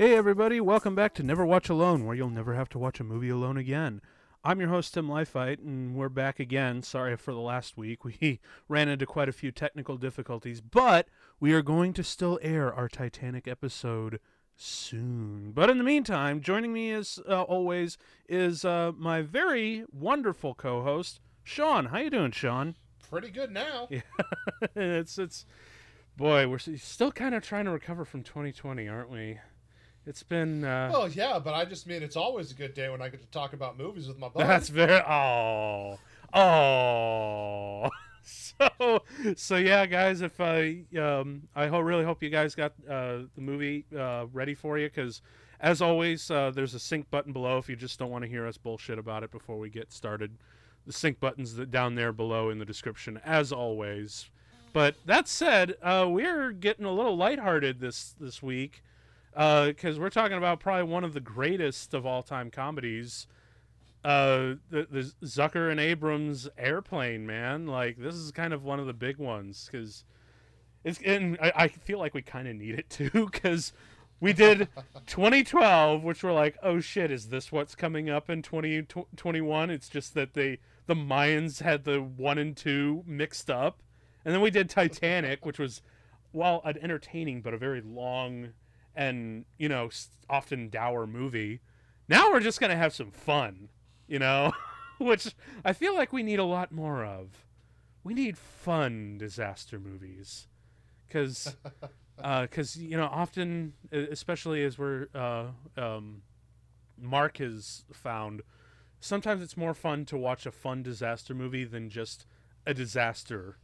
[0.00, 3.04] Hey, everybody, welcome back to Never Watch Alone, where you'll never have to watch a
[3.04, 4.00] movie alone again.
[4.42, 6.82] I'm your host, Tim Lifeit, and we're back again.
[6.82, 7.98] Sorry for the last week.
[8.06, 11.06] We ran into quite a few technical difficulties, but
[11.38, 14.20] we are going to still air our Titanic episode
[14.56, 15.52] soon.
[15.52, 21.20] But in the meantime, joining me as uh, always is uh, my very wonderful co-host,
[21.44, 21.84] Sean.
[21.84, 22.74] How you doing, Sean?
[23.10, 23.86] Pretty good now.
[23.90, 24.00] Yeah,
[24.74, 25.44] it's it's
[26.16, 29.40] boy, we're still kind of trying to recover from 2020, aren't we?
[30.06, 33.02] It's been uh, Well, yeah, but I just mean it's always a good day when
[33.02, 34.48] I get to talk about movies with my buddies.
[34.48, 35.98] That's very oh
[36.34, 37.90] oh.
[38.22, 39.02] So
[39.36, 40.20] so yeah, guys.
[40.22, 44.54] If I um I ho- really hope you guys got uh the movie uh ready
[44.54, 45.22] for you because
[45.60, 48.46] as always uh, there's a sync button below if you just don't want to hear
[48.46, 50.38] us bullshit about it before we get started.
[50.86, 54.30] The sync buttons that down there below in the description as always.
[54.72, 58.82] But that said, uh, we're getting a little lighthearted this this week
[59.32, 63.26] because we're talking about probably one of the greatest of all time comedies.
[64.02, 67.66] Uh the, the zucker and abrahams airplane man.
[67.66, 70.04] Like this is kind of one of the big ones because
[70.84, 73.72] it's and I, I feel like we kind of need it too because
[74.18, 74.68] we did
[75.06, 80.14] 2012 which we're like oh shit is this what's coming up in 2021 it's just
[80.14, 80.58] that they
[80.90, 83.80] the mayans had the one and two mixed up.
[84.24, 85.82] And then we did titanic which was
[86.32, 88.48] while an entertaining but a very long
[88.94, 89.88] and you know
[90.28, 91.60] often dour movie
[92.08, 93.68] now we're just gonna have some fun
[94.10, 94.52] you know,
[94.98, 97.46] which I feel like we need a lot more of.
[98.02, 100.48] We need fun disaster movies,
[101.06, 101.54] because,
[102.16, 106.22] because you know, often, especially as we're, uh, um,
[106.98, 108.42] Mark has found,
[108.98, 112.26] sometimes it's more fun to watch a fun disaster movie than just
[112.66, 113.58] a disaster.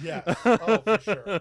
[0.00, 0.36] Yes.
[0.44, 1.40] Oh, for sure.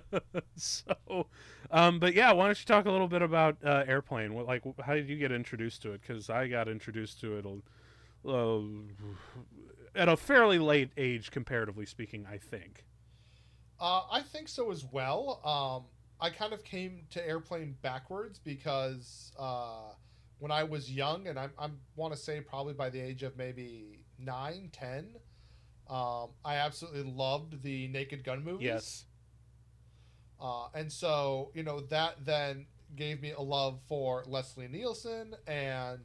[0.55, 1.27] so,
[1.71, 4.33] um, but yeah, why don't you talk a little bit about uh, Airplane?
[4.33, 6.01] What, like, how did you get introduced to it?
[6.01, 7.45] Because I got introduced to it
[8.27, 8.59] uh,
[9.95, 12.25] at a fairly late age, comparatively speaking.
[12.29, 12.85] I think.
[13.79, 15.39] Uh, I think so as well.
[15.45, 15.85] Um,
[16.19, 19.93] I kind of came to Airplane backwards because uh,
[20.39, 23.37] when I was young, and I, I want to say probably by the age of
[23.37, 25.15] maybe nine, ten,
[25.89, 28.65] um, I absolutely loved the Naked Gun movies.
[28.65, 29.05] Yes.
[30.39, 35.35] Uh, and so, you know, that then gave me a love for Leslie Nielsen.
[35.47, 35.99] And,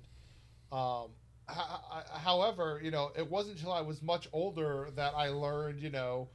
[0.72, 1.10] um,
[1.46, 6.30] however, you know, it wasn't until I was much older that I learned, you know,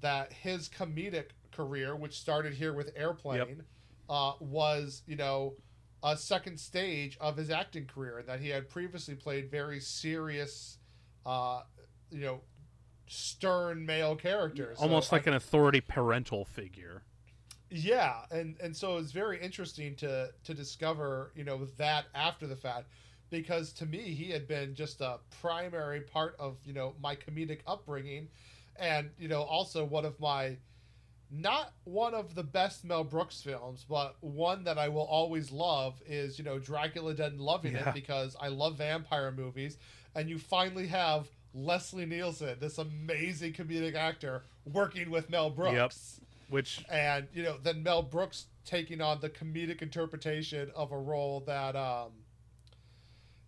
[0.00, 3.62] that his comedic career, which started here with Airplane,
[4.08, 5.54] uh, was, you know,
[6.02, 8.18] a second stage of his acting career.
[8.18, 10.78] And that he had previously played very serious,
[11.24, 11.62] uh,
[12.10, 12.42] you know,
[13.06, 14.78] stern male characters.
[14.78, 17.02] So Almost I like an authority parental figure.
[17.70, 22.54] yeah and and so it's very interesting to to discover you know that after the
[22.56, 22.86] fact
[23.30, 27.60] because to me he had been just a primary part of you know my comedic
[27.66, 28.28] upbringing
[28.76, 30.56] and you know also one of my
[31.30, 36.00] not one of the best Mel Brooks films, but one that I will always love
[36.06, 37.88] is, you know, Dracula Dead and Loving Yeah.
[37.88, 39.78] It because I love vampire movies.
[40.14, 45.74] And you finally have Leslie Nielsen, this amazing comedic actor, working with Mel Brooks
[46.48, 51.40] Which and you know then Mel Brooks taking on the comedic interpretation of a role
[51.46, 52.10] that um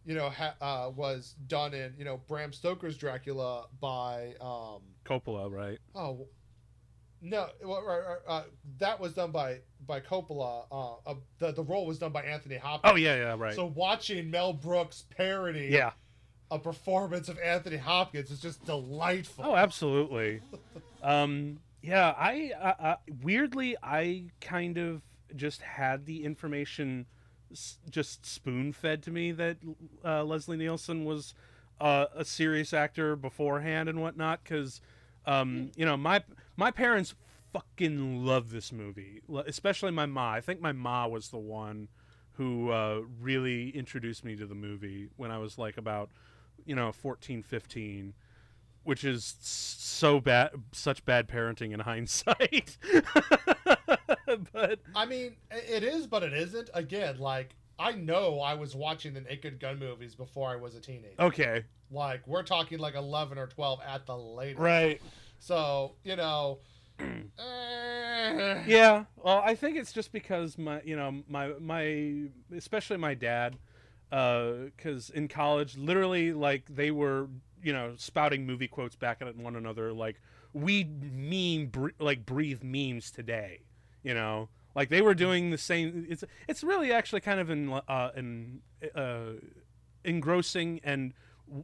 [0.05, 5.51] you know ha- uh, was done in you know Bram Stoker's Dracula by um Coppola,
[5.51, 5.79] right?
[5.95, 6.27] oh
[7.23, 8.43] no well, right, right, uh,
[8.79, 12.57] that was done by by Coppola uh, uh the the role was done by Anthony
[12.57, 13.55] Hopkins Oh yeah, yeah, right.
[13.55, 15.93] so watching Mel Brooks parody yeah.
[16.51, 20.41] A performance of Anthony Hopkins is just delightful Oh, absolutely.
[21.03, 25.03] um, yeah, I, I, I weirdly I kind of
[25.35, 27.07] just had the information
[27.53, 29.57] s- just spoon fed to me that
[30.05, 31.35] uh, Leslie Nielsen was
[31.81, 34.81] uh, a serious actor beforehand and whatnot because
[35.27, 36.23] um, you know my
[36.57, 37.15] my parents
[37.53, 40.33] fucking love this movie, especially my ma.
[40.33, 41.89] I think my ma was the one
[42.35, 46.11] who uh, really introduced me to the movie when I was like about
[46.67, 48.13] you know 14 15
[48.85, 52.77] which is so bad such bad parenting in hindsight
[54.53, 56.69] but I mean, it is, but it isn't.
[56.75, 60.81] Again, like I know I was watching the Naked Gun movies before I was a
[60.81, 61.15] teenager.
[61.21, 64.59] okay Like we're talking like eleven or twelve at the latest.
[64.61, 65.01] right
[65.39, 66.59] So you know,
[66.99, 72.23] eh, yeah well i think it's just because my you know my my
[72.57, 73.57] especially my dad
[74.11, 77.29] because in college literally like they were
[77.63, 80.21] you know spouting movie quotes back at one another like
[80.53, 83.61] we meme bre- like breathe memes today
[84.03, 86.07] you know Like they were doing the same.
[86.09, 88.61] It's it's really actually kind of in, uh, in,
[88.95, 89.41] uh,
[90.05, 91.15] engrossing and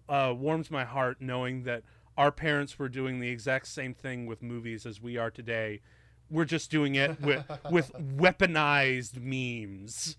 [0.09, 1.83] uh, warms my heart knowing that
[2.17, 5.81] our parents were doing the exact same thing with movies as we are today.
[6.31, 10.17] We're just doing it with with weaponized memes.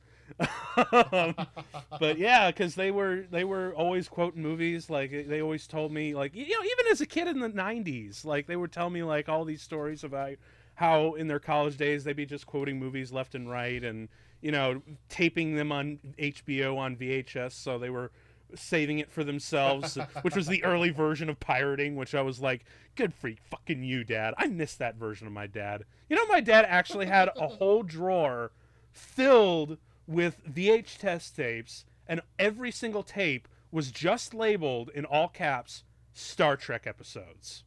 [0.92, 1.36] Um,
[2.00, 4.90] but yeah, because they were they were always quoting movies.
[4.90, 8.25] Like they always told me, like you know, even as a kid in the '90s,
[8.25, 10.34] like they would tell me like all these stories about
[10.75, 14.10] how in their college days they'd be just quoting movies left and right, and
[14.42, 18.12] you know, taping them on HBO on VHS, so they were
[18.56, 22.66] saving it for themselves, which was the early version of pirating, which I was like,
[22.96, 24.34] good for fucking you, dad.
[24.38, 25.86] I missed that version of my dad.
[26.10, 28.52] You know, my dad actually had a whole drawer
[28.92, 29.78] filled
[30.08, 35.84] with VHS tapes, and every single tape was just labeled in all caps
[36.14, 37.64] Star Trek episodes.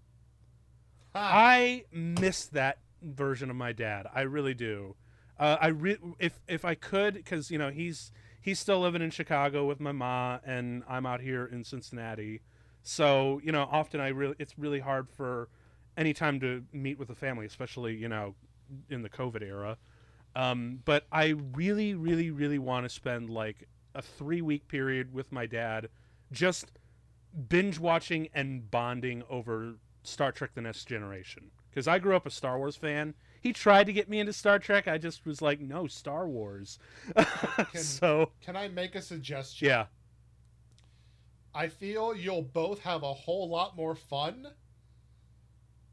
[1.15, 4.07] I miss that version of my dad.
[4.15, 4.97] I really do.
[5.39, 9.11] Uh, I re- if if I could, because you know he's he's still living in
[9.11, 12.43] Chicago with my ma, and I'm out here in Cincinnati.
[12.83, 15.49] So you know, often I really it's really hard for
[15.97, 18.35] any time to meet with the family, especially you know
[18.89, 19.79] in the COVID era.
[20.37, 25.33] Um, but I really, really, really want to spend like a three week period with
[25.33, 25.89] my dad,
[26.31, 26.73] just
[27.49, 31.51] binge watching and bonding over Star Trek: The Next Generation.
[31.71, 34.59] Because I grew up a Star Wars fan, he tried to get me into Star
[34.59, 34.87] Trek.
[34.87, 36.79] I just was like, no, Star Wars.
[37.73, 39.69] Can, so can I make a suggestion?
[39.69, 39.87] yeah,
[41.55, 44.49] I feel you'll both have a whole lot more fun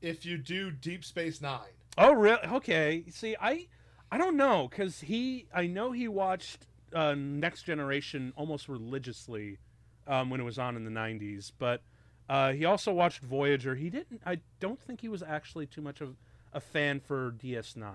[0.01, 1.71] if you do Deep Space Nine.
[1.97, 2.45] Oh, really?
[2.45, 3.05] Okay.
[3.09, 3.67] See, I,
[4.13, 9.57] I don't know, cause he, I know he watched uh, Next Generation almost religiously
[10.05, 11.81] um, when it was on in the '90s, but
[12.29, 13.73] uh, he also watched Voyager.
[13.73, 14.21] He didn't.
[14.23, 16.15] I don't think he was actually too much of
[16.53, 17.91] a fan for DS9.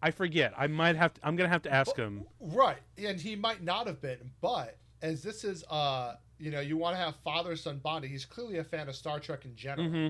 [0.00, 0.54] I forget.
[0.56, 1.12] I might have.
[1.12, 2.24] To, I'm gonna have to ask him.
[2.40, 6.78] Right, and he might not have been, but as this is, uh, you know, you
[6.78, 8.10] want to have father son bonding.
[8.10, 10.08] He's clearly a fan of Star Trek in general, hmm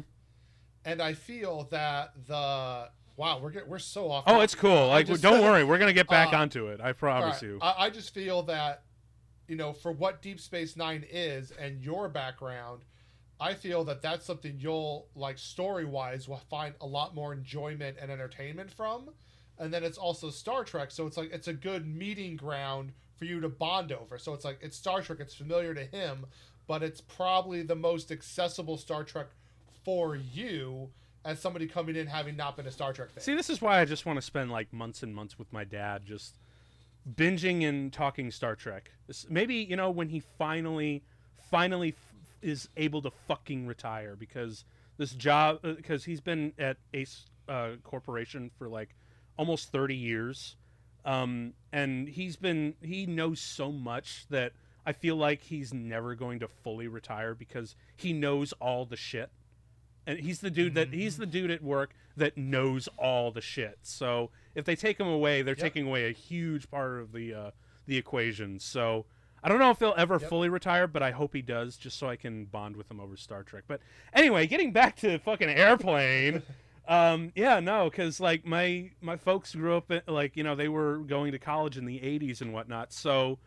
[0.84, 4.24] and I feel that the wow, we're get, we're so off.
[4.26, 4.88] Oh, it's cool.
[4.88, 6.80] Like, just- don't worry, we're gonna get back uh, onto it.
[6.80, 7.58] I promise right, you.
[7.60, 8.82] I, I just feel that,
[9.48, 12.82] you know, for what Deep Space Nine is and your background,
[13.40, 17.96] I feel that that's something you'll like story wise will find a lot more enjoyment
[18.00, 19.10] and entertainment from.
[19.58, 23.24] And then it's also Star Trek, so it's like it's a good meeting ground for
[23.24, 24.16] you to bond over.
[24.16, 26.26] So it's like it's Star Trek, it's familiar to him,
[26.66, 29.26] but it's probably the most accessible Star Trek
[29.84, 30.90] for you
[31.24, 33.22] as somebody coming in having not been a Star Trek fan.
[33.22, 35.64] See, this is why I just want to spend like months and months with my
[35.64, 36.36] dad, just
[37.08, 38.90] binging and talking Star Trek.
[39.28, 41.02] Maybe you know when he finally,
[41.50, 44.64] finally f- is able to fucking retire because
[44.98, 48.94] this job because he's been at Ace uh, Corporation for like
[49.36, 50.56] almost thirty years,
[51.04, 54.52] um, and he's been he knows so much that
[54.84, 59.30] I feel like he's never going to fully retire because he knows all the shit
[60.06, 63.78] and he's the dude that he's the dude at work that knows all the shit.
[63.82, 65.62] So if they take him away, they're Yep.
[65.62, 67.50] taking away a huge part of the uh,
[67.86, 68.58] the equation.
[68.60, 69.06] So
[69.42, 70.28] I don't know if he'll ever Yep.
[70.28, 73.16] fully retire, but I hope he does, just so I can bond with him over
[73.16, 73.64] Star Trek.
[73.66, 73.80] But
[74.12, 76.42] anyway, getting back to fucking airplane.
[76.88, 80.68] um, yeah, no, because like my my folks grew up in, like you know they
[80.68, 82.92] were going to college in the '80s and whatnot.
[82.92, 83.38] So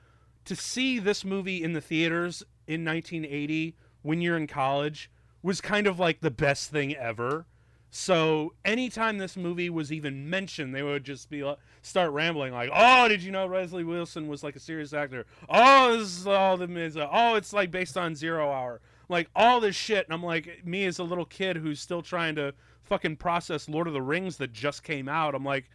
[0.46, 5.10] to see this movie in the theaters in 1980 when you're in college
[5.46, 7.46] was kind of like the best thing ever.
[7.92, 12.72] So anytime this movie was even mentioned, they would just be like, start rambling like,
[12.74, 15.28] "Oh, did you know Leslie Nielsen was like a serious actor?
[15.48, 16.98] Oh, this is all the mids.
[16.98, 20.84] Oh, it's like based on Zero Hour, like all this shit." And I'm like, me
[20.86, 24.52] as a little kid who's still trying to fucking process Lord of the Rings that
[24.52, 25.36] just came out.
[25.36, 25.70] I'm like,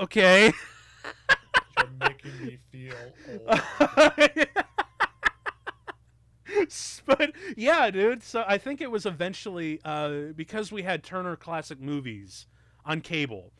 [0.00, 0.50] okay.
[1.76, 2.94] You're making me feel
[4.48, 4.66] old.
[7.06, 8.22] but yeah, dude.
[8.22, 12.46] So I think it was eventually uh, because we had Turner Classic Movies
[12.84, 13.52] on cable,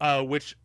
[0.00, 0.56] uh, which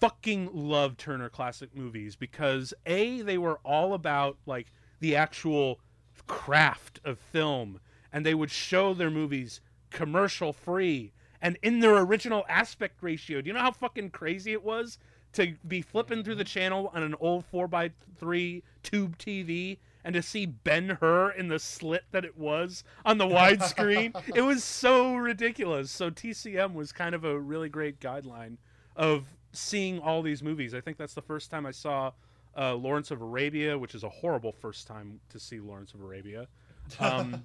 [0.00, 4.68] fucking love Turner Classic Movies because a they were all about like
[5.00, 5.80] the actual
[6.26, 7.80] craft of film,
[8.12, 9.60] and they would show their movies
[9.90, 13.40] commercial free and in their original aspect ratio.
[13.40, 14.98] Do you know how fucking crazy it was?
[15.34, 20.46] To be flipping through the channel on an old 4x3 tube TV and to see
[20.46, 24.14] Ben Hur in the slit that it was on the widescreen.
[24.34, 25.90] it was so ridiculous.
[25.90, 28.56] So TCM was kind of a really great guideline
[28.96, 30.74] of seeing all these movies.
[30.74, 32.12] I think that's the first time I saw
[32.56, 36.46] uh, Lawrence of Arabia, which is a horrible first time to see Lawrence of Arabia.
[36.98, 37.44] Um,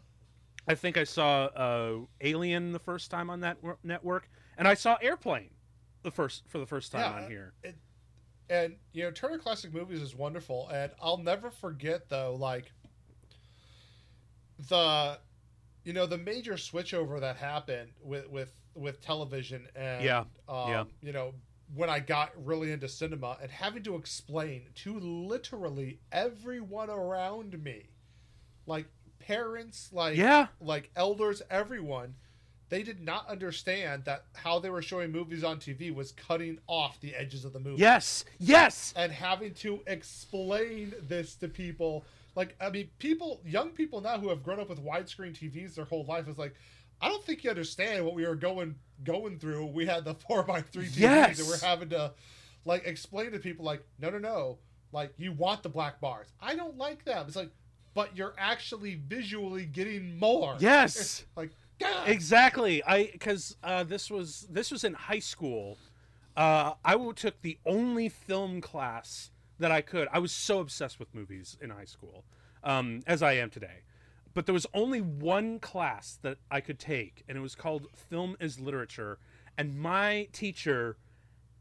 [0.67, 4.97] I think I saw uh, Alien the first time on that network, and I saw
[5.01, 5.51] Airplane
[6.01, 7.53] the first for the first time Yeah, on here.
[8.49, 12.71] And you know Turner Classic Movies is wonderful, and I'll never forget though, like
[14.69, 15.19] the
[15.83, 20.83] you know the major switchover that happened with with with television and Yeah, um, yeah.
[21.01, 21.33] you know
[21.73, 27.89] when I got really into cinema and having to explain to literally everyone around me,
[28.67, 28.85] like
[29.19, 32.15] parents, like Yeah, like elders, everyone,
[32.69, 36.99] they did not understand that how they were showing movies on TV was cutting off
[36.99, 37.79] the edges of the movie.
[37.81, 38.93] yes, yes.
[38.97, 42.05] And having to explain this to people.
[42.35, 45.85] Like, I mean, people, young people now who have grown up with widescreen TVs their
[45.85, 46.55] whole life is like,
[47.01, 49.67] I don't think you understand what we were going going through.
[49.67, 51.39] We had the four by three TVs Yes.
[51.39, 52.13] and we're having to
[52.65, 54.57] like explain to people like, no, no, no,
[54.91, 56.27] like you want the black bars.
[56.41, 57.25] I don't like them.
[57.27, 57.51] It's like,
[57.93, 60.55] but you're actually visually getting more.
[60.59, 61.23] Yes.
[61.37, 61.51] Like.
[62.05, 62.83] Exactly.
[62.83, 65.77] I because uh, this was this was in high school.
[66.35, 70.07] Uh, I took the only film class that I could.
[70.11, 72.25] I was so obsessed with movies in high school,
[72.63, 73.83] um, as I am today.
[74.33, 78.35] But there was only one class that I could take, and it was called Film
[78.41, 79.17] as Literature.
[79.57, 80.97] And my teacher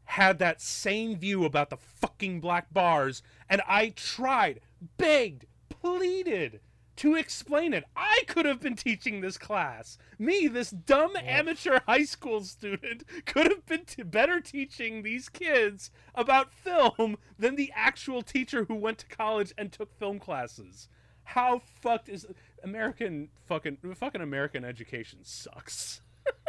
[0.03, 4.59] had that same view about the fucking black bars, and I tried,
[4.97, 6.59] begged, pleaded
[6.97, 7.85] to explain it.
[7.95, 9.97] I could have been teaching this class.
[10.17, 15.91] Me, this dumb amateur high school student, could have been t- better teaching these kids
[16.13, 20.87] about film than the actual teacher who went to college and took film classes.
[21.23, 22.25] How fucked is
[22.63, 26.01] American fucking fucking American education sucks.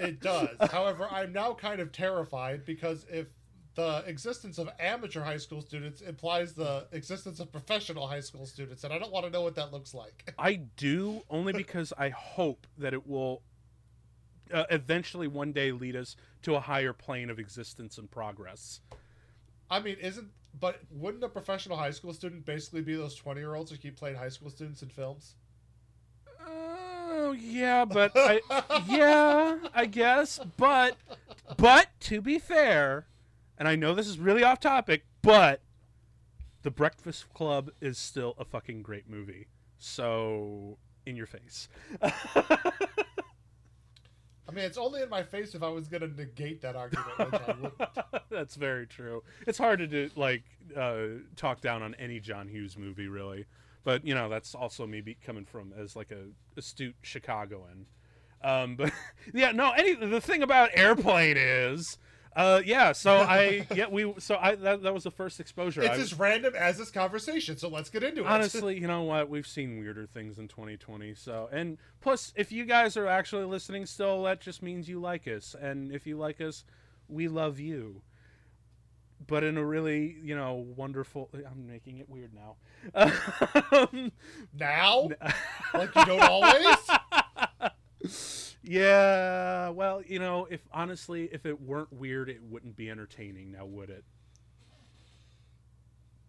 [0.00, 0.56] It does.
[0.70, 3.26] However, I'm now kind of terrified because if
[3.80, 8.84] the existence of amateur high school students implies the existence of professional high school students,
[8.84, 10.34] and I don't want to know what that looks like.
[10.38, 13.40] I do only because I hope that it will
[14.52, 18.80] uh, eventually one day lead us to a higher plane of existence and progress.
[19.70, 23.54] I mean, isn't but wouldn't a professional high school student basically be those 20 year
[23.54, 25.36] olds who keep playing high school students in films?
[26.46, 28.40] Oh yeah, but I,
[28.88, 30.38] yeah, I guess.
[30.58, 30.96] But
[31.56, 33.06] but to be fair,
[33.60, 35.60] and I know this is really off topic, but
[36.62, 39.48] The Breakfast Club is still a fucking great movie.
[39.78, 41.68] So in your face.
[42.02, 42.12] I
[44.52, 47.34] mean, it's only in my face if I was going to negate that argument, which
[47.34, 47.74] I wouldn't.
[48.30, 49.22] That's very true.
[49.46, 50.42] It's hard to do like
[50.76, 51.04] uh,
[51.36, 53.44] talk down on any John Hughes movie, really.
[53.84, 56.26] But you know, that's also me be coming from as like a
[56.58, 57.86] astute Chicagoan.
[58.42, 58.92] Um, but
[59.34, 59.70] yeah, no.
[59.70, 61.96] Any the thing about Airplane is,
[62.36, 62.92] uh, yeah.
[62.92, 65.82] So I yeah we so I that, that was the first exposure.
[65.82, 68.26] It's I, as random as this conversation, so let's get into it.
[68.26, 69.28] honestly, you know what?
[69.28, 71.14] We've seen weirder things in 2020.
[71.14, 75.26] So, and plus, if you guys are actually listening still, that just means you like
[75.26, 75.56] us.
[75.60, 76.64] And if you like us,
[77.08, 78.02] we love you.
[79.26, 81.28] But in a really, you know, wonderful.
[81.34, 82.56] I'm making it weird now.
[83.72, 84.10] Um,
[84.58, 85.08] now?
[85.74, 86.76] like you don't always?
[88.70, 89.68] Yeah.
[89.70, 93.52] Well, you know, if honestly, if it weren't weird, it wouldn't be entertaining.
[93.52, 94.04] Now, would it?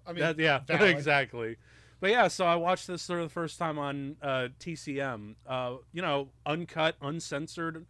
[0.06, 0.90] I mean, That, yeah, valid.
[0.90, 1.58] exactly.
[2.00, 5.36] But yeah, so I watched this for the first time on uh, TCM.
[5.46, 7.86] Uh, you know, uncut, uncensored,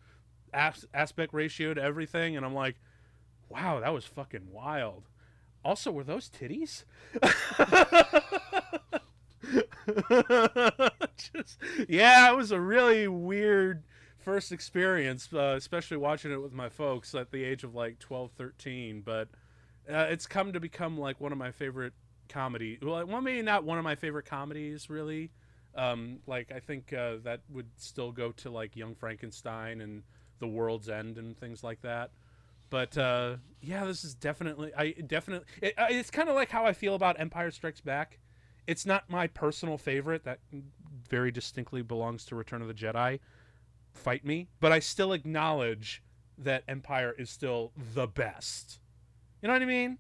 [0.54, 2.76] as- aspect ratio to everything, and I'm like,
[3.50, 5.04] wow, that was fucking wild.
[5.64, 6.84] Also, were those titties?
[11.18, 13.84] Just, yeah, it was a really weird
[14.24, 18.32] first experience, uh, especially watching it with my folks at the age of like 12,
[18.38, 19.02] 13.
[19.02, 19.30] But
[19.90, 21.94] uh, it's come to become like one of my favorite
[22.30, 22.78] comedy.
[22.82, 25.32] Well, well, maybe not one of my favorite comedies, really.
[25.76, 30.04] Um, like I think uh, that would still go to like Young Frankenstein and
[30.40, 32.12] The World's End and things like that.
[32.70, 36.74] But uh, yeah, this is definitely I definitely it, it's kind of like how I
[36.74, 38.20] feel about Empire Strikes Back.
[38.68, 40.24] It's not my personal favorite.
[40.24, 40.40] That
[41.10, 43.20] very distinctly belongs to Return of the Jedi.
[43.94, 46.02] Fight me, but I still acknowledge
[46.38, 48.80] that Empire is still the best.
[49.42, 49.98] You know what I mean?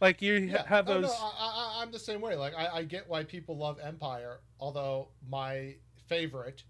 [0.00, 0.66] Like you Yeah.
[0.66, 1.02] have Oh, those.
[1.04, 2.34] no, I, I, I'm the same way.
[2.36, 5.74] Like I, I get why people love Empire, although my
[6.06, 6.64] favorite,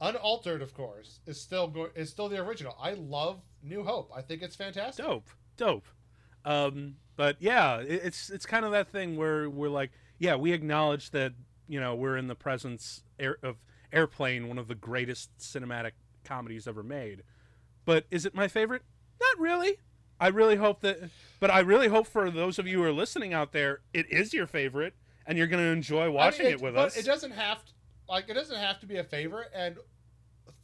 [0.00, 2.76] unaltered, of course, is still go- is still the original.
[2.80, 4.10] I love New Hope.
[4.14, 5.04] I think it's fantastic.
[5.04, 5.28] dope
[5.58, 5.84] dope
[6.46, 10.50] um but yeah it, it's it's kind of that thing where we're like yeah we
[10.52, 11.32] acknowledge that
[11.68, 13.56] you know we're in the presence air, of
[13.92, 15.92] airplane one of the greatest cinematic
[16.24, 17.22] comedies ever made
[17.84, 18.82] but is it my favorite
[19.20, 19.76] not really
[20.20, 21.10] i really hope that
[21.40, 24.32] but i really hope for those of you who are listening out there it is
[24.32, 24.94] your favorite
[25.26, 27.64] and you're going to enjoy watching I mean, it with but us It doesn't have
[27.64, 27.72] to,
[28.08, 29.50] like it doesn't have to be a favorite.
[29.54, 29.76] And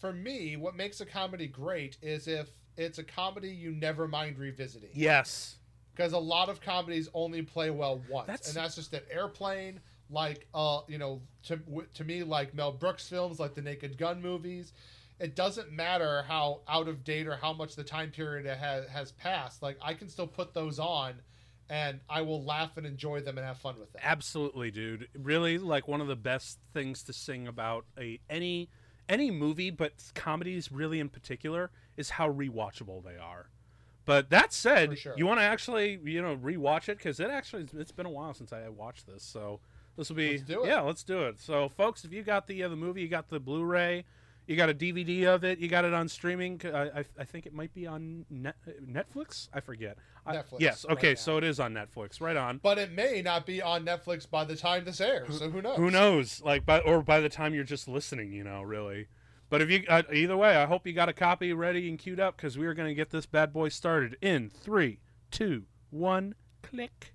[0.01, 4.37] for me, what makes a comedy great is if it's a comedy you never mind
[4.39, 4.91] revisiting.
[4.95, 5.57] Yes.
[5.95, 9.81] Because a lot of comedies only play well once, That's- and that's just an airplane.
[10.11, 11.61] Like, uh, you know, to
[11.95, 14.73] to me, like Mel Brooks films, like the Naked Gun movies.
[15.21, 19.13] It doesn't matter how out of date or how much the time period has has
[19.13, 19.63] passed.
[19.63, 21.15] Like, I can still put those on,
[21.69, 24.03] and I will laugh and enjoy them and have fun with them.
[24.05, 25.09] Absolutely, dude.
[25.15, 28.69] Really, like one of the best things to sing about a any
[29.09, 33.49] any movie, but comedies really in particular, is how rewatchable they are.
[34.05, 35.15] But that said, sure.
[35.17, 38.35] you want to actually you know rewatch it because it actually it's been a while
[38.35, 39.61] since I watched this, so
[39.97, 40.69] this will be Let's do it.
[40.69, 41.41] yeah, let's do it.
[41.41, 44.05] So, folks, if you got the uh, the movie, you got the Blu-ray.
[44.49, 45.59] You got a DVD of it.
[45.59, 46.59] You got it on streaming.
[46.65, 49.51] I, I, I think it might be on net, Netflix.
[49.53, 49.99] I forget.
[50.25, 50.87] I- Netflix yes.
[50.89, 51.11] Okay.
[51.11, 51.17] now.
[51.17, 52.19] so it is on Netflix.
[52.19, 52.59] Right on.
[52.63, 55.77] But it may not be on Netflix by the time this airs, so who knows?
[55.77, 56.41] Who knows?
[56.43, 59.09] Like, by or by the time you're just listening, you know, really.
[59.51, 62.19] But if you uh, either way, I hope you got a copy ready and queued
[62.19, 65.01] up because we are going to get this bad boy started in three,
[65.31, 67.13] two, one, click.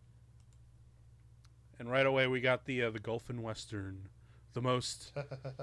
[1.79, 4.09] And right away, we got the uh, the Gulf and Western,
[4.53, 5.11] the most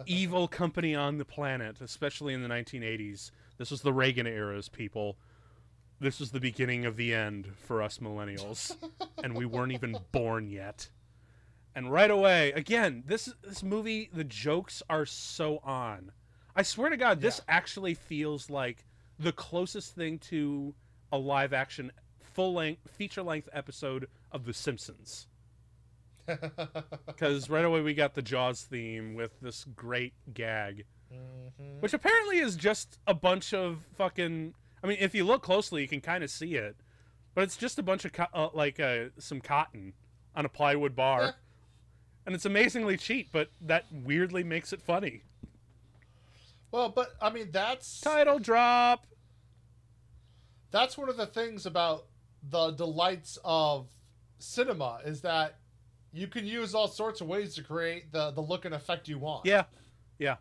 [0.07, 3.31] evil company on the planet, especially in the 1980s.
[3.59, 5.17] This was the Reagan era's people.
[6.01, 8.75] This was the beginning of the end for us millennials,
[9.23, 10.89] and we weren't even born yet.
[11.75, 16.13] And right away, again, this this movie, the jokes are so on.
[16.57, 18.87] I swear to God, this actually feels like
[19.19, 20.75] the closest thing to
[21.13, 25.27] a live action full length feature length episode of The Simpsons.
[27.07, 31.81] Because right away we got the Jaws theme with this great gag, Mhm.
[31.81, 34.55] which apparently is just a bunch of fucking.
[34.83, 36.77] I mean, if you look closely, you can kind of see it,
[37.35, 39.93] but it's just a bunch of co- uh, like uh, some cotton
[40.35, 41.33] on a plywood bar, Yeah.
[42.27, 45.23] and it's amazingly cheap, but that weirdly makes it funny.
[46.71, 49.07] Well, but I mean that's Title drop.
[50.71, 52.07] that's one of the things about
[52.43, 53.89] the delights of
[54.39, 55.59] cinema is that
[56.13, 59.19] you can use all sorts of ways to create the the look and effect you
[59.19, 59.47] want.
[59.47, 59.65] Yeah,
[60.19, 60.37] yeah.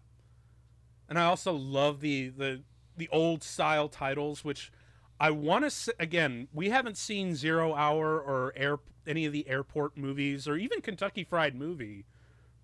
[1.08, 2.62] And I also love the the
[2.97, 4.71] the old style titles, which
[5.19, 6.47] I want to again.
[6.53, 11.23] We haven't seen Zero Hour or Air any of the airport movies or even Kentucky
[11.23, 12.05] Fried Movie,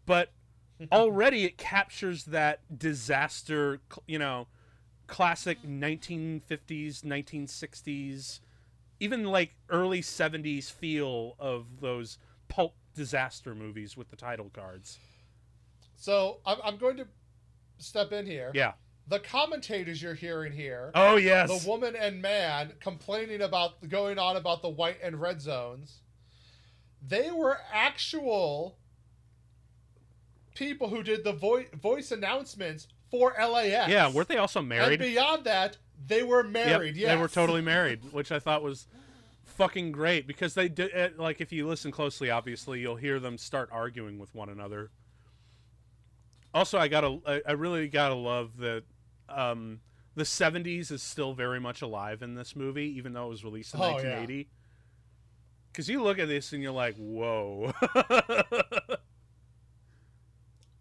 [0.06, 0.32] but
[0.92, 3.82] already it captures that disaster.
[4.08, 4.48] You know,
[5.08, 8.40] classic 1950s, 1960s,
[9.00, 14.98] even like early 70s feel of those pulp disaster movies with the title cards.
[15.98, 17.08] So I'm, I'm going to
[17.78, 18.52] step in here.
[18.54, 18.74] Yeah.
[19.08, 21.64] The commentators you're hearing here, Oh yes.
[21.64, 26.00] the woman and man complaining about going on about the white and red zones,
[27.08, 28.78] they were actual
[30.56, 33.92] people who did the voice voice announcements for LAX.
[33.92, 35.00] Yeah, weren't they also married?
[35.02, 35.78] And beyond that,
[36.08, 36.96] they were Yep, married.
[36.96, 38.88] They were totally married, which I thought was
[39.56, 43.38] fucking great because they did it, like if you listen closely obviously you'll hear them
[43.38, 44.92] start arguing with one another.
[46.54, 48.84] Also, I got to I, I really got to love that
[49.30, 49.80] um
[50.16, 53.74] the 70s is still very much alive in this movie even though it was released
[53.74, 54.50] in Oh, 1980.
[55.74, 57.74] Cuz you look at this and you're like, "Whoa."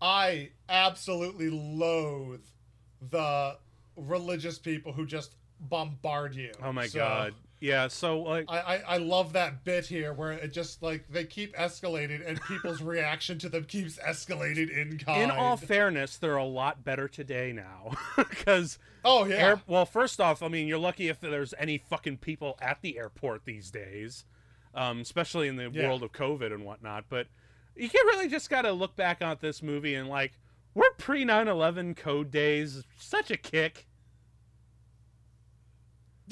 [0.00, 2.44] I absolutely loathe
[3.10, 3.56] the
[3.96, 6.52] religious people who just bombard you.
[6.62, 7.34] oh my So, god.
[7.64, 11.24] Yeah, so like I, I, I love that bit here where it just like they
[11.24, 15.22] keep escalating and people's reaction to them keeps escalating in kind.
[15.22, 20.20] in all fairness, they're a lot better today now because oh yeah, Air, well, first
[20.20, 24.27] off, I mean, you're lucky if there's any fucking people at the airport these days,
[24.74, 25.87] um, especially in the Yeah.
[25.88, 27.07] world of COVID and whatnot.
[27.09, 27.29] But
[27.74, 30.38] you can't really just got to look back on this movie and like,
[30.74, 32.83] we're pre 9 11 code days.
[32.98, 33.87] Such a kick.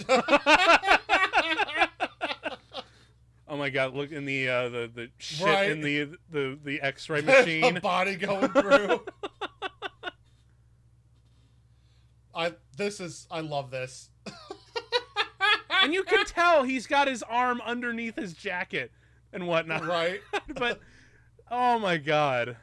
[3.48, 3.94] Oh my god!
[3.94, 5.70] Look in the uh, the the shit Right.
[5.70, 7.76] in the the the X-ray machine.
[7.76, 9.00] a body going through.
[12.34, 14.08] I this is I love this.
[15.82, 18.90] and you can tell he's got his arm underneath his jacket
[19.34, 19.86] and whatnot.
[19.86, 20.20] right?
[20.54, 20.80] but
[21.50, 22.56] oh my god.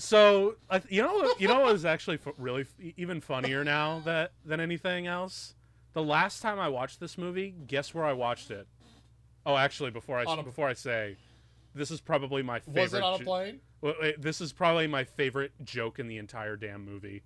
[0.00, 4.60] So I you know you know what is actually really even funnier now that than
[4.60, 5.54] anything else.
[5.92, 8.66] The last time I watched this movie, guess where I watched it?
[9.44, 11.16] Oh, actually, before I before I say,
[11.74, 12.82] this is probably my favorite.
[12.82, 13.60] Was it on a plane?
[14.18, 17.22] This is probably my favorite joke in the entire damn movie.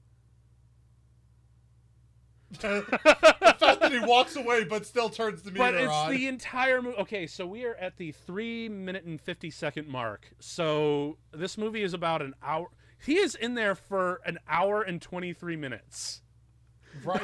[2.58, 6.10] The fact that he walks away but still turns the meter but it's on.
[6.10, 6.96] the entire movie.
[6.98, 10.30] Okay, so we are at the three minute and fifty second mark.
[10.40, 12.68] So this movie is about an hour.
[13.04, 16.22] He is in there for an hour and twenty three minutes.
[17.04, 17.20] Right.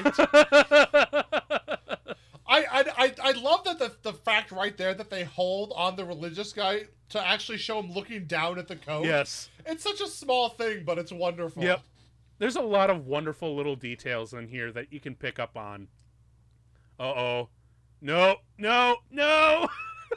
[2.52, 5.94] I, I, I, I love that the, the fact right there that they hold on
[5.94, 9.04] the religious guy to actually show him looking down at the coat.
[9.04, 9.48] yes.
[9.66, 11.62] It's such a small thing, but it's wonderful.
[11.62, 11.80] Yep.
[12.40, 15.86] There's a lot of wonderful little details in here that you can pick up on.
[16.98, 17.48] Uh oh.
[18.00, 19.68] No, no, no!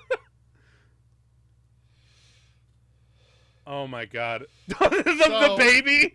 [3.67, 4.45] oh my god.
[4.67, 6.13] the, the baby!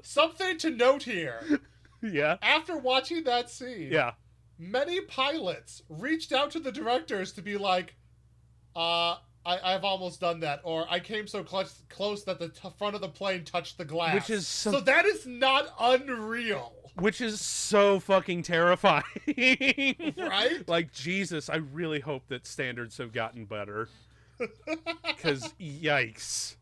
[0.04, 1.58] Something to note here.
[2.00, 2.36] yeah.
[2.40, 4.12] After watching that scene, Yeah.
[4.60, 7.96] many pilots reached out to the directors to be like,
[8.76, 12.68] uh, I, I've almost done that, or I came so close, close that the t-
[12.76, 14.14] front of the plane touched the glass.
[14.14, 19.04] Which is so- so that is not unreal, Which is so fucking terrifying.
[20.16, 20.64] right?
[20.68, 23.88] like, Jesus, I really hope that standards have gotten better.
[25.16, 26.54] Because, yikes.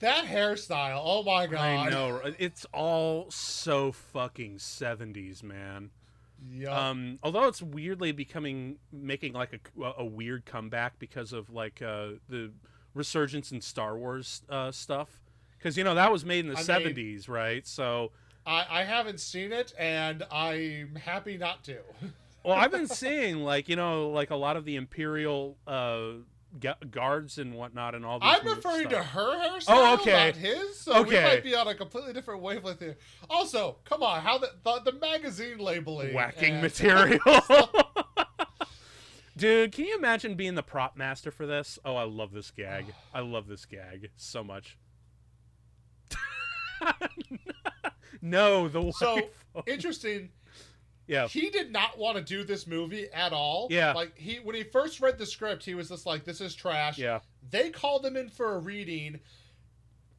[0.00, 1.60] That hairstyle, oh my god!
[1.60, 2.20] I know.
[2.38, 5.90] It's all so fucking 70s, man.
[6.50, 6.72] Yup.
[6.72, 12.08] Um, although it's weirdly becoming making like a, a weird comeback because of like uh,
[12.28, 12.52] the
[12.94, 15.20] resurgence in Star Wars uh, stuff.
[15.58, 17.66] Because you know that was made in the I mean- seventies, right?
[17.66, 18.10] So,
[18.44, 21.78] I, I haven't seen it, and I'm happy not to.
[22.44, 26.14] well, I've been seeing like you know like a lot of the Imperial uh,
[26.90, 28.20] guards and whatnot, and all.
[28.20, 30.26] These I'm referring to her hairstyle, Oh, okay.
[30.26, 30.78] not his.
[30.78, 32.96] So we might be on a completely different wavelength here.
[33.30, 37.18] Also, come on, how the the, the magazine labeling, whacking and- material.
[39.36, 41.78] Dude, can you imagine being the prop master for this?
[41.86, 42.86] Oh, I love this gag.
[43.14, 44.76] I love this gag so much.
[48.22, 48.94] no, the wife.
[48.96, 49.20] So,
[49.66, 50.28] Interesting.
[51.12, 53.68] Yeah, He did not want to do this movie at all.
[53.70, 53.92] Yeah.
[53.92, 56.98] Like he when he first read the script, he was just like, "This is trash."
[56.98, 57.20] yeah,
[57.50, 59.20] They called him in for a reading,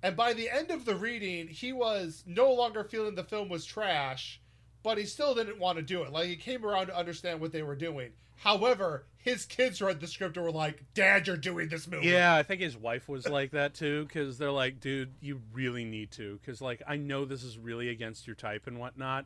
[0.04, 3.66] and by the end of the reading, he was no longer feeling the film was
[3.66, 4.40] trash,
[4.84, 6.12] but he still didn't want to do it.
[6.12, 8.12] Like he came around to understand what they were doing.
[8.36, 12.36] However, his kids read the script and were like, "Dad, you're doing this movie." yeah.
[12.36, 16.12] I think his wife was like that too, because they're like, dude, you really need
[16.12, 19.26] to, because like I know this is really against your type and whatnot,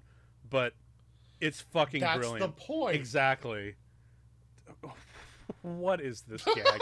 [0.50, 0.74] but
[1.40, 2.40] it's fucking That's brilliant.
[2.42, 2.96] the point.
[2.96, 3.76] Exactly.
[5.62, 6.82] What is this gag?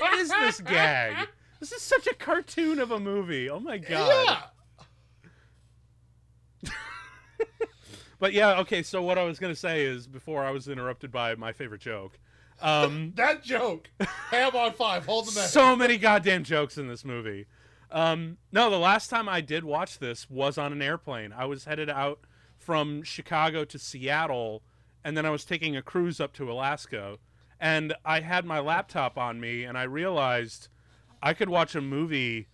[0.00, 1.28] what is this gag?
[1.60, 3.48] This is such a cartoon of a movie.
[3.48, 4.38] Oh my god.
[6.62, 6.70] Yeah.
[8.18, 11.10] But yeah, okay, so what I was going to say is before I was interrupted
[11.10, 12.20] by my favorite joke.
[12.60, 13.90] Um That joke.
[14.30, 15.06] Ham on five.
[15.06, 17.46] Hold the so many goddamn jokes in this movie.
[17.90, 21.32] Um, no, the last time I did watch this was on an airplane.
[21.32, 22.20] I was headed out
[22.62, 24.62] from Chicago to Seattle,
[25.04, 27.18] and then I was taking a cruise up to Alaska.
[27.60, 30.68] And I had my laptop on me, and I realized
[31.22, 32.48] I could watch a movie,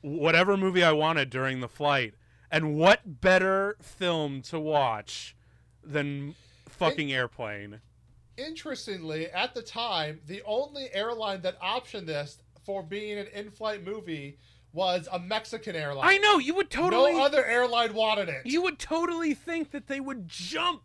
[0.00, 2.14] whatever movie I wanted during the flight.
[2.50, 5.34] And what better film to watch
[5.82, 6.34] than
[6.68, 7.80] fucking Airplane?
[8.36, 14.38] Interestingly, at the time, the only airline that optioned this for being an in-flight movie
[14.74, 16.06] was a Mexican airline.
[16.06, 17.12] I know you would totally.
[17.12, 18.44] No other airline wanted it.
[18.44, 20.82] You would totally think that they would jump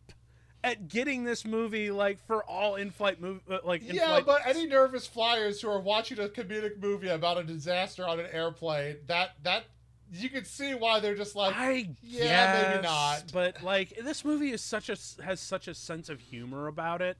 [0.63, 4.65] at getting this movie like for all in-flight move uh, like in yeah, but any
[4.65, 9.32] nervous flyers who are watching a comedic movie about a disaster on an airplane, that
[9.43, 9.63] that
[10.12, 13.23] you could see why they're just like, I yeah, maybe not.
[13.32, 17.17] But like this movie is such a has such a sense of humor about it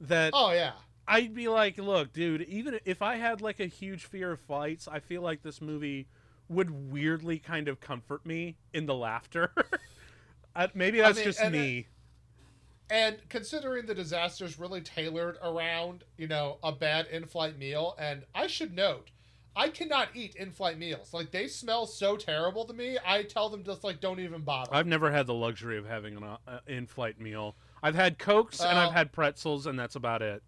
[0.00, 0.72] that oh yeah,
[1.08, 4.88] I'd be like, look, dude, even if I had like a huge fear of flights,
[4.88, 6.08] I feel like this movie
[6.48, 9.52] would weirdly kind of comfort me in the laughter.
[10.56, 11.86] Uh, Maybe that's mean, just and, uh, me.
[12.88, 18.46] and considering the disaster's really tailored around you know a bad in-flight meal, and I
[18.46, 19.10] should note.
[19.54, 21.12] I cannot eat in-flight meals.
[21.12, 22.96] Like they smell so terrible to me.
[23.04, 24.74] I tell them just like don't even bother.
[24.74, 27.54] I've never had the luxury of having an uh, in-flight meal.
[27.82, 30.42] I've had cokes and I've had pretzels, and that's about it.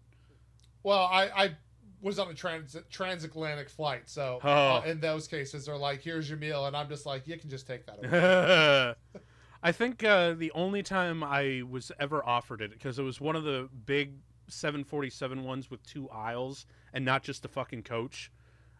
[0.83, 1.57] Well, I, I
[2.01, 4.49] was on a trans transatlantic flight, so Oh.
[4.77, 7.49] uh, in those cases, they're like, "Here's your meal," and I'm just like, "You can
[7.49, 9.21] just take that." Away.
[9.63, 13.35] I think uh, the only time I was ever offered it because it was one
[13.35, 14.13] of the big
[14.47, 18.31] 747 ones with two aisles and not just a fucking coach.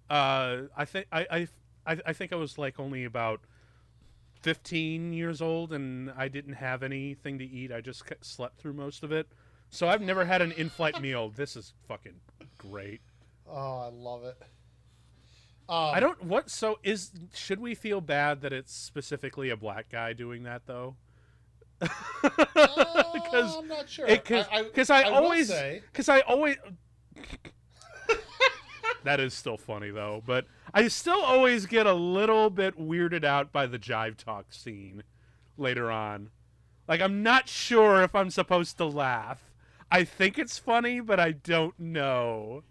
[0.09, 1.47] Uh, I think I, I
[1.93, 3.41] I I think I was like only about
[4.41, 7.71] 15 years old and I didn't have anything to eat.
[7.71, 9.27] I just slept through most of it.
[9.69, 11.29] So I've never had an in-flight meal.
[11.29, 12.15] This is fucking
[12.57, 13.01] great.
[13.47, 14.37] Oh, I love it.
[15.69, 16.23] Um, I don't.
[16.23, 16.49] What?
[16.49, 20.95] So is should we feel bad that it's specifically a black guy doing that though?
[21.79, 21.89] Because
[22.55, 24.07] uh, I'm not sure.
[24.07, 24.47] because
[24.89, 25.51] I, I, I, I always
[25.91, 26.57] because I always
[29.03, 33.51] that is still funny though, but I still always get a little bit weirded out
[33.51, 35.03] by the jive talk scene
[35.55, 36.31] later on.
[36.87, 39.48] Like I'm not sure if I'm supposed to laugh.
[39.91, 42.63] I think it's funny, but I don't know.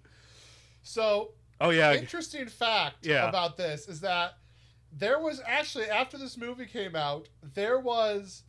[0.83, 3.29] so Oh yeah, interesting fact Yeah.
[3.29, 4.35] about this is that
[4.93, 8.45] there was actually after this movie came out, there was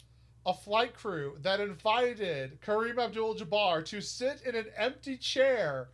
[0.45, 5.89] a flight crew that invited Kareem Abdul-Jabbar to sit in an empty chair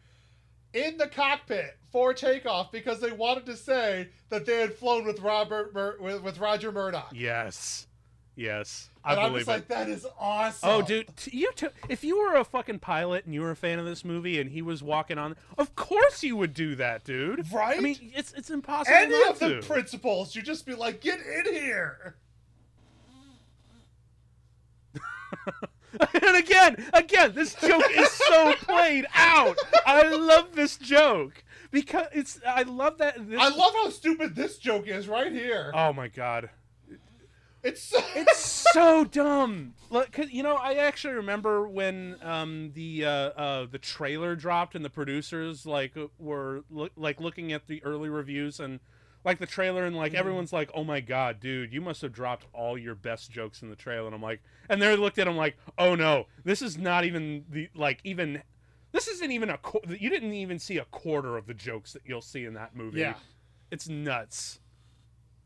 [0.73, 5.19] in the cockpit for takeoff because they wanted to say that they had flown with
[5.21, 7.11] Robert Mur- with, with Roger Murdoch.
[7.13, 7.87] yes,
[8.35, 9.51] yes, I and believe just it.
[9.51, 10.69] like, that is awesome.
[10.69, 13.55] Oh, dude, t- you t- if you were a fucking pilot and you were a
[13.55, 17.03] fan of this movie and he was walking on, of course you would do that,
[17.03, 17.51] dude.
[17.51, 17.77] Right?
[17.77, 19.67] I mean, it's it's impossible Any of the to.
[19.67, 22.15] principals, you just be like, get in here.
[26.23, 29.57] and again, again, this joke is so played out.
[29.85, 32.39] I love this joke because it's.
[32.47, 33.29] I love that.
[33.29, 35.71] This, I love how stupid this joke is right here.
[35.73, 36.49] Oh my god,
[37.65, 38.37] It's so, it's
[38.73, 39.73] so dumb.
[39.89, 44.75] Look, 'cause, you know, I actually remember when um, the uh, uh, the trailer dropped
[44.75, 48.79] and the producers like were look, like looking at the early reviews and
[49.23, 50.17] like the trailer and like Mhm.
[50.19, 53.69] everyone's like, "Oh my god, dude, you must have dropped all your best jokes in
[53.71, 56.77] the trailer." And I'm like, and they looked at him like, "Oh no, this is
[56.77, 58.43] not even the like even."
[58.91, 59.57] This isn't even a.
[59.57, 62.75] qu- You didn't even see a quarter of the jokes that you'll see in that
[62.75, 62.99] movie.
[62.99, 63.15] yeah,
[63.71, 64.59] it's nuts.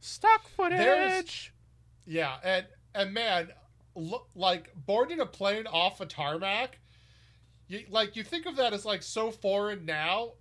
[0.02, 0.78] Stock footage.
[0.78, 1.52] There's-
[2.10, 3.50] yeah, and and man,
[3.96, 6.80] look like boarding a plane off a tarmac.
[7.68, 10.34] You, like you think of that as like so foreign now,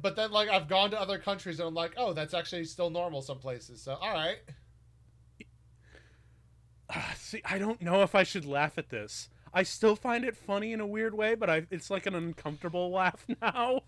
[0.00, 2.88] but then like I've gone to other countries and I'm like, oh, that's actually still
[2.88, 3.82] normal some places.
[3.82, 4.38] So all right,
[6.90, 9.28] Ah, See, I don't know if I should laugh at this.
[9.52, 12.90] I still find it funny in a weird way, but I, it's like an uncomfortable
[12.92, 13.82] laugh now.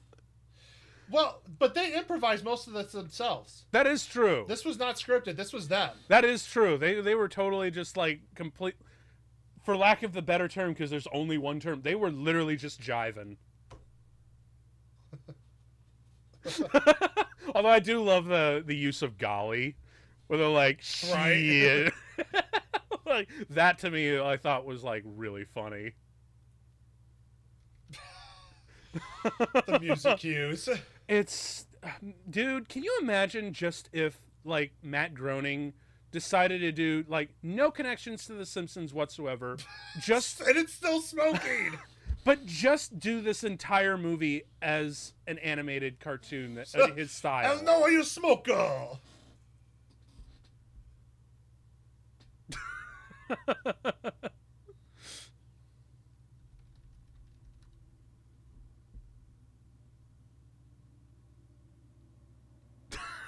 [1.11, 3.65] Well, but they improvise most of this themselves.
[3.73, 4.45] That is true.
[4.49, 5.37] This was not scripted.
[5.37, 5.91] This was them.
[6.09, 6.79] that is true.
[6.79, 8.75] They they were totally just like complete,
[9.65, 11.83] for lack of the better term, because there's only one term.
[11.83, 13.37] They were literally just jiving.
[17.55, 19.77] Although I do love the the use of golly,
[20.29, 21.91] where they're like, Right.
[23.07, 25.93] like that to me, I thought was like really funny.
[29.67, 30.69] The music cues.
[31.11, 31.67] It's,
[32.31, 32.69] dude.
[32.69, 35.73] Can you imagine just if like Matt Groening
[36.13, 39.57] decided to do like no connections to The Simpsons whatsoever,
[40.01, 41.73] just and it's still smoking.
[42.25, 47.59] but just do this entire movie as an animated cartoon that So- his style.
[47.59, 48.99] I know you smoker.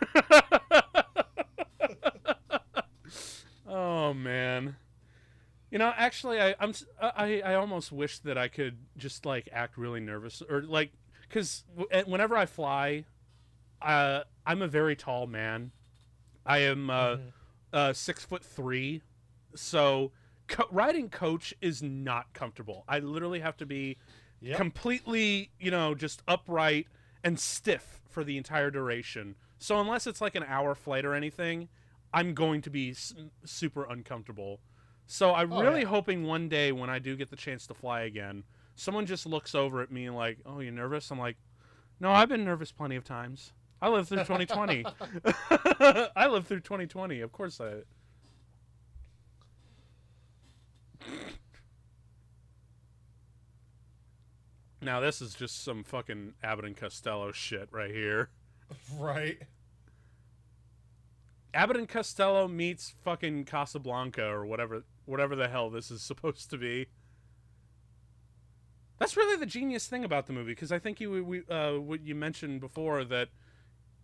[3.66, 4.76] oh man.
[5.70, 9.48] You know, actually, I, I'm s- I I almost wish that I could just like
[9.52, 10.92] act really nervous or like
[11.28, 11.64] because
[12.06, 13.04] whenever I fly,
[13.80, 15.72] uh, I'm a very tall man.
[16.44, 17.32] I am uh, Mhm.
[17.72, 19.02] uh, six foot three,
[19.54, 20.12] so
[20.48, 22.84] co- riding coach is not comfortable.
[22.88, 23.96] I literally have to be
[24.44, 24.56] Yep.
[24.56, 26.88] completely, you know, just upright
[27.22, 29.36] and stiff for the entire duration.
[29.62, 31.68] So unless it's like an hour flight or anything,
[32.12, 34.58] I'm going to be s- super uncomfortable.
[35.06, 35.86] So I'm Oh, really yeah.
[35.86, 38.42] hoping one day when I do get the chance to fly again,
[38.74, 41.36] someone just looks over at me and like, "Oh, you're nervous?" I'm like,
[42.00, 43.52] "No, I've been nervous plenty of times.
[43.80, 44.84] I lived through 2020.
[46.16, 47.20] I lived through 2020.
[47.20, 47.82] Of course I."
[54.80, 58.30] Now this is just some fucking Abbott and Costello shit right here.
[58.98, 59.38] right.
[61.54, 66.58] Abbott and Costello meets fucking Casablanca or whatever whatever the hell this is supposed to
[66.58, 66.86] be.
[68.98, 72.02] That's really the genius thing about the movie because I think you we uh, what
[72.02, 73.28] you mentioned before that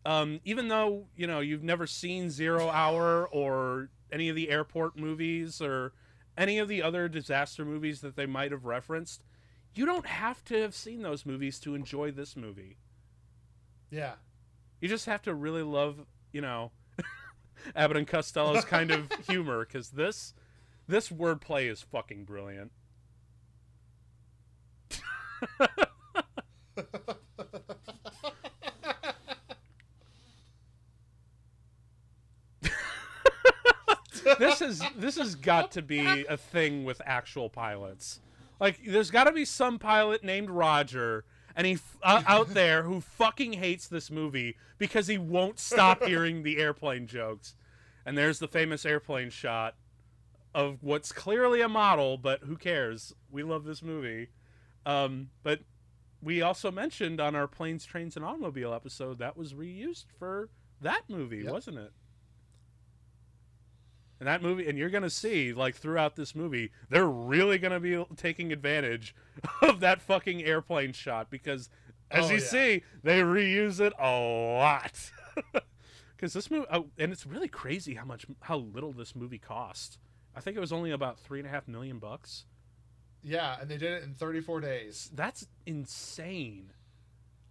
[0.05, 4.99] um, even though you know you've never seen Zero Hour or any of the airport
[4.99, 5.93] movies or
[6.37, 9.23] any of the other disaster movies that they might have referenced,
[9.75, 12.79] you don't have to have seen those movies to enjoy this movie.
[13.91, 14.15] Yeah.
[14.81, 16.71] You just have to really love, you know,
[17.77, 20.35] Abbott and Costello's kind of humor because this
[20.87, 22.73] this wordplay is fucking brilliant.
[34.39, 38.21] this is this has got to be a thing with actual pilots.
[38.61, 41.25] Like, there's got to be some pilot named Roger
[41.59, 46.43] and he uh, out there who fucking hates this movie because he won't stop hearing
[46.45, 47.55] the airplane jokes.
[48.07, 49.75] And there's the famous airplane shot
[50.55, 53.13] of what's clearly a model, but who cares?
[53.31, 54.29] We love this movie.
[54.87, 55.61] Um, but
[56.23, 60.49] we also mentioned on our planes, trains, and automobile episode that was reused for
[60.81, 61.53] that movie, Yep.
[61.53, 61.93] wasn't it?
[64.21, 68.05] And that movie, and you're gonna see like throughout this movie, they're really gonna be
[68.17, 69.15] taking advantage
[69.63, 71.69] of that fucking airplane shot because,
[72.11, 72.45] as Oh, you yeah.
[72.45, 75.11] see, they reuse it a lot.
[76.17, 79.99] Because this movie, oh, and it's really crazy how much, how little this movie cost.
[80.35, 82.45] I think it was only about three and a half million bucks.
[83.23, 85.11] Yeah, and they did it in 34 days.
[85.15, 86.73] That's insane.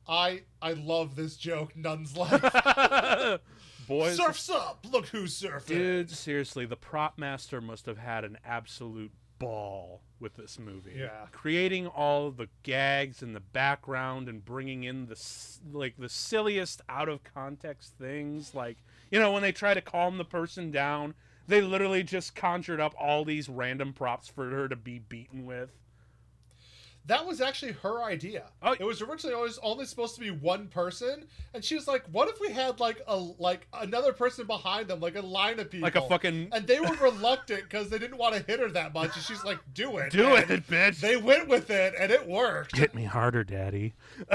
[0.05, 1.77] I I love this joke.
[1.77, 2.41] Nuns life.
[3.87, 4.85] Boys, Surfs up.
[4.91, 5.65] Look who's surfing.
[5.67, 10.93] dude, seriously, the prop master must have had an absolute ball with this movie.
[10.97, 11.27] Yeah.
[11.31, 15.15] creating all the gags in the background and bringing in the
[15.71, 18.77] like the silliest out of context things, like
[19.11, 21.13] you know when they try to calm the person down.
[21.47, 25.69] They literally just conjured up all these random props for her to be beaten with.
[27.07, 28.43] That was actually her idea.
[28.61, 28.73] Oh.
[28.73, 32.27] It was originally always only supposed to be one person, and she was like, "What
[32.27, 35.85] if we had like a like another person behind them, like a line of people,
[35.85, 38.93] Like a fucking And they were reluctant because they didn't want to hit her that
[38.93, 40.99] much, and she's like, "Do it, do And it, bitch.
[40.99, 42.75] They went with it, and it worked.
[42.75, 43.93] Hit me harder, daddy.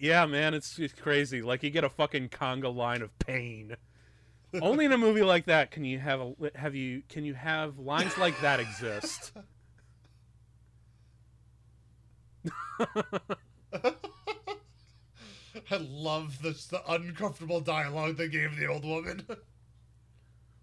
[0.00, 1.42] yeah, man, it's, it's crazy.
[1.42, 3.76] Like you get a fucking conga line of pain.
[4.54, 7.78] Only in a movie like that can you have a have you can you have
[7.78, 9.32] lines like that exist.
[15.70, 19.26] I love this the uncomfortable dialogue they gave the old woman.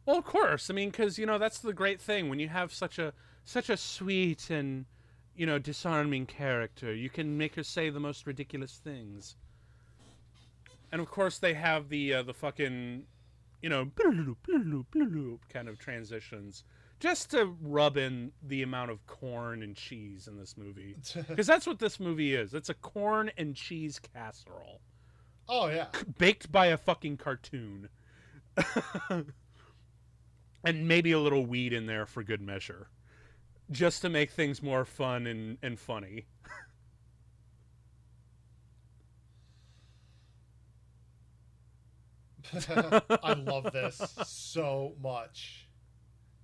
[0.06, 0.70] Well, of course.
[0.70, 3.12] I mean, because you know that's the great thing when you have such a
[3.44, 4.86] such a sweet and
[5.36, 6.94] you know disarming character.
[6.94, 9.36] You can make her say the most ridiculous things.
[10.92, 13.06] And of course, they have the uh, the fucking
[13.62, 13.90] you know
[15.50, 16.64] kind of transitions
[17.00, 20.96] just to rub in the amount of corn and cheese in this movie.
[21.28, 22.54] Because that's what this movie is.
[22.54, 24.80] It's a corn and cheese casserole
[25.48, 25.88] oh yeah,
[26.18, 27.90] baked by a fucking cartoon.
[29.10, 32.88] and maybe a little weed in there for good measure.
[33.72, 36.26] Just to make things more fun and, and funny.
[43.24, 45.68] I love this so much.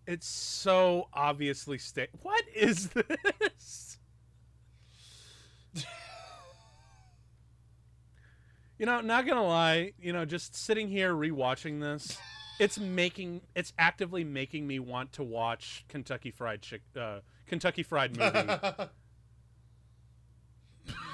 [0.08, 3.98] It's so obviously sta- What is this?
[8.78, 12.18] you know, not gonna lie, you know, just sitting here rewatching this,
[12.60, 18.18] it's making it's actively making me want to watch Kentucky Fried Chick uh, Kentucky Fried
[18.18, 18.50] Movie.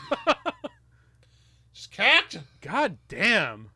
[1.73, 2.39] Just cacked.
[2.62, 3.69] God damn.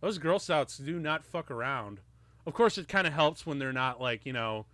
[0.00, 2.00] Those Girl Scouts do not fuck around.
[2.46, 4.66] Of course, it kind of helps when they're not like, you know,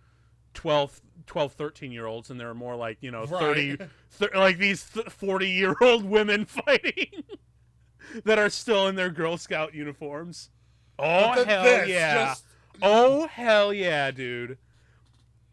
[0.53, 3.89] 12, 12 13 year olds and they're more like, you know, 30, Right.
[4.11, 7.23] thir- like these 40 year old women fighting
[8.23, 10.49] that are still in their Girl Scout uniforms.
[10.97, 12.25] Oh, oh then hell this, yeah.
[12.27, 12.45] just-
[12.81, 14.57] Oh, hell yeah, dude.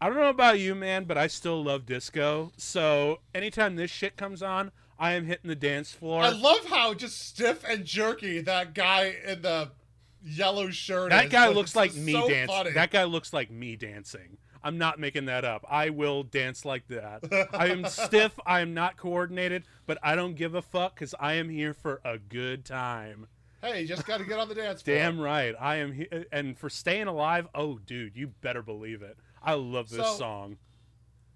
[0.01, 2.51] I don't know about you, man, but I still love disco.
[2.57, 6.21] So anytime this shit comes on, I am hitting the dance floor.
[6.21, 9.71] I love how just stiff and jerky that guy in the
[10.23, 11.09] yellow shirt.
[11.09, 11.31] That is.
[11.31, 12.73] guy It's looks like me so dancing.
[12.73, 14.37] That guy looks like me dancing.
[14.65, 15.65] I'm not making that up.
[15.69, 17.49] I will dance like that.
[17.53, 18.39] I am stiff.
[18.45, 21.99] I am not coordinated, but I don't give a fuck because I am here for
[22.05, 23.27] a good time.
[23.61, 24.95] Hey, you just got to get on the dance floor.
[24.95, 25.53] Damn right.
[25.59, 26.25] I am here.
[26.31, 29.17] And for staying alive, oh, dude, you better believe it.
[29.41, 30.57] I love this So- song.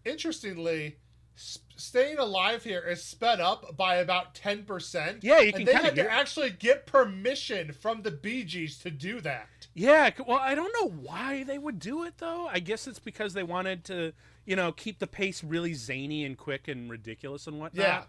[0.05, 0.95] Interestingly,
[1.37, 5.23] staying alive here is sped up by about ten percent.
[5.23, 8.89] Yeah, you can and they had to actually get permission from the Bee Gees to
[8.89, 9.47] do that.
[9.73, 12.47] Yeah, well, I don't know why they would do it though.
[12.51, 14.13] I guess it's because they wanted to,
[14.45, 17.85] you know, keep the pace really zany and quick and ridiculous and whatnot.
[17.85, 18.03] Yeah.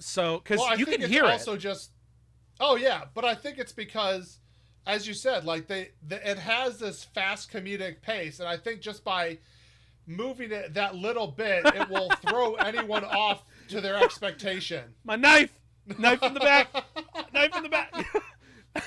[0.00, 1.58] So, because Well, you can it's hear also it.
[1.58, 1.90] just.
[2.60, 4.38] Oh yeah, but I think it's because,
[4.86, 8.80] as you said, like they, the, it has this fast comedic pace, and I think
[8.80, 9.38] just by
[10.08, 14.82] moving it that little bit, it will throw anyone off to their expectation.
[15.04, 15.52] My knife,
[15.98, 16.72] knife in the back,
[17.32, 17.92] knife in the back.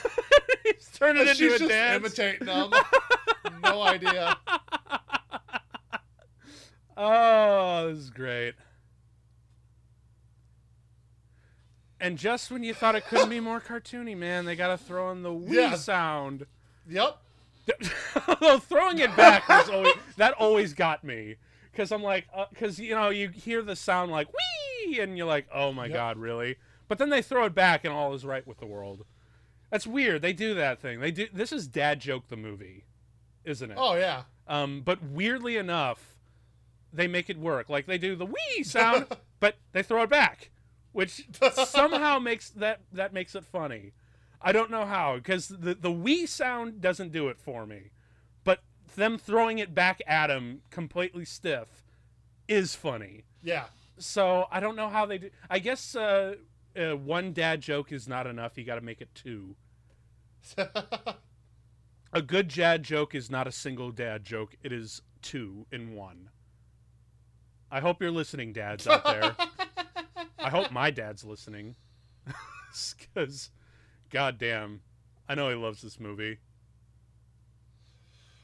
[0.64, 2.04] He's turning And into she's a just dance.
[2.04, 2.72] imitating them.
[3.64, 4.36] no idea.
[6.98, 8.56] Oh, this is great.
[12.00, 15.12] And just when you thought it couldn't be more cartoony, man, they got to throw
[15.12, 15.76] in the wee Yeah.
[15.76, 16.48] sound.
[16.90, 17.18] Yep.
[18.62, 21.36] Throwing it back was always that always got me
[21.72, 25.48] because I'm like because you know you hear the sound like wee and you're like
[25.54, 25.94] oh my Yep.
[25.96, 26.58] god really
[26.88, 29.06] but then they throw it back and all is right with the world.
[29.70, 30.22] That's weird.
[30.22, 31.00] They do that thing.
[31.00, 31.28] They do.
[31.32, 32.84] This is Dad Joke the movie,
[33.46, 33.78] isn't it?
[33.80, 34.24] Oh yeah.
[34.46, 36.18] Um, but weirdly enough,
[36.92, 37.70] they make it work.
[37.70, 39.06] Like they do the wee sound,
[39.40, 40.50] but they throw it back,
[40.92, 41.26] which
[41.66, 43.94] somehow makes that that makes it funny.
[44.44, 47.92] I don't know how because the the wee sound doesn't do it for me,
[48.44, 48.64] but
[48.96, 51.84] them throwing it back at him completely stiff
[52.48, 53.24] is funny.
[53.44, 53.66] Yeah.
[53.98, 55.30] So I don't know how they do.
[55.50, 56.36] I guess uh,
[56.76, 58.58] uh, one dad joke is not enough.
[58.58, 59.56] You got to make it two.
[62.14, 64.56] A good dad joke is not a single dad joke.
[64.64, 66.30] It is two in one.
[67.72, 69.34] I hope you're listening, dads out there.
[70.40, 71.76] I hope my dad's listening,
[73.16, 73.50] because,
[74.12, 74.82] goddamn,
[75.28, 76.38] I know he loves this movie.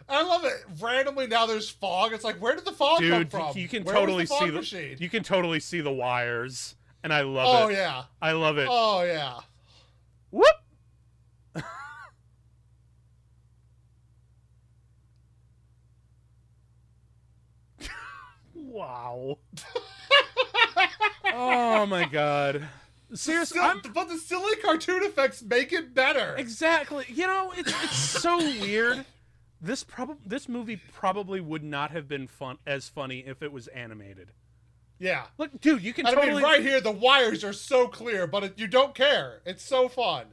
[0.10, 0.54] I love it.
[0.82, 2.14] Randomly now there's fog.
[2.14, 3.58] It's like where did the fog Dude, come from?
[3.58, 4.96] you can Where totally the see the machine?
[5.00, 7.74] you can totally see the wires, and I love Oh it.
[7.74, 8.04] Oh yeah.
[8.22, 8.68] I love it.
[8.72, 9.40] Oh yeah.
[10.32, 10.48] Whoop!
[18.54, 19.38] wow.
[21.34, 22.68] oh my god.
[23.14, 26.36] Seriously, Still- but the silly cartoon effects make it better.
[26.38, 27.06] exactly.
[27.08, 29.06] You know, it's it's so weird.
[29.62, 33.68] This probably this movie probably would not have been fun as funny if it was
[33.70, 34.32] animated.
[35.00, 35.24] yeah.
[35.38, 38.44] Look, dude, you can I totally mean, right here, the wires are so clear, but
[38.44, 39.42] it, you don't care.
[39.46, 40.26] It's so fun.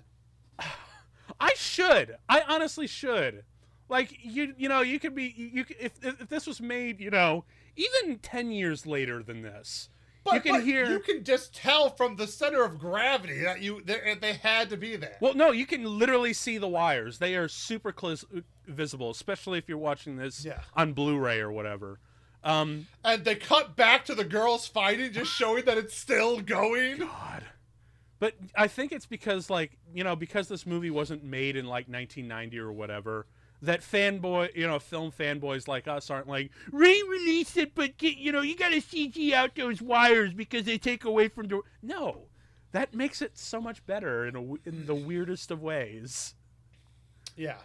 [1.41, 2.17] I should.
[2.29, 3.45] I honestly should.
[3.89, 5.65] Like you, you know, you could be you.
[5.79, 7.45] If if this was made, you know,
[7.77, 9.89] even ten years later than this,
[10.25, 10.87] But you can hear.
[10.91, 14.77] You can just tell from the center of gravity that you they, they had to
[14.77, 15.17] be there.
[15.21, 17.19] Well, no, you can literally see the wires.
[17.19, 18.25] They are super close,
[18.67, 20.61] visible, especially if you're watching this Yeah.
[20.75, 21.99] on Blu-ray or whatever.
[22.43, 26.99] Um, And they cut back to the girls fighting, just showing that it's still going.
[26.99, 27.45] God.
[28.19, 31.87] But I think it's because, like, you know, because this movie wasn't made in like
[31.89, 33.27] 1990 or whatever,
[33.65, 38.33] that fanboy, you know, film fanboys like us aren't like re-release it, but get, you
[38.33, 41.61] know, you got to CG out those wires because they take away from the.
[41.83, 42.27] No,
[42.73, 46.35] that makes it so much better in a in the weirdest of ways.
[47.37, 47.59] Yeah.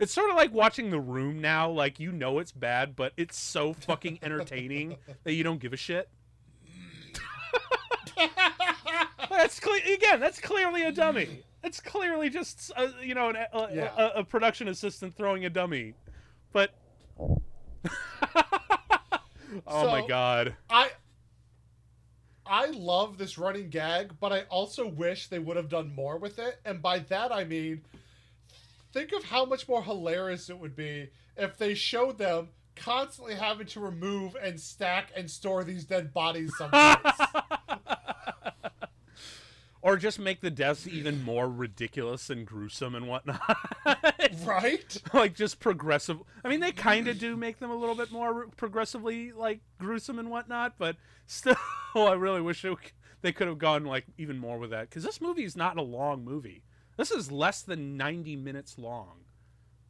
[0.00, 1.70] It's sort of like watching The Room now.
[1.70, 5.76] Like you know it's bad, but it's so fucking entertaining that you don't give a
[5.76, 6.08] shit.
[9.30, 10.20] that's cle- again.
[10.20, 11.42] That's clearly a dummy.
[11.64, 13.90] It's clearly just uh, you know an, a, Yeah.
[13.96, 15.94] a, a production assistant throwing a dummy.
[16.52, 16.74] But
[19.66, 20.90] oh my god, I
[22.46, 26.38] I love this running gag, but I also wish they would have done more with
[26.38, 26.60] it.
[26.64, 27.82] And by that I mean
[28.92, 33.66] think of how much more hilarious it would be if they showed them constantly having
[33.68, 37.14] to remove and stack and store these dead bodies someplace.
[39.84, 43.38] Or just make the deaths even more ridiculous and gruesome and whatnot.
[44.46, 45.02] right?
[45.12, 46.18] like just progressive.
[46.42, 47.20] I mean, they kind of mm.
[47.20, 51.56] do make them a little bit more progressively like gruesome and whatnot, but still,
[51.94, 52.78] I really wish it,
[53.20, 55.82] they could have gone like even more with that because this movie is not a
[55.82, 56.62] long movie.
[56.96, 59.24] This is less than ninety minutes long,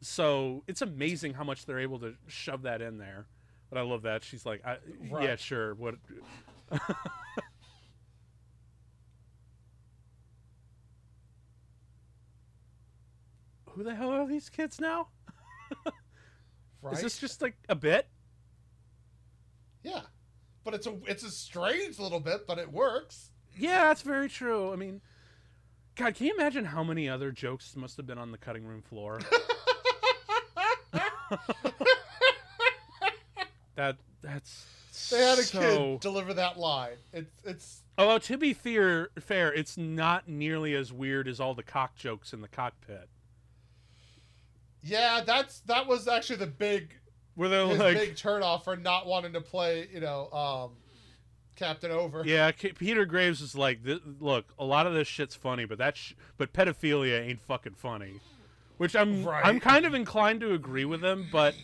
[0.01, 3.27] so it's amazing how much they're able to shove that in there.
[3.69, 4.77] But I love that she's like, I,
[5.21, 5.95] "Yeah, sure." What?
[13.75, 15.09] Who the hell are these kids now?
[16.81, 16.93] Right?
[16.93, 18.07] Is this just like a bit?
[19.83, 20.01] Yeah.
[20.63, 23.31] But it's a it's a strange little bit, but it works.
[23.57, 24.71] Yeah, that's very true.
[24.71, 25.01] I mean,
[25.95, 28.81] God, can you imagine how many other jokes must have been on the cutting room
[28.81, 29.19] floor?
[33.75, 35.59] that that's They had a so...
[35.59, 36.97] kid deliver that line.
[37.13, 41.63] It's it's Although to be fair, fair, it's not nearly as weird as all the
[41.63, 43.09] cock jokes in the cockpit,
[44.85, 46.93] yeah, that's that was actually the big
[47.35, 50.71] where they're his like, big turnoff for not wanting to play, you know, um
[51.55, 52.23] Captain Oveur.
[52.25, 55.77] yeah, K- Peter Graves is like, "Th- look, a lot of this shit's funny, but
[55.77, 58.19] that's sh- but pedophilia ain't fucking funny,
[58.77, 59.45] which I'm, Right.
[59.45, 61.55] I'm kind of inclined to agree with him, but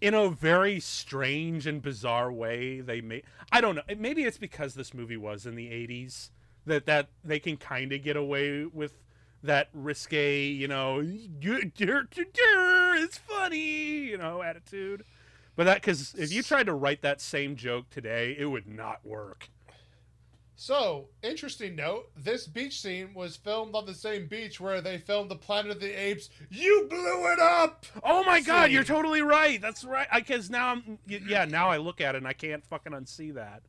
[0.00, 4.74] in a very strange and bizarre way, they may, I don't know, maybe it's because
[4.74, 6.30] this movie was in the '80s
[6.64, 8.92] that that they can kind of get away with
[9.46, 11.02] that risque, you know,
[11.42, 15.04] it's funny, you know, attitude.
[15.56, 19.04] But that because if you tried to write that same joke today, it would not
[19.04, 19.48] work.
[20.58, 25.30] So, interesting note this beach scene was filmed on the same beach where they filmed
[25.30, 26.30] the Planet of the Apes.
[26.50, 27.84] You blew it up!
[28.02, 29.60] Oh my god, you're totally right.
[29.60, 30.08] That's right.
[30.14, 33.62] Because now I'm, yeah, now I look at it and I can't fucking unsee that.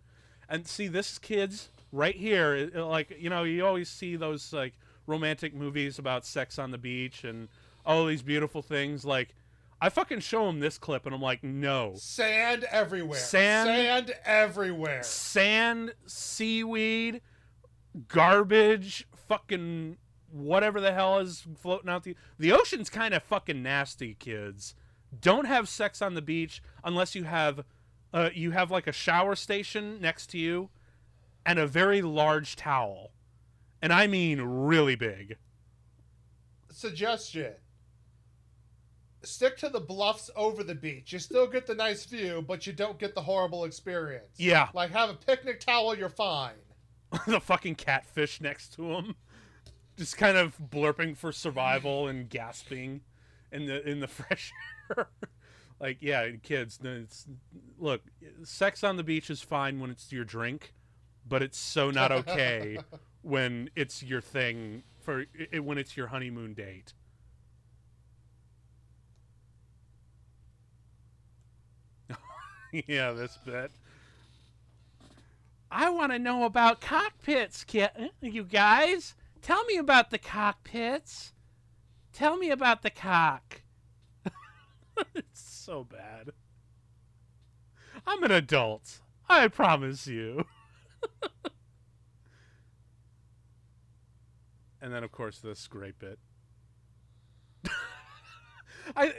[0.50, 2.70] And see, this kid's right here.
[2.74, 4.74] like, you know, you always see those like
[5.08, 7.48] romantic movies about sex on the beach and
[7.86, 9.04] all these beautiful things.
[9.06, 9.34] Like,
[9.82, 11.94] I fucking show him this clip and I'm like, no.
[11.96, 13.20] Sand everywhere.
[13.20, 13.68] Sand?
[13.68, 15.04] Sand everywhere.
[15.04, 17.22] Sand, seaweed,
[18.08, 19.98] garbage, fucking
[20.32, 24.76] whatever the hell is floating out the the ocean's kind of fucking nasty, kids.
[25.22, 27.64] Don't have sex on the beach unless you have
[28.14, 30.70] uh you have like a shower station next to you
[31.46, 33.12] and a very large towel.
[33.82, 35.38] And I mean really big.
[36.72, 37.54] Suggestion.
[39.24, 41.12] Stick to the bluffs over the beach.
[41.12, 44.36] You still get the nice view, but you don't get the horrible experience.
[44.38, 46.54] Yeah, Like have a picnic towel, you're fine.
[47.28, 49.16] the fucking catfish next to him
[49.98, 53.02] just kind of blurping for survival and gasping
[53.52, 54.54] in the in the fresh
[54.96, 55.10] air
[55.80, 57.26] like yeah kids it's
[57.80, 58.02] look
[58.44, 60.74] sex on the beach is fine when it's your drink
[61.28, 62.78] but it's so not okay
[63.22, 66.94] when it's your thing for it, when it's your honeymoon date
[72.88, 73.72] yeah this bit
[75.70, 77.66] I want to know about cockpits.
[78.22, 81.34] You guys, tell me about the cockpits.
[82.14, 83.62] Tell me about the cock.
[85.16, 86.32] it's so bad.
[88.06, 89.02] I'm an adult.
[89.30, 90.46] I promise you.
[94.82, 96.20] and then, of course, this great bit.
[98.96, 99.14] I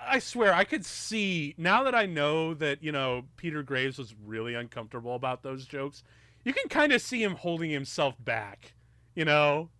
[0.00, 4.14] I swear I could see now that I know that you know Peter Graves was
[4.24, 6.02] really uncomfortable about those jokes.
[6.44, 8.74] You can kind of see him holding himself back,
[9.14, 9.70] you know.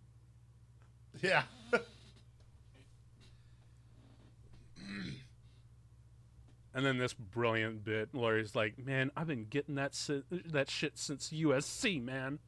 [1.21, 1.43] Yeah.
[6.75, 10.97] And then this brilliant bit, Laurie's like, "Man, I've been getting that si- that shit
[10.97, 12.39] since USC, man."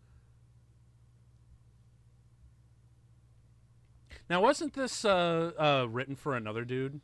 [4.29, 7.01] Now, wasn't this uh, uh, written for another dude?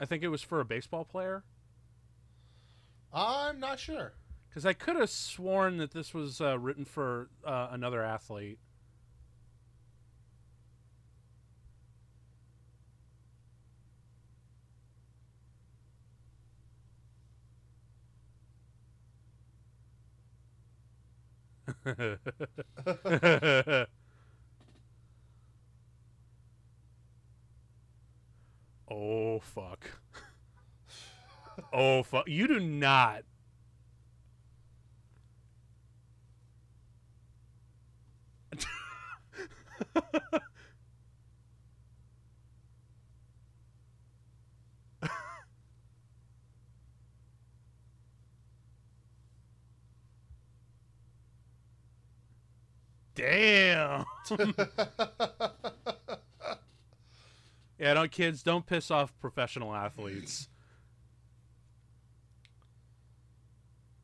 [0.00, 1.44] I think it was for a baseball player.
[3.12, 4.14] I'm not sure.
[4.48, 8.58] Because I could have sworn that this was uh, written for uh, another athlete.
[28.94, 29.90] oh fuck.
[31.72, 32.28] Oh fuck.
[32.28, 33.24] You do not
[53.14, 54.04] Damn.
[57.78, 60.48] Yeah, don't kids don't piss off professional athletes.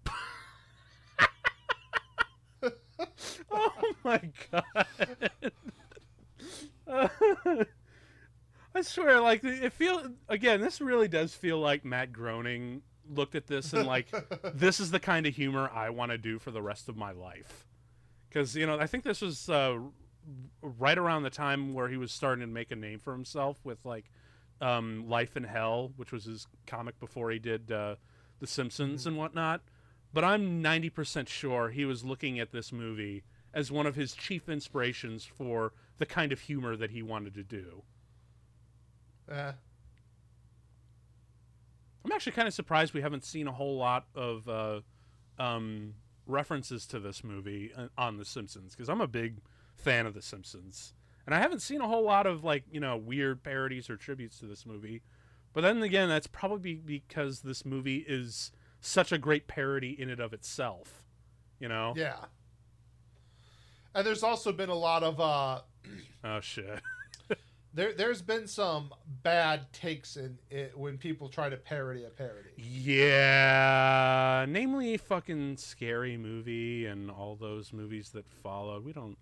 [3.50, 4.86] oh my god.
[8.74, 10.60] I swear, like it feel again.
[10.60, 14.08] This really does feel like Matt Groening looked at this and like,
[14.54, 17.12] this is the kind of humor I want to do for the rest of my
[17.12, 17.66] life.
[18.28, 19.78] Because you know, I think this was uh,
[20.62, 23.84] right around the time where he was starting to make a name for himself with
[23.84, 24.10] like
[24.60, 27.96] um, Life in Hell, which was his comic before he did uh,
[28.40, 29.62] The Simpsons and whatnot.
[30.12, 33.22] But I'm 90% sure he was looking at this movie
[33.54, 37.42] as one of his chief inspirations for the kind of humor that he wanted to
[37.42, 37.82] do.
[39.30, 39.52] Eh.
[42.04, 44.80] I'm actually kind of surprised we haven't seen a whole lot of uh,
[45.38, 45.94] um,
[46.26, 49.40] references to this movie uh, on The Simpsons because I'm a big
[49.80, 50.94] fan of The Simpsons,
[51.26, 54.38] and I haven't seen a whole lot of like you know weird parodies or tributes
[54.40, 55.02] to this movie.
[55.52, 60.20] But then again, that's probably because this movie is such a great parody in and
[60.20, 61.02] of itself.
[61.58, 61.92] You know?
[61.96, 62.16] Yeah.
[63.94, 65.60] And there's also been a lot of uh
[66.24, 66.80] Oh shit.
[67.74, 72.50] there there's been some bad takes in it when people try to parody a parody.
[72.56, 78.84] Yeah, namely fucking scary movie and all those movies that followed.
[78.84, 79.18] We don't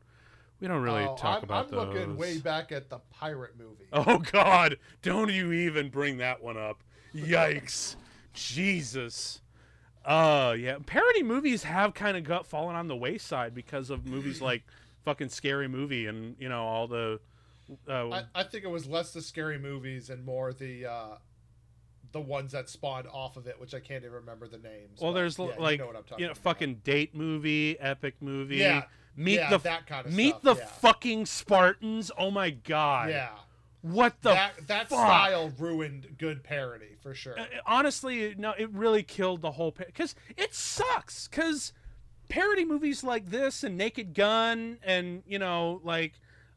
[0.61, 1.94] we don't really Oh, talk I'm, about I'm those.
[1.94, 3.86] looking way back at the pirate movie.
[3.92, 6.82] Oh god, don't you even bring that one up.
[7.14, 7.96] Yikes.
[8.32, 9.40] Jesus.
[10.06, 14.40] Oh yeah, parody movies have kind of got fallen on the wayside because of movies
[14.40, 14.62] like
[15.04, 17.20] fucking Scary Movie and you know all the.
[17.86, 21.16] Uh, I, I think it was less the scary movies and more the uh,
[22.12, 24.98] the ones that spawned off of it, which I can't even remember the names.
[25.00, 26.42] well, but there's yeah, like you know I'm you know about.
[26.42, 28.56] fucking date movie, epic movie.
[28.56, 28.84] Yeah,
[29.18, 30.66] Meet yeah, the that kind of meet stuff, the yeah.
[30.66, 32.12] fucking Spartans.
[32.16, 33.10] Oh my god.
[33.10, 33.30] yeah.
[33.82, 34.98] What the that that fuck?
[34.98, 37.36] style ruined good parody for sure.
[37.36, 41.26] Uh, honestly, no, it really killed the whole because it sucks.
[41.26, 41.72] Because
[42.28, 46.12] parody movies like this and Naked Gun and you know like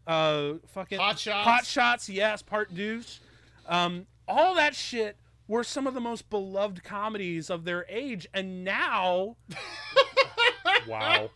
[0.06, 1.48] uh fucking Hot Shots.
[1.48, 3.22] Hot Shots, yes, Part Deuce,
[3.68, 8.64] um, all that shit were some of the most beloved comedies of their age, and
[8.64, 9.36] now,
[10.88, 11.30] wow,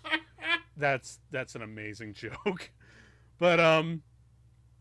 [0.77, 2.71] that's that's an amazing joke,
[3.39, 4.03] but um.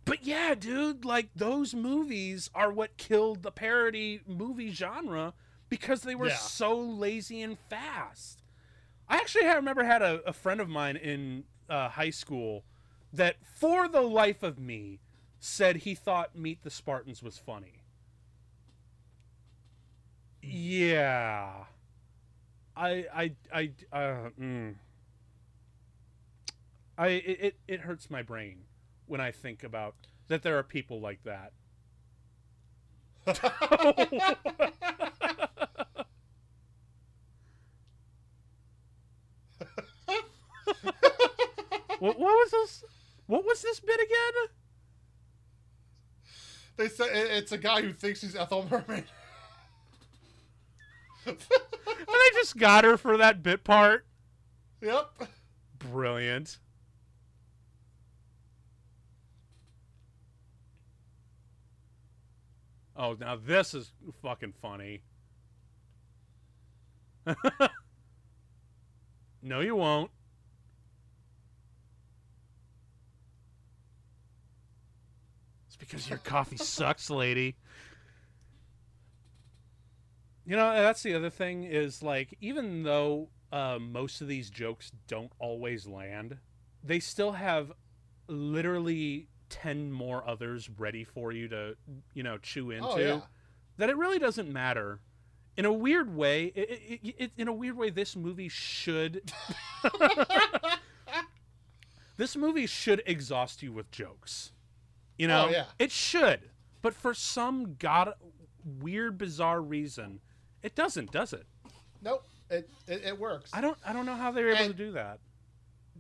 [0.05, 5.35] But yeah, dude, like those movies are what killed the parody movie genre
[5.69, 6.37] because they were Yeah.
[6.37, 8.43] so lazy and fast.
[9.09, 12.65] I actually had, remember had a, a friend of mine in uh, high school
[13.13, 15.01] that, for the life of me,
[15.39, 17.83] said he thought Meet the Spartans was funny.
[20.43, 21.65] Yeah,
[22.77, 24.75] I I I uh, mm.
[26.97, 28.65] I it, it hurts my brain
[29.07, 29.95] when I think about
[30.29, 31.53] that there are people like that.
[41.99, 42.85] what, what was this?
[43.27, 44.49] What was this bit again?
[46.77, 49.05] they said it's a guy who thinks he's Ethel Merman.
[51.27, 54.07] And they just got her for that bit part.
[54.83, 55.11] yep.
[55.79, 56.59] Brilliant.
[62.97, 63.93] Oh, now this is
[64.23, 65.03] fucking funny.
[69.43, 70.11] no, you won't.
[75.67, 77.57] It's because your coffee sucks, lady.
[80.47, 84.93] You know, that's the other thing is like, even though uh, most of these jokes
[85.09, 86.37] don't always land,
[86.85, 87.73] they still have
[88.29, 91.77] literally 10 more others ready for you to,
[92.15, 92.89] you know, chew oh, into.
[92.89, 93.21] Oh yeah.
[93.77, 95.01] That it really doesn't matter.
[95.57, 99.31] In a weird way, it, it, it, in a weird way, this movie should.
[102.17, 104.53] this movie should exhaust you with jokes.
[105.19, 105.65] You know, Oh, yeah.
[105.79, 106.51] it should.
[106.83, 108.15] But for some god
[108.81, 110.21] weird, bizarre reason,
[110.63, 111.47] it doesn't, does it?
[112.03, 112.25] Nope.
[112.51, 113.51] It, it it works.
[113.55, 113.79] I don't.
[113.87, 115.19] I don't know how they were able And- to do that.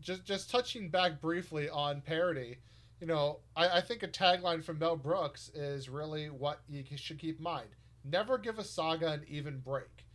[0.01, 2.59] just just touching back briefly on parody,
[3.01, 7.18] you know, I, I think a tagline from Mel Brooks is really what you should
[7.18, 7.68] keep in mind.
[8.05, 10.07] Never give a saga an even break.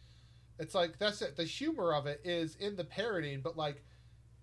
[0.60, 1.36] It's like that's it.
[1.38, 3.84] The humor of it is in the parodying, but like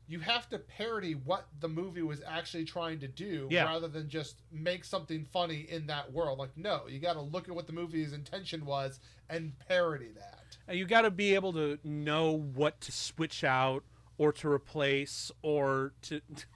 [0.08, 3.64] you have to parody what the movie was actually trying to do Yeah.
[3.64, 6.38] rather than just make something funny in that world.
[6.38, 10.56] Like no, you got to look at what the movie's intention was and parody that.
[10.68, 13.84] And you got to be able to know what to switch out
[14.18, 16.20] or to replace or to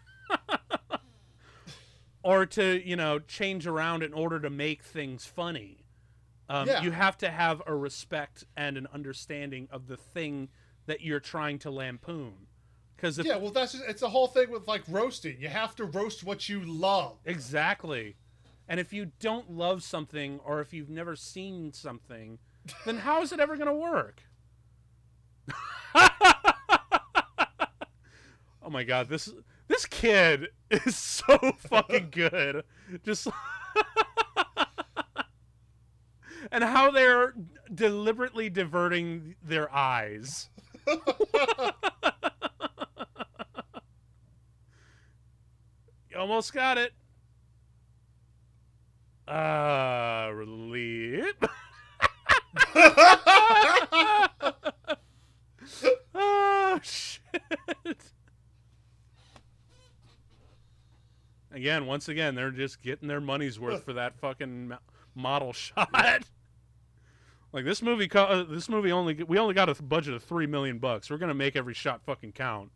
[2.22, 5.84] or to you know change around in order to make things funny.
[6.48, 6.82] Um, Yeah.
[6.82, 10.48] You have to have a respect and an understanding of the thing
[10.86, 12.46] that you're trying to lampoon.
[12.96, 15.36] Because yeah, well, that's just, it's a whole thing with like roasting.
[15.40, 17.16] You have to roast what you love.
[17.24, 18.16] Exactly.
[18.68, 22.38] And if you don't love something or if you've never seen something,
[22.84, 24.22] then how is it ever going to work?
[28.62, 29.32] oh my god, this
[29.70, 32.64] this kid is so fucking good.
[33.04, 33.28] Just
[36.52, 37.34] And how they're
[37.72, 40.48] deliberately diverting their eyes.
[40.88, 40.96] You
[46.16, 46.92] almost got it.
[49.28, 51.34] Uh, relief.
[56.14, 58.09] oh shit.
[61.53, 64.72] Again, once again, they're just getting their money's worth for that fucking
[65.14, 66.22] model shot.
[67.53, 70.46] Like this movie, co- uh, this movie only we only got a budget of three
[70.46, 71.11] million bucks.
[71.11, 72.70] We're gonna make every shot fucking count.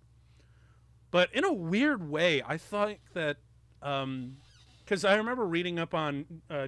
[1.12, 3.36] But in a weird way, I thought that
[3.80, 6.66] because I remember reading up on uh,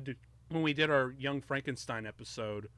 [0.51, 2.69] when we did our Young Frankenstein episode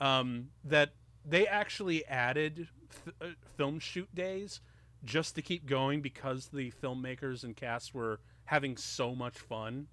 [0.00, 3.26] um, that they actually added f- uh,
[3.56, 4.60] film shoot days
[5.04, 9.86] just to keep going because the filmmakers and cast were having so much fun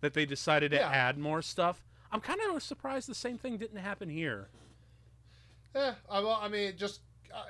[0.00, 0.88] that they decided to Yeah.
[0.90, 1.84] add more stuff.
[2.10, 4.48] I'm kind of surprised the same thing didn't happen here.
[5.74, 7.00] Yeah, I, well, I mean, just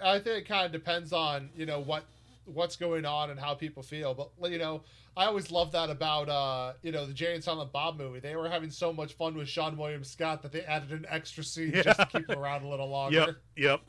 [0.03, 2.05] I think it kind of depends on you know what
[2.47, 4.31] what's going on and how people feel.
[4.41, 4.83] But you know,
[5.17, 8.19] I always love that about uh you know the Jay and Silent Bob movie.
[8.19, 11.45] They were having so much fun with Seann William Scott that they added an extra
[11.45, 13.17] scene just to keep him around a little longer.
[13.17, 13.37] Yep.
[13.57, 13.81] Yep.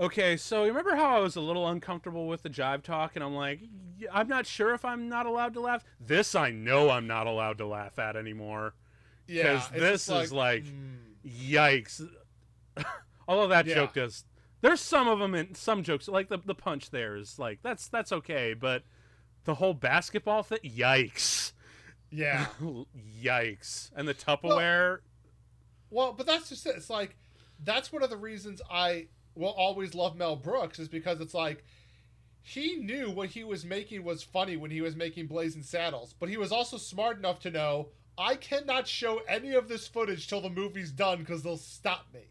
[0.00, 3.22] Okay, so you remember how I was a little uncomfortable with the jive talk, and
[3.24, 3.60] I'm like,
[4.10, 5.84] I'm not sure if I'm not allowed to laugh.
[6.00, 8.74] This I know I'm not allowed to laugh at anymore.
[9.26, 10.96] Yeah, 'Cause it's this just is like- mm,
[11.26, 12.08] Yikes!
[13.28, 13.74] Although that Yeah.
[13.74, 14.24] joke does,
[14.62, 17.86] there's some of them in some jokes like the the punch there is like that's
[17.88, 18.84] that's okay, but
[19.44, 21.52] the whole basketball thing, yikes!
[22.10, 22.46] yeah.
[23.22, 23.90] yikes!
[23.94, 25.00] And the Tupperware,
[25.90, 26.74] Well, but that's just it.
[26.76, 27.16] It's like
[27.62, 31.64] that's one of the reasons I will always love Mel Brooks is because it's like
[32.42, 36.28] he knew what he was making was funny when he was making Blazing Saddles, but
[36.28, 40.40] he was also smart enough to know I cannot show any of this footage till
[40.42, 42.28] the movie's done because they'll stop me.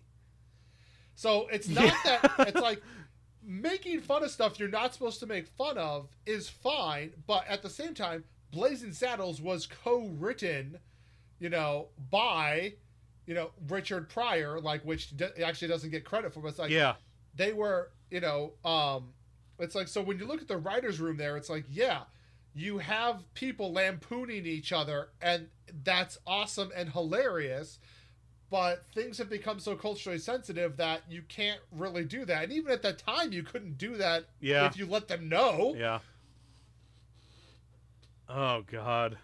[1.16, 2.20] So it's not Yeah.
[2.38, 2.82] that it's like
[3.44, 7.62] making fun of stuff you're not supposed to make fun of is fine, but at
[7.64, 10.80] the same time, Blazing Saddles was co-written,
[11.40, 12.74] you know, by
[13.30, 16.40] you know Richard Pryor, like which d- actually doesn't get credit for.
[16.40, 16.96] But it's like yeah,
[17.36, 19.10] they were, you know, um,
[19.60, 22.02] it's like so when you look at the writers' room there, it's like yeah,
[22.56, 25.48] you have people lampooning each other, and
[25.84, 27.78] that's awesome and hilarious.
[28.50, 32.46] But things have become so culturally sensitive that you can't really do that.
[32.46, 34.66] And even at that time, you couldn't do that yeah.
[34.66, 35.76] if you let them know.
[35.78, 36.00] Yeah.
[38.28, 39.20] Oh God.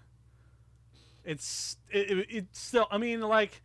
[1.24, 2.88] It's it, it, it's still.
[2.92, 3.64] I mean, like,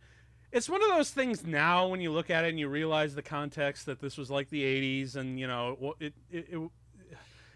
[0.51, 3.21] it's one of those things now when you look at it and you realize the
[3.21, 6.47] context that this was like the '80s and you know it it.
[6.51, 6.59] it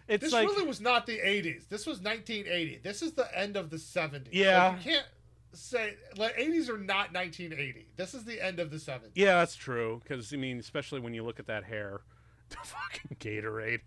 [0.08, 1.68] it's This like really was not the 80s.
[1.68, 2.80] This was 1980.
[2.84, 4.28] This is the end of the 70s.
[4.32, 4.68] Yeah.
[4.68, 5.06] Like, you can't
[5.54, 7.88] say like 80s are not 1980.
[7.96, 9.12] This is the end of the 70s.
[9.16, 10.02] yeah, that's true.
[10.04, 12.02] Because I mean, especially when you look at that hair,
[12.50, 13.82] the fucking Gatorade.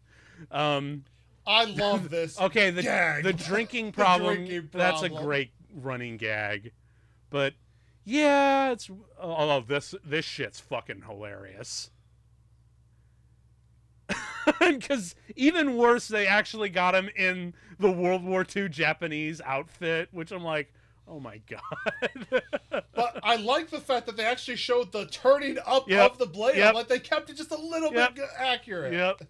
[0.51, 1.05] Um,
[1.47, 2.41] I love this.
[2.41, 3.23] okay, the gag.
[3.23, 4.35] the drinking problem.
[4.47, 6.73] drinking That's a great running gag,
[7.31, 7.55] but
[8.11, 8.91] yeah, it's
[9.21, 11.91] although this this shit's fucking hilarious.
[14.61, 20.33] Because even worse, they actually got him in the World War II Japanese outfit, which
[20.33, 20.73] I'm like,
[21.07, 22.43] oh my god.
[22.95, 26.13] But I like the fact that they actually showed the turning up Yep.
[26.13, 26.57] of the blade.
[26.57, 26.75] Yep.
[26.75, 28.15] Like they kept it just a little Yep.
[28.15, 28.95] bit accurate.
[28.95, 29.21] yep.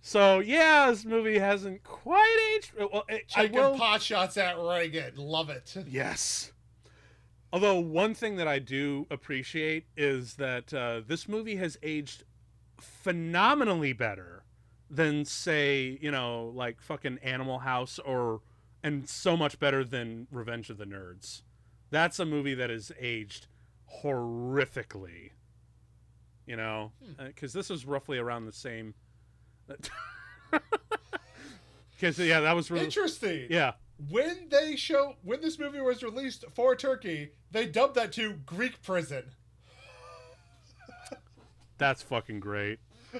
[0.00, 2.72] So yeah, this movie hasn't quite aged.
[2.76, 3.76] Well, it, I Taking will.
[3.78, 5.12] pot shots at Reagan.
[5.16, 5.76] Love it.
[5.88, 6.50] Yes.
[7.56, 12.22] Although one thing that I do appreciate is that uh, this movie has aged
[12.78, 14.44] phenomenally better
[14.90, 18.42] than say you know like fucking Animal House or
[18.82, 21.40] and so much better than Revenge of the Nerds.
[21.88, 23.46] That's a movie that has aged
[24.02, 25.30] horrifically.
[26.44, 28.92] You know, because this was roughly around the same.
[31.98, 33.46] Because yeah, that was really Interesting.
[33.48, 33.72] yeah.
[34.08, 38.82] When they show when this movie was released for Turkey, they dubbed that to Greek
[38.82, 39.24] prison.
[41.78, 42.78] That's fucking great.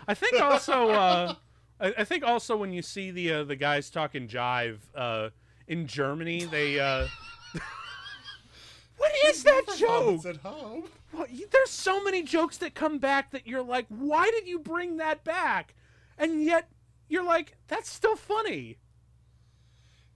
[0.09, 1.35] I think also, uh,
[1.81, 5.31] I, I think also when you see the uh, the guys talking jive uh,
[5.67, 6.79] in Germany, they.
[6.81, 7.07] Uh,
[8.99, 10.25] what is that joke?
[10.27, 10.85] At home.
[11.13, 14.59] What, you- there's so many jokes that come back that you're like, why did you
[14.59, 15.75] bring that back?
[16.19, 16.69] And yet
[17.09, 18.79] you're like, that's still funny.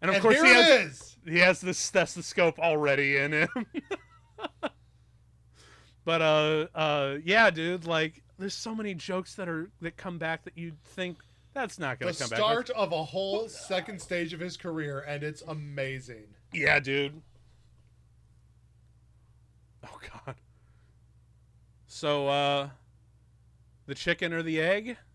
[0.02, 3.48] And of and course he has he has the stethoscope already in him.
[6.04, 10.44] but uh uh yeah, dude, like there's so many jokes that are that come back
[10.44, 11.18] that you think
[11.52, 12.38] that's not gonna come back.
[12.38, 16.24] The start of a whole second stage of his career, and it's amazing.
[16.52, 17.20] Yeah, dude.
[19.84, 20.36] Oh god.
[21.86, 22.70] So uh
[23.86, 24.96] the chicken or the egg?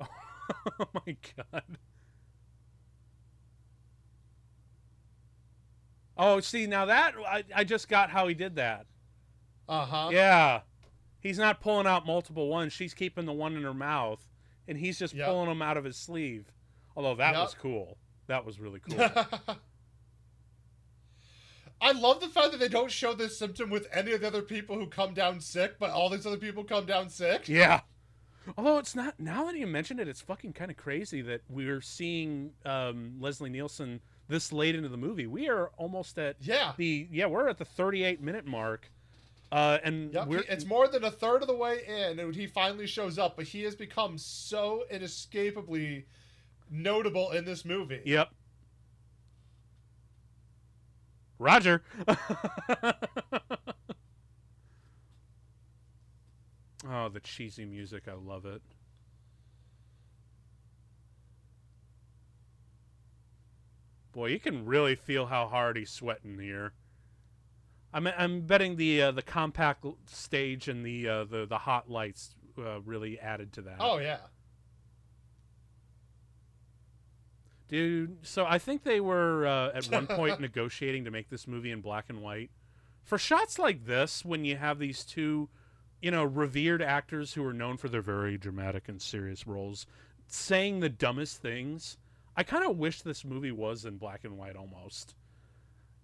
[0.80, 1.78] oh my god.
[6.16, 8.86] Oh, see now that I, I just got how he did that.
[9.68, 10.08] Uh huh.
[10.12, 10.60] Yeah.
[11.20, 12.72] He's not pulling out multiple ones.
[12.72, 14.24] She's keeping the one in her mouth
[14.68, 15.26] and he's just Yep.
[15.28, 16.52] pulling them out of his sleeve.
[16.96, 17.40] Although that Yep.
[17.42, 17.98] was cool.
[18.28, 18.98] That was really cool.
[21.80, 24.40] I love the fact that they don't show this symptom with any of the other
[24.42, 27.48] people who come down sick, but all these other people come down sick.
[27.48, 27.80] Yeah.
[28.56, 31.80] Although it's not now that you mention it, it's fucking kind of crazy that we're
[31.82, 35.26] seeing um, Leslie Nielsen this late into the movie.
[35.26, 38.90] We are almost at yeah the yeah we're at the 38 minute mark.
[39.52, 42.46] Uh, and yep, he, it's more than a third of the way in, and he
[42.48, 43.36] finally shows up.
[43.36, 46.06] But he has become so inescapably
[46.70, 48.02] notable in this movie.
[48.04, 48.30] Yep.
[51.38, 51.82] Roger.
[56.88, 58.04] oh, the cheesy music!
[58.08, 58.62] I love it.
[64.16, 66.72] Boy, you can really feel how hard he's sweating here.
[67.92, 72.34] I'm I'm betting the uh, the compact stage and the uh, the the hot lights
[72.58, 73.76] uh, really added to that.
[73.78, 74.20] Oh yeah.
[77.68, 81.70] Dude, so I think they were uh, at one point negotiating to make this movie
[81.70, 82.50] in black and white.
[83.04, 85.50] For shots like this, when you have these two,
[86.00, 89.86] you know, revered actors who are known for their very dramatic and serious roles,
[90.26, 91.98] saying the dumbest things,
[92.36, 95.14] I kind of wish this movie was in black and white almost.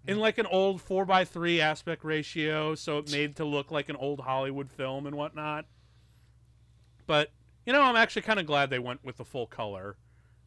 [0.04, 0.12] Hmm.
[0.12, 3.88] In like an old 4 by 3 aspect ratio, so it made to look like
[3.88, 5.66] an old Hollywood film and whatnot.
[7.06, 7.30] But,
[7.66, 9.96] you know, I'm actually kind of glad they went with the full color.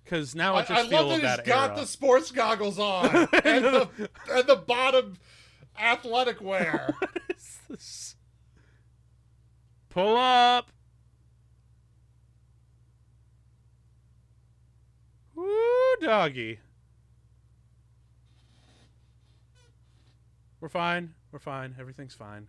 [0.03, 3.07] Because now I, it just I feels love that he's got the sports goggles on
[3.43, 3.89] and the
[4.29, 5.17] and the bottom
[5.79, 6.93] athletic wear.
[6.99, 8.15] What is this?
[9.89, 10.69] Pull up.
[15.35, 16.59] Woo, doggy.
[20.59, 21.13] We're fine.
[21.31, 21.75] We're fine.
[21.79, 22.47] Everything's fine.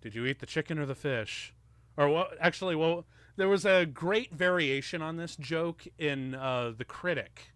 [0.00, 1.54] Did you eat the chicken or the fish?
[1.96, 2.36] Or what?
[2.40, 3.04] Actually, well,
[3.36, 7.52] there was a great variation on this joke in uh, the Critic,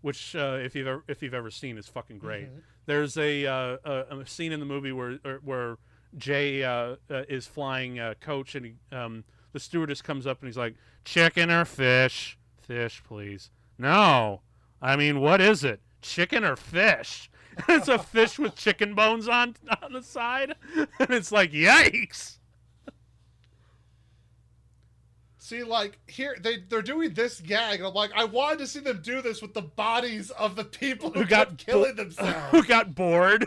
[0.00, 2.48] which uh, if you've ever, if you've ever seen is fucking great.
[2.48, 2.62] Mhm.
[2.86, 5.76] There's a, uh, a a scene in the movie where where
[6.16, 10.48] Jay uh, uh, is flying uh, coach and he, um, the stewardess comes up and
[10.48, 12.38] he's like, "Chicken or fish?
[12.62, 14.42] Fish, please." No,
[14.82, 15.80] I mean, what is it?
[16.02, 17.30] Chicken or fish?
[17.68, 22.38] it's a fish with chicken bones on on the side, and it's like, yikes!
[25.38, 28.78] See, like here they they're doing this gag, and I'm like, I wanted to see
[28.80, 32.50] them do this with the bodies of the people who, Who got killing bo- themselves.
[32.50, 33.46] who got bored.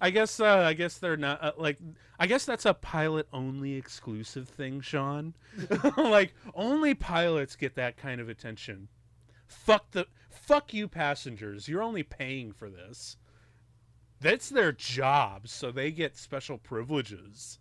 [0.00, 1.78] I guess uh, I guess they're not uh, like
[2.18, 5.34] I guess that's a pilot only exclusive thing, Sean.
[5.96, 8.88] like only pilots get that kind of attention.
[9.46, 11.68] Fuck the fuck you passengers.
[11.68, 13.16] You're only paying for this.
[14.20, 17.58] That's their job, so they get special privileges.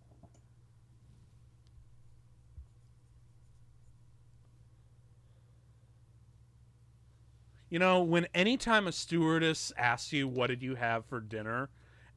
[7.69, 11.69] You know, when anytime a stewardess asks you what did you have for dinner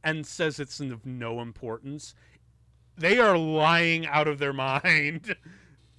[0.07, 2.14] and says it's of no importance,
[2.96, 5.36] they are lying out of their mind.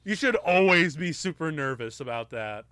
[0.06, 2.64] you should always be super nervous about that.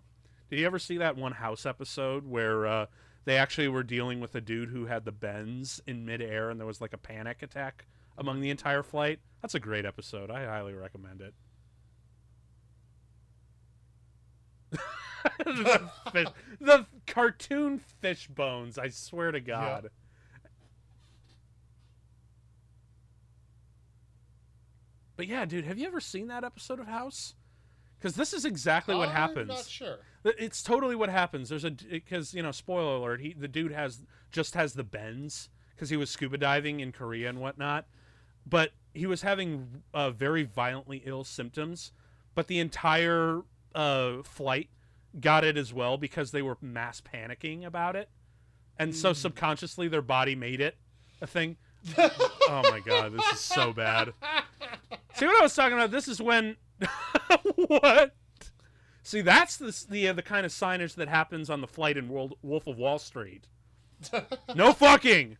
[0.49, 2.85] Did you ever see that one house episode where uh,
[3.25, 6.65] they actually were dealing with a dude who had the bends in midair and there
[6.65, 7.85] was like a panic attack
[8.17, 9.19] among the entire flight?
[9.41, 10.31] That's a great episode.
[10.31, 11.33] I highly recommend it.
[15.39, 16.27] the, fish,
[16.61, 19.89] the cartoon fish bones, I swear to God.
[25.15, 27.35] But yeah, dude, have you ever seen that episode of House?
[27.97, 29.49] Because this is exactly what happens.
[29.49, 29.65] I'm happens.
[29.65, 29.97] Not sure.
[30.37, 31.49] It's totally what happens.
[31.49, 33.21] There's a because you know, spoiler alert.
[33.21, 37.29] He the dude has just has the bends because he was scuba diving in Korea
[37.29, 37.85] and whatnot,
[38.45, 41.91] but he was having uh, very violently ill symptoms.
[42.33, 43.41] But the entire
[43.73, 44.69] uh, flight
[45.19, 48.09] got it as well because they were mass panicking about it,
[48.77, 49.15] and so Mm.
[49.15, 50.77] subconsciously their body made it
[51.21, 51.55] a thing.
[51.97, 54.13] oh my god, this is so bad.
[55.15, 55.91] See what I was talking about?
[55.91, 56.55] This is when
[57.67, 58.15] what?
[59.03, 62.09] See, that's the the uh, the kind of signage that happens on the flight in
[62.09, 63.47] World, Wolf of Wall Street.
[64.55, 65.37] No fucking.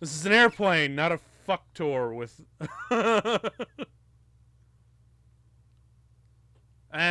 [0.00, 2.42] This is an airplane, not a fuck tour with.
[2.90, 3.40] and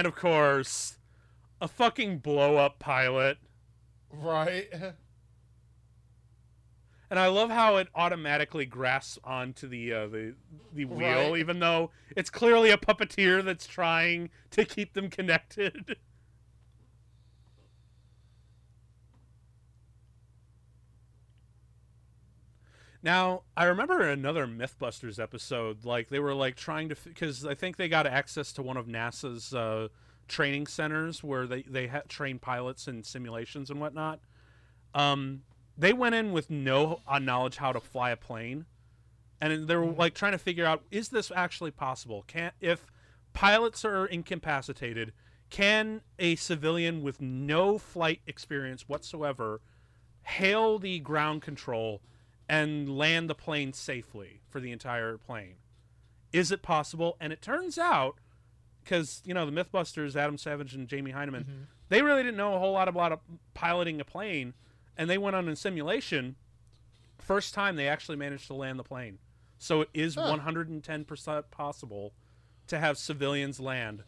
[0.08, 0.98] of course,
[1.62, 3.38] a fucking blow up pilot.
[4.12, 4.68] right.
[7.16, 10.36] And I love how it automatically grasps onto the uh, the
[10.74, 11.38] the wheel, Right.
[11.40, 15.96] even though it's clearly a puppeteer that's trying to keep them connected.
[23.02, 27.78] Now, I remember another MythBusters episode, like they were like trying to, because I think
[27.78, 29.88] they got access to one of NASA's uh,
[30.28, 34.20] training centers where they they ha- train pilots in simulations and whatnot.
[34.94, 35.44] Um,
[35.78, 38.66] they went in with no uh, knowledge how to fly a plane,
[39.42, 39.98] and they were Mhm.
[39.98, 42.24] like trying to figure out is this actually possible?
[42.28, 42.86] Can if
[43.34, 45.14] pilots are incapacitated,
[45.50, 49.62] can a civilian with no flight experience whatsoever
[50.24, 52.02] hail the ground control
[52.50, 55.58] and land the plane safely for the entire plane?
[56.32, 57.18] Is it possible?
[57.20, 58.18] And it turns out,
[58.84, 61.66] because you know the MythBusters, Adam Savage and Jamie Hyneman, Mhm.
[61.90, 63.22] they really didn't know a whole lot about
[63.54, 64.54] piloting a plane
[64.98, 66.36] and they went on a simulation.
[67.18, 69.20] First time they actually managed to land the plane,
[69.58, 70.28] so it is Huh.
[70.30, 72.14] 110 percent possible
[72.68, 74.04] to have civilians land.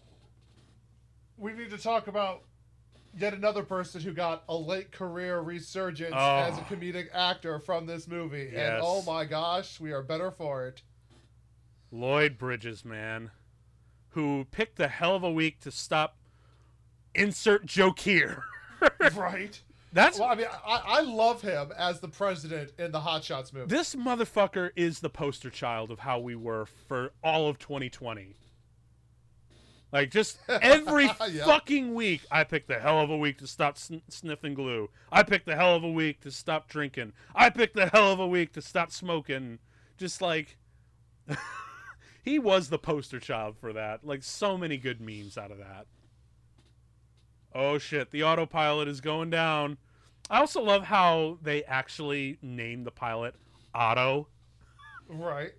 [1.37, 2.41] we need to talk about
[3.15, 6.37] yet another person who got a late career resurgence Oh.
[6.39, 8.49] as a comedic actor from this movie.
[8.51, 8.73] Yes.
[8.73, 10.81] And oh my gosh, we are better for it.
[11.91, 13.31] Lloyd Bridges, man,
[14.09, 16.17] who picked the hell of a week to stop.
[17.15, 18.43] Insert joke here.
[19.15, 19.61] right?
[19.93, 23.53] That's Well, I mean, I, I love him as the president in the Hot Shots
[23.53, 23.67] movie.
[23.67, 28.35] this motherfucker is the poster child of how we were for all of 2020.
[29.93, 31.45] Like just every Yeah.
[31.45, 34.89] fucking week, I picked the hell of a week to stop sn- sniffing glue.
[35.11, 37.13] I picked the hell of a week to stop drinking.
[37.33, 39.59] I picked the hell of a week to stop smoking.
[39.97, 40.57] Just like
[42.23, 44.05] he was the poster child for that.
[44.05, 45.87] Like so many good memes out of that.
[47.53, 49.77] Oh shit, the autopilot is going down.
[50.29, 53.35] I also love how they actually named the pilot
[53.73, 54.27] Otto.
[55.07, 55.53] Right.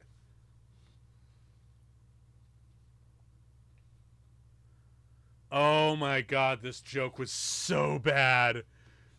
[5.51, 8.64] Oh my god, this joke was so bad.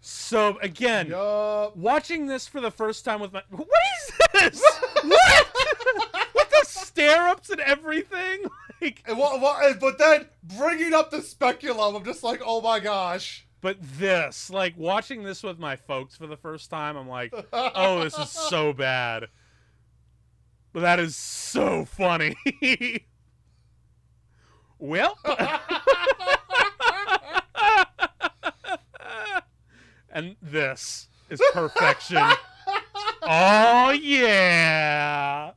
[0.02, 1.76] So again, Yup.
[1.76, 3.68] watching this for the first time with my What
[3.98, 4.80] is this?
[5.04, 6.28] what?
[6.90, 8.44] with stare ups and everything?
[8.82, 12.80] Like And what, what, but then bringing up the speculum, I'm just like, oh my
[12.80, 13.46] gosh.
[13.60, 18.06] but this, like watching this with my folks for the first time, I'm like, oh,
[18.06, 19.26] this is so bad.
[20.72, 22.38] But that is so funny.
[24.80, 25.18] well,
[30.10, 32.26] and this is perfection.
[33.24, 35.52] oh yeah.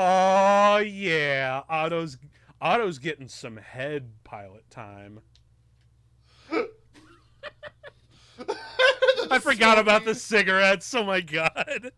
[0.00, 1.62] Oh yeah.
[1.68, 2.18] Otto's
[2.60, 5.20] Otto's getting some head pilot time.
[9.30, 10.94] I forgot about the cigarettes.
[10.94, 11.90] Oh my god.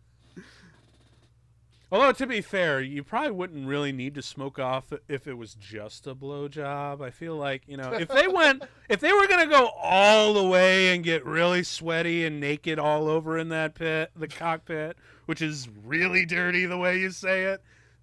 [1.91, 5.53] Although to be fair, you probably wouldn't really need to smoke off if it was
[5.53, 7.01] just a blowjob.
[7.01, 10.47] I feel like you know if they went, if they were gonna go all the
[10.47, 14.97] way and get really sweaty and naked all over in that pit, the cockpit,
[15.27, 17.61] which is really dirty the way you say it,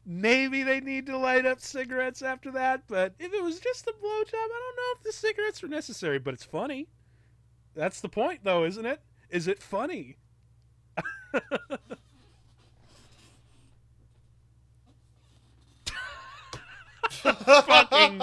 [0.09, 2.83] maybe they need to light up cigarettes after that.
[2.89, 6.19] But if it was just a blowjob, I don't know if the cigarettes were necessary.
[6.19, 6.89] But it's funny.
[7.77, 9.01] That's the point, though, isn't it?
[9.31, 10.17] Is it funny?
[17.11, 18.23] Fucking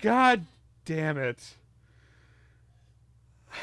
[0.00, 0.44] God
[0.84, 1.54] damn it.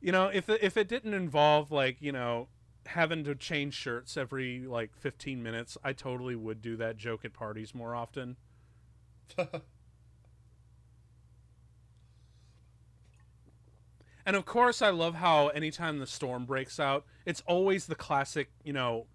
[0.00, 2.46] You know, if if it didn't involve like, you know,
[2.88, 7.32] having to change shirts every like 15 minutes, I totally would do that joke at
[7.32, 8.36] parties more often.
[14.26, 18.50] And of course, I love how anytime the storm breaks out, it's always the classic,
[18.62, 19.06] you know,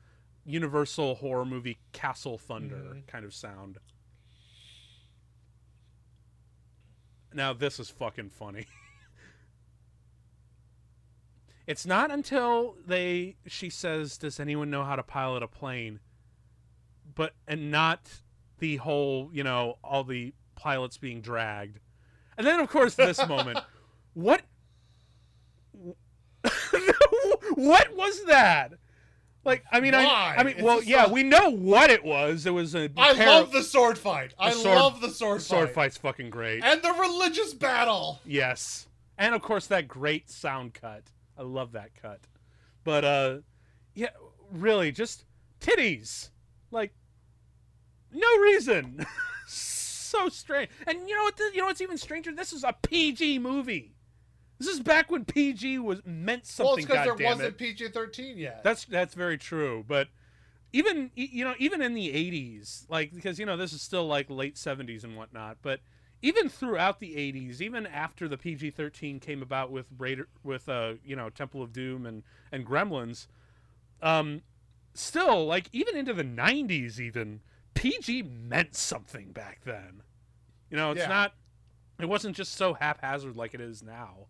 [0.43, 3.05] universal horror movie castle thunder Mhm.
[3.05, 3.77] kind of sound.
[7.31, 8.65] Now, this is fucking funny.
[11.67, 15.99] it's not until they she says, "Does anyone know how to pilot a plane?"
[17.15, 18.09] But and not
[18.59, 21.79] the whole, you know, all the pilots being dragged.
[22.37, 23.59] And then of course this moment.
[24.13, 24.41] What
[27.55, 28.73] what was that?
[29.45, 30.35] Like, I mean, I, Why?
[30.37, 32.45] I mean, It's well, yeah, we know what it was.
[32.45, 34.33] It was a I love the sword fight.
[34.39, 35.47] I sword- love the sword, fight.
[35.47, 35.75] sword fight.
[35.75, 36.63] fight's fucking great.
[36.63, 38.21] And the religious battle.
[38.25, 38.87] Yes.
[39.17, 41.03] And of course that great sound cut.
[41.37, 42.21] I love that cut.
[42.83, 43.37] But uh
[43.93, 44.09] yeah,
[44.51, 45.25] really just
[45.59, 46.29] titties.
[46.71, 46.93] Like
[48.11, 49.05] no reason.
[49.47, 50.69] so strange.
[50.87, 52.33] And you know what you know what's even stranger?
[52.33, 53.95] This is a PG movie.
[54.59, 56.67] This is back when PG was meant something.
[56.67, 58.63] well, it's because there wasn't PG thirteen yet.
[58.63, 60.07] That's that's very true, but
[60.73, 64.29] even you know even in the 80s like because you know this is still like
[64.29, 65.79] late 70s and whatnot but
[66.23, 71.15] even throughout the 80s even after the pg-13 came about with Raider, with uh you
[71.15, 73.27] know temple of doom and and gremlins
[74.01, 74.41] um
[74.95, 77.41] still like even into the 90s even
[77.75, 80.01] pg meant something back then.
[80.71, 81.07] You know it's Yeah.
[81.09, 81.33] not
[81.99, 84.27] it wasn't just so haphazard like it is now.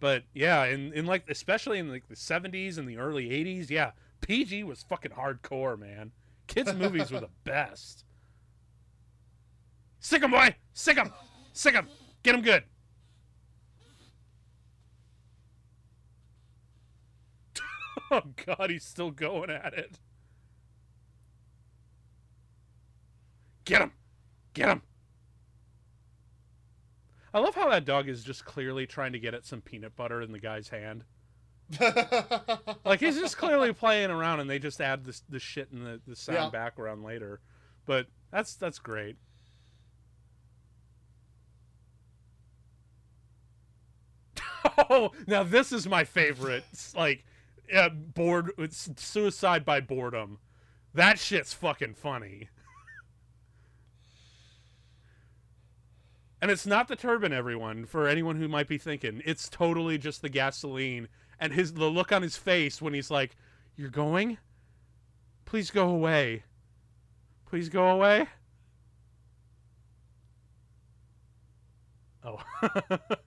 [0.00, 3.90] But yeah in, in like especially in like the 70s and the early 80s yeah
[4.20, 6.12] pg was fucking hardcore man.
[6.46, 8.04] Kids movies were the best
[10.06, 11.10] sick 'em boy Sick him!
[11.52, 11.88] Sick him!
[12.22, 12.62] Get him good
[18.12, 19.98] oh god he's still going at it
[23.64, 23.90] get him
[24.54, 24.82] get him
[27.34, 30.22] I love how that dog is just clearly trying to get at some peanut butter
[30.22, 31.04] in the guy's hand.
[32.82, 36.00] Like he's just clearly playing around, and they just add this the shit in the,
[36.06, 36.48] the sound Yeah.
[36.50, 37.40] background later.
[37.84, 39.16] But that's that's great.
[44.90, 46.64] Oh, now this is my favorite.
[46.72, 47.24] It's like,
[47.74, 48.52] uh, bored.
[48.58, 50.38] It's suicide by boredom.
[50.94, 52.48] That shit's fucking funny.
[56.40, 57.86] and it's not the turban, everyone.
[57.86, 61.08] For anyone who might be thinking, it's totally just the gasoline
[61.38, 63.36] and his the look on his face when he's like,
[63.76, 64.38] "You're going?
[65.44, 66.44] Please go away.
[67.46, 68.28] Please go away."
[72.24, 72.42] Oh.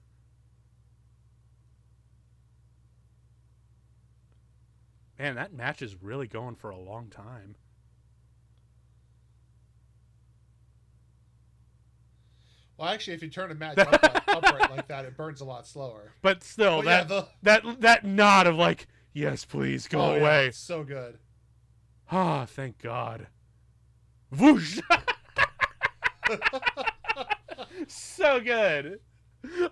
[5.20, 7.54] Man, that match is really going for a long time.
[12.78, 15.66] well, actually, if you turn a match upright, upright like that, it burns a lot
[15.66, 16.12] slower.
[16.22, 20.14] But still, But yeah, that the- that that nod of like, "Yes, please go Oh,
[20.14, 21.18] yeah, away." it's so good.
[22.12, 23.28] Ah, thank God.
[24.36, 24.80] Whoosh.
[27.86, 28.98] so good.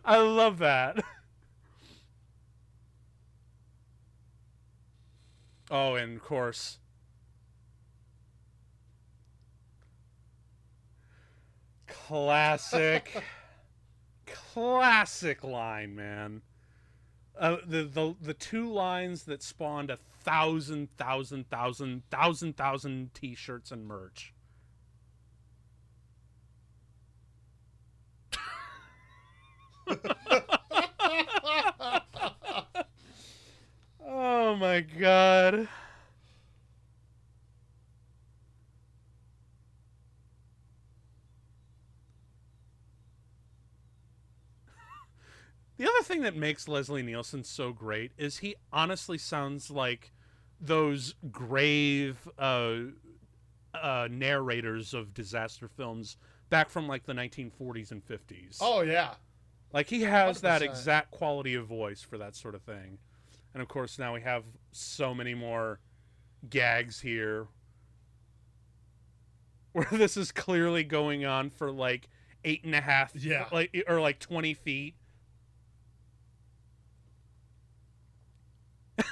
[0.04, 1.02] I love that.
[5.70, 6.78] Oh, and of course.
[11.86, 13.22] Classic.
[14.26, 16.42] classic line, man.
[17.38, 23.70] Uh, the, the the two lines that spawned a thousand, thousand, thousand, thousand, thousand t-shirts
[23.70, 24.34] and merch.
[34.20, 35.68] Oh my god.
[45.76, 50.10] The other thing that makes Leslie Nielsen so great is he honestly sounds like
[50.60, 52.78] those grave uh,
[53.72, 56.16] uh, narrators of disaster films
[56.50, 58.58] back from like the 1940s and 50s.
[58.60, 59.14] Oh yeah.
[59.72, 60.64] Like he has that 100%.
[60.64, 62.98] exact quality of voice for that sort of thing.
[63.54, 65.80] And of course now we have so many more
[66.48, 67.46] gags here
[69.72, 72.08] where this is clearly going on for like
[72.44, 73.46] eight and a half Yeah.
[73.52, 74.94] like or like 20 feet.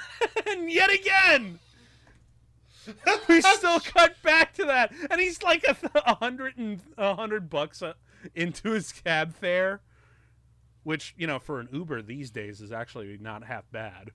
[0.49, 1.59] And yet again!
[3.27, 4.93] We still cut back to that.
[5.11, 5.75] And he's like a,
[6.05, 7.93] a hundred and a hundred bucks uh,
[8.33, 9.81] into his cab fare
[10.83, 14.11] which you know for an uber these days is actually not half bad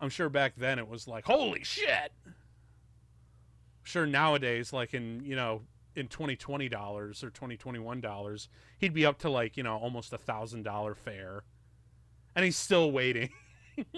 [0.00, 2.12] i'm sure back then it was like holy shit!
[3.82, 5.62] Sure nowadays like in you know
[5.94, 10.18] in 2020 dollars or 2021 dollars he'd be up to like you know almost a
[10.18, 11.44] thousand dollar fare.
[12.34, 13.30] And he's still waiting.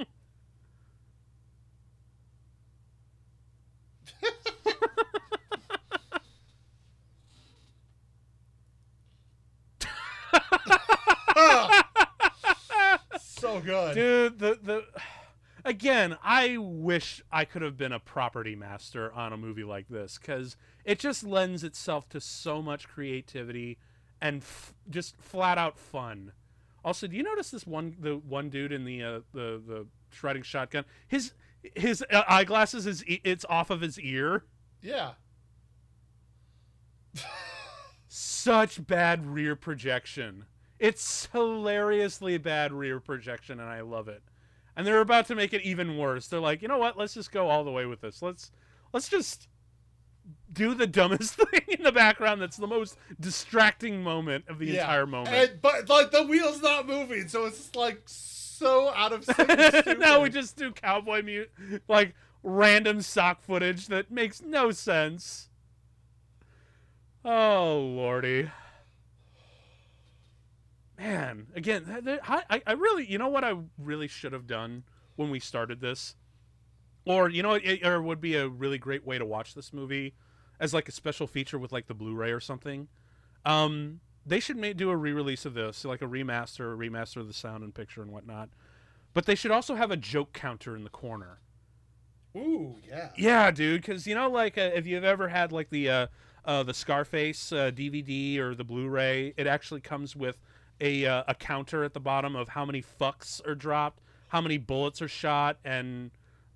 [11.40, 11.84] Ah!
[13.20, 13.94] So good.
[13.94, 14.84] dude the the
[15.68, 20.18] again i wish i could have been a property master on a movie like this
[20.18, 23.76] because it just lends itself to so much creativity
[24.20, 26.32] and f- just flat out fun
[26.84, 30.42] also do you notice this one the one dude in the uh, the the shredding
[30.42, 31.32] shotgun his
[31.74, 34.44] his uh, eyeglasses is it's off of his ear
[34.80, 35.12] Yeah.
[38.08, 40.44] such bad rear projection.
[40.78, 44.22] It's hilariously bad rear projection, and I love it.
[44.78, 46.28] And they're about to make it even worse.
[46.28, 46.96] They're like, you know what?
[46.96, 48.22] Let's just go all the way with this.
[48.22, 48.52] Let's
[48.92, 49.48] let's just
[50.52, 52.40] do the dumbest thing in the background.
[52.40, 54.82] That's the most distracting moment of the yeah.
[54.82, 55.34] entire moment.
[55.34, 59.98] And, but like the wheel's not moving, so it's like so out of sync.
[59.98, 61.50] now we just do cowboy mute,
[61.88, 62.14] like
[62.44, 65.48] random sock footage that makes no sense.
[67.24, 68.48] Oh lordy,
[70.98, 71.46] man!
[71.54, 74.84] Again, I, I- really, you know what I really should have done
[75.16, 76.16] when we started this,
[77.04, 80.14] or you know, it, or would be a really great way to watch this movie
[80.60, 82.88] as like a special feature with like the Blu-ray or something.
[83.44, 87.28] Um, they should make, do a re-release of this, like a remaster, a remaster of
[87.28, 88.50] the sound and picture and whatnot.
[89.14, 91.40] But they should also have a joke counter in the corner.
[92.36, 93.10] Ooh, yeah.
[93.16, 96.06] Yeah, dude, because you know, like uh, if you've ever had like the uh,
[96.44, 100.38] uh, the Scarface uh, DVD or the Blu-ray, it actually comes with
[100.80, 104.58] a uh, a counter at the bottom of how many fucks are dropped, how many
[104.58, 106.10] bullets are shot, and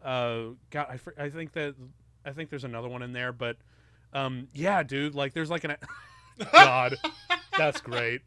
[0.05, 1.75] uh, God, I, I think that
[2.25, 3.57] I think there's another one in there, but
[4.13, 5.77] um, yeah, dude, like there's like an
[6.53, 6.97] God,
[7.57, 8.23] that's great.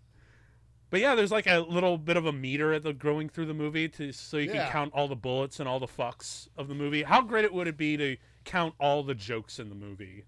[0.91, 3.53] But yeah, there's like a little bit of a meter at the growing through the
[3.53, 4.63] movie to so you Yeah.
[4.63, 7.03] can count all the bullets and all the fucks of the movie.
[7.03, 10.23] How great it would it be to count all the jokes in the movie?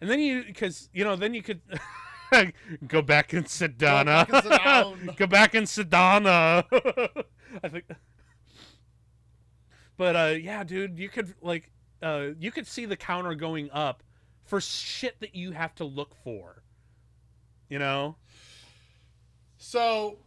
[0.00, 1.60] And then you, because you know, then you could
[2.86, 3.78] go back in Sedona.
[3.78, 4.06] down.
[4.06, 6.64] back and sit go back in Sedona.
[7.64, 7.84] I think.
[9.96, 11.70] But uh, yeah, dude, you could like,
[12.02, 14.02] uh, you could see the counter going up
[14.44, 16.62] for shit that you have to look for.
[17.68, 18.16] You know.
[19.58, 20.18] So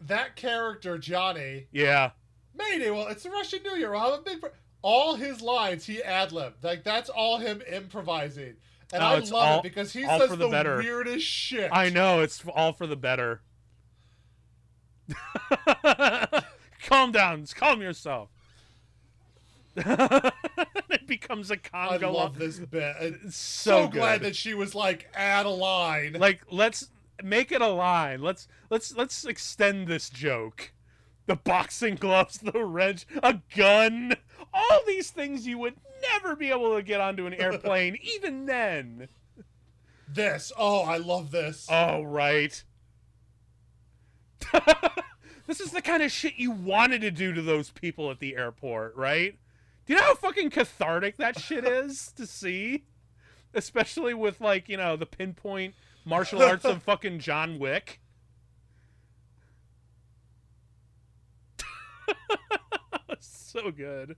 [0.00, 2.10] that character Johnny Yeah.
[2.56, 2.90] Mayday.
[2.90, 3.90] Well, it's the Russian New Year.
[3.90, 4.38] We'll have a big.
[4.82, 6.62] All his lines he ad libbed.
[6.62, 8.56] Like that's all him improvising,
[8.92, 11.70] and Oh, I love all- it because he says the, the weirdest shit.
[11.72, 13.40] I know it's all for the better.
[16.84, 17.44] calm down.
[17.54, 18.30] Calm yourself.
[19.76, 22.04] it becomes a conga.
[22.04, 22.94] I love this bit.
[23.00, 26.16] It's so, so, glad that she was like add a line.
[26.18, 26.90] like let's
[27.22, 28.22] make it a line.
[28.22, 30.72] Let's let's let's extend this joke.
[31.26, 34.14] The boxing gloves, the wrench, a gun,
[34.52, 35.74] all these things you would
[36.12, 39.08] never be able to get onto an airplane, even then.
[40.06, 40.52] this.
[40.56, 41.66] Oh, I love this.
[41.70, 42.62] Oh, right.
[45.46, 48.36] this is the kind of shit you wanted to do to those people at the
[48.36, 49.38] airport, right?
[49.86, 52.84] Do you know how fucking cathartic that shit is to see?
[53.54, 55.74] Especially with, like, you know, the pinpoint
[56.04, 58.00] martial arts of fucking John Wick.
[63.20, 64.16] so good.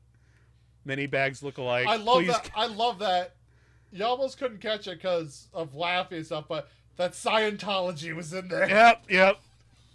[0.85, 1.87] Many bags look alike.
[1.87, 2.51] I love Please that.
[2.55, 3.35] I love that.
[3.93, 8.49] You almost couldn't catch it because of laughing and stuff, but that Scientology was in
[8.49, 8.69] there.
[8.69, 9.41] Yep, yep.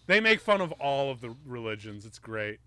[0.08, 2.06] They make fun of all of the religions.
[2.06, 2.60] It's great.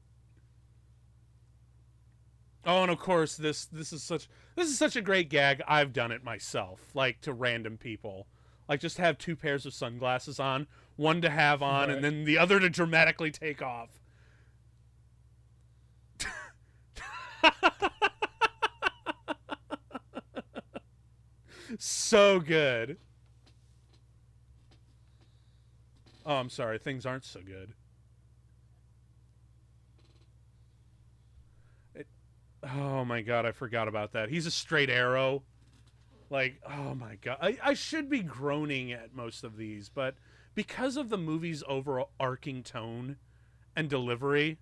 [2.66, 5.60] Oh, and of course, this this is such this is such a great gag.
[5.68, 8.26] I've done it myself, like to random people,
[8.68, 11.96] like just have two pairs of sunglasses on, one to have on, Right.
[11.96, 13.90] and then the other to dramatically take off.
[21.78, 22.98] So good.
[26.26, 26.78] Oh, I'm sorry.
[26.78, 27.74] Things aren't so good.
[31.94, 32.06] It,
[32.62, 34.30] oh my god, I forgot about that.
[34.30, 35.42] He's a straight arrow.
[36.30, 37.38] Like, oh my god.
[37.40, 40.14] I, I should be groaning at most of these, but
[40.54, 43.16] because of the movie's overarching tone
[43.76, 44.58] and delivery,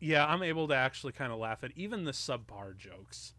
[0.00, 3.34] yeah, I'm able to actually kind of laugh at even the subpar jokes.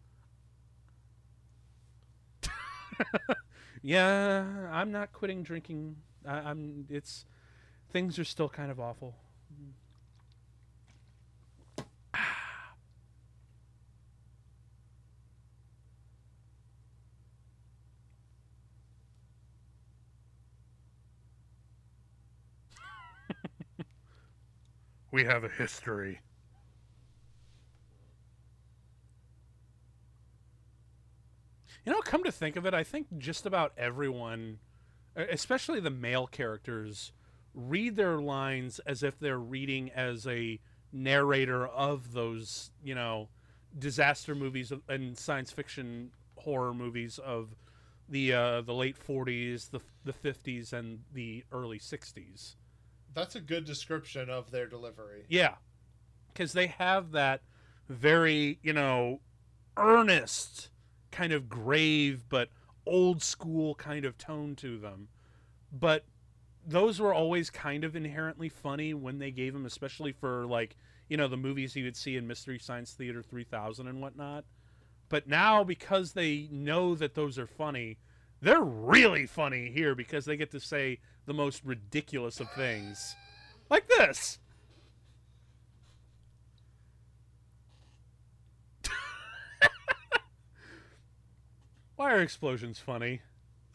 [3.82, 5.96] yeah, I'm not quitting drinking.
[6.26, 6.86] I, I'm.
[6.88, 7.24] It's
[7.92, 9.14] things are still kind of awful.
[25.10, 26.20] we have a history.
[31.84, 34.58] You know, come to think of it, I think just about everyone,
[35.16, 37.12] especially the male characters,
[37.54, 40.60] read their lines as if they're reading as a
[40.92, 43.28] narrator of those, you know,
[43.78, 47.56] disaster movies and science fiction horror movies of
[48.08, 52.56] the uh, the late 40s, the the 50s, and the early 60s.
[53.14, 55.24] That's a good description of their delivery.
[55.28, 55.54] Yeah,
[56.32, 57.40] because they have that
[57.88, 59.20] very, you know,
[59.76, 60.70] earnest,
[61.12, 62.48] kind of grave but
[62.86, 65.08] old school kind of tone to them.
[65.72, 66.04] But
[66.66, 70.76] those were always kind of inherently funny when they gave them, especially for like,
[71.08, 74.44] you know, the movies you would see in Mystery Science Theater 3000 and whatnot.
[75.08, 77.98] But now, because they know that those are funny,
[78.40, 83.14] they're really funny here because they get to say the most ridiculous of things.
[83.68, 84.38] Like this.
[91.96, 93.20] Why are explosions funny?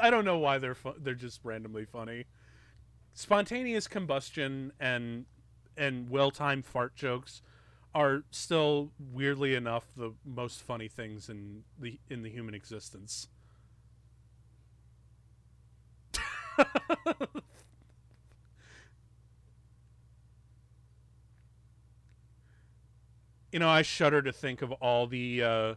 [0.00, 2.24] I don't know why they're they're just randomly funny.
[3.14, 5.26] Spontaneous combustion and
[5.76, 7.42] and well-timed fart jokes
[7.94, 13.28] are still weirdly enough the most funny things in the in the human existence.
[23.52, 25.74] you know, I shudder to think of all the uh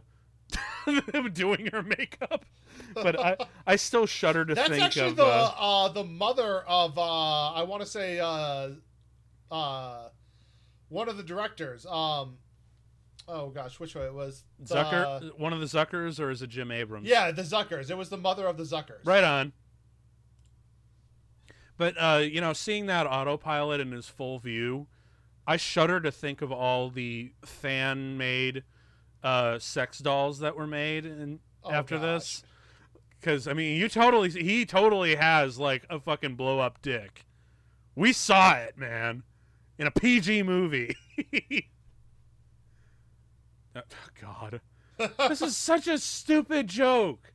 [0.86, 2.44] them doing her makeup,
[2.94, 3.36] but I
[3.66, 7.52] I still shudder to That's think actually of the uh, uh, the mother of uh,
[7.52, 8.70] I want to say uh,
[9.50, 10.08] uh,
[10.88, 11.86] one of the directors.
[11.86, 12.38] Um,
[13.28, 14.44] oh gosh, which one it was?
[14.58, 17.08] The- Zucker, one of the Zuckers, or is it Jim Abrahams?
[17.08, 17.90] Yeah, the Zuckers.
[17.90, 19.04] It was the mother of the Zuckers.
[19.04, 19.52] Right on.
[21.76, 24.86] But uh, you know, seeing that autopilot in his full view,
[25.46, 28.62] I shudder to think of all the fan-made
[29.22, 32.02] uh, sex dolls that were made and Oh, after gosh.
[32.02, 32.42] this.
[33.20, 37.24] Because I mean, you totally he totally has like a fucking blow up dick.
[37.94, 39.22] We saw it, man,
[39.78, 40.96] in a PG movie.
[43.76, 43.80] oh,
[44.20, 44.60] God,
[45.28, 47.32] this is such a stupid joke.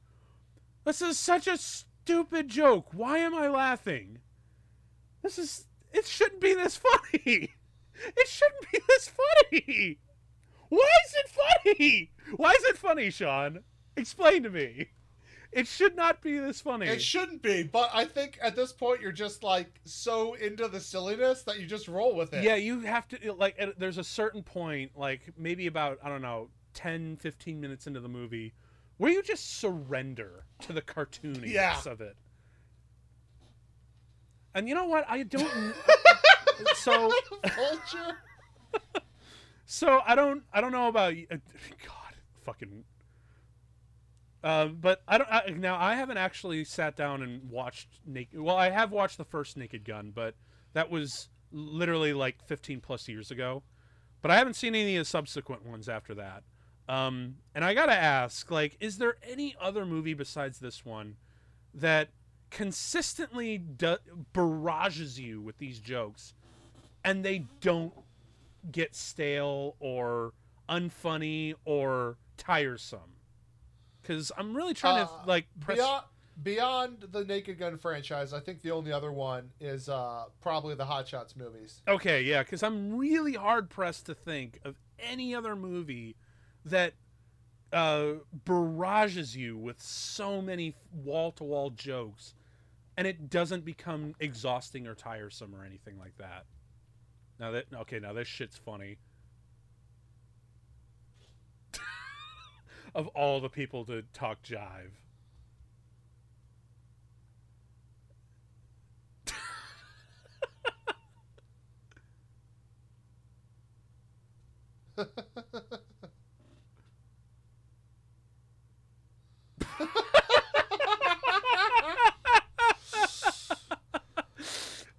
[0.84, 2.88] This is such a stupid joke.
[2.94, 4.20] Why am I laughing?
[5.22, 6.76] This is it shouldn't be this
[7.14, 7.54] funny.
[8.06, 9.10] It shouldn't be this
[9.52, 10.00] funny.
[10.70, 12.12] Why is it funny?
[12.36, 13.60] Why is it funny, Sean?
[13.96, 14.90] Explain to me.
[15.54, 16.88] It should not be this funny.
[16.88, 20.80] It shouldn't be, but I think at this point you're just like so into the
[20.80, 22.44] silliness that you just roll with it.
[22.44, 26.50] Yeah, you have to like there's a certain point like maybe about I don't know
[26.74, 28.54] 10 15 minutes into the movie
[28.98, 31.80] where you just surrender to the cartooniness Yeah.
[31.86, 32.18] of it.
[34.54, 35.06] And you know what?
[35.08, 35.50] I don't
[36.76, 37.12] so
[37.56, 38.18] Vulture.
[39.68, 41.36] so I don't I don't know about uh,
[41.86, 42.84] God fucking
[44.44, 48.58] uh, but I don't I, now I haven't actually sat down and watched Naked well
[48.58, 50.34] I have watched the first Naked Gun but
[50.74, 53.64] that was literally like 15 plus years ago.
[54.22, 56.44] But I haven't seen any of the subsequent ones after that.
[56.90, 61.18] Um, and I gotta ask like is there any other movie besides this one
[61.74, 62.10] that
[62.50, 63.58] consistently
[64.32, 66.34] barrages you with these jokes
[67.04, 67.94] and they don't
[68.72, 70.34] get stale or
[70.70, 73.00] unfunny or tiresome
[74.02, 76.04] because i'm really trying Uh, to like press Beyond,
[76.44, 80.86] beyond the Naked Gun franchise, I think the only other one is uh, probably the
[80.86, 81.82] Hot Shots movies.
[81.88, 86.16] okay yeah because i'm really hard pressed to think of any other movie
[86.66, 86.94] that
[87.74, 88.14] uh
[88.46, 92.34] barrages you with so many wall-to-wall jokes
[92.98, 96.46] and it doesn't become exhausting or tiresome or anything like that
[97.40, 98.98] now that okay now this shit's funny.
[102.96, 104.92] Of all the people to talk jive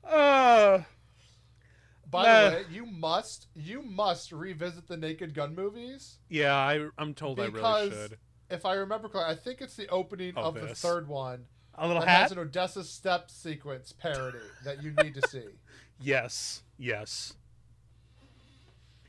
[0.08, 0.80] uh
[2.10, 2.50] By Uh.
[2.50, 6.18] the way, you must you must revisit the Naked Gun movies.
[6.28, 8.18] yeah I, i'm told i Because really should
[8.50, 11.86] If I remember correctly, I think it's the opening Of of the third one a
[11.86, 15.44] little that hat has an Odessa step sequence parody that you need to see.
[16.00, 17.34] Yes, yes.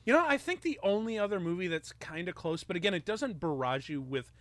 [0.06, 3.06] You know, I think the only other movie that's kind of close, but again, it
[3.06, 4.32] doesn't barrage you with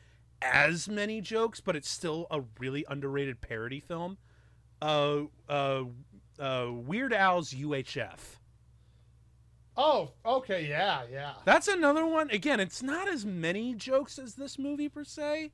[0.41, 4.17] as many jokes, but it's still a really underrated parody film.
[4.81, 5.85] Uh, uh,
[6.39, 8.38] uh, Weird Al's UHF.
[9.81, 11.35] Oh, okay, yeah, yeah.
[11.45, 12.29] That's another one.
[12.31, 15.53] Again, it's not as many jokes as this movie per se,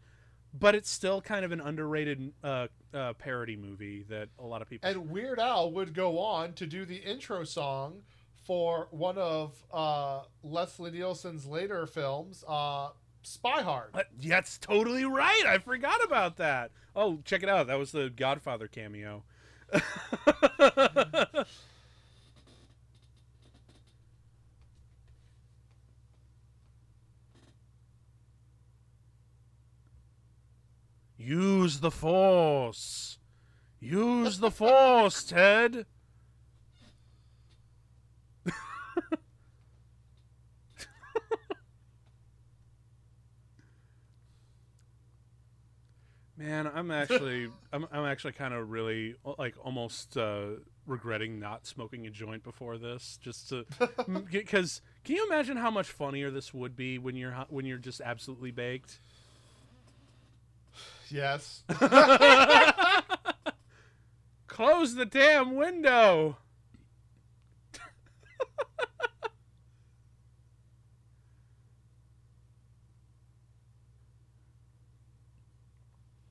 [0.59, 4.71] but it's still kind of an underrated uh, uh, parody movie that a lot of
[4.71, 4.89] people.
[4.89, 8.01] And Weird Al would go on to do the intro song
[8.47, 12.89] for one of uh, Leslie Nielsen's later films, uh,
[13.23, 13.95] Spy Hard.
[14.23, 15.45] That's totally right.
[15.47, 16.71] I forgot about that.
[16.97, 17.67] Oh, check it out.
[17.67, 19.25] That was the Godfather cameo.
[31.25, 33.17] Use the force.
[33.81, 35.87] Use the force, Ted.
[46.37, 50.47] Man, I'm actually, I'm, I'm actually kind of really like almost uh,
[50.87, 53.65] regretting not smoking a joint before this, just to,
[54.31, 58.03] because can you imagine how much funnier this would be when you're when you're just
[58.03, 58.99] absolutely baked?
[61.11, 61.63] Yes.
[64.47, 66.39] Close the damn window.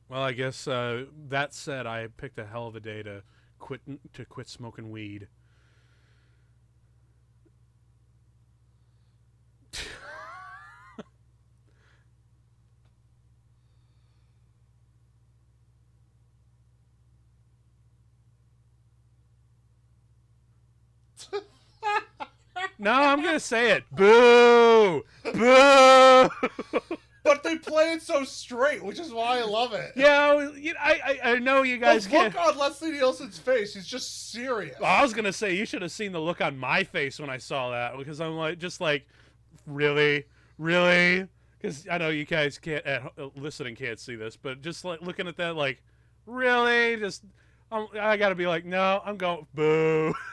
[0.09, 3.23] well, I guess uh, that said, I picked a hell of a day to
[3.59, 3.81] quit
[4.13, 5.27] to quit smoking weed.
[22.84, 23.84] No, I'm gonna say it.
[23.91, 25.03] Boo!
[25.23, 26.30] boo,
[27.23, 29.93] but they play it so straight, which is why I love it.
[29.95, 30.38] yeah,
[30.80, 32.35] I, I I know you guys the can't.
[32.35, 34.76] look on Leslie Nielsen's face, he's just serious.
[34.84, 37.38] I was gonna say you should have seen the look on my face when I
[37.38, 39.05] saw that because I'm like just like,
[39.65, 40.26] really,
[40.57, 41.27] really,
[41.61, 45.01] because I know you guys can't at ho- listening can't see this, but just like
[45.01, 45.81] looking at that like,
[46.26, 47.23] really, just
[47.72, 50.14] um, I gotta be like, no, I'm going boo.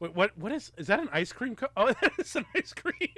[0.00, 0.36] Wait, what?
[0.36, 0.72] What is?
[0.78, 1.54] Is that an ice cream?
[1.54, 3.10] Co- oh, it's an ice cream.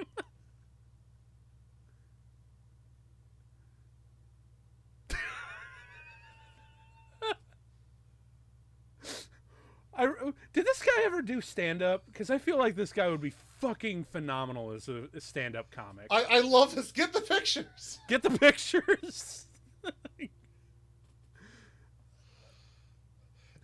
[9.95, 10.07] I
[10.53, 12.05] did this guy ever do stand up?
[12.07, 16.07] Because I feel like this guy would be fucking phenomenal as a, stand up comic.
[16.11, 16.91] I, I love this.
[16.93, 17.99] Get the pictures.
[18.09, 19.47] Get the pictures.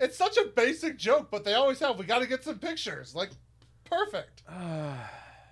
[0.01, 1.99] It's such a basic joke, but they always have.
[1.99, 3.15] We got to get some pictures.
[3.15, 3.31] Like,
[3.85, 4.43] perfect.
[4.49, 4.95] Uh,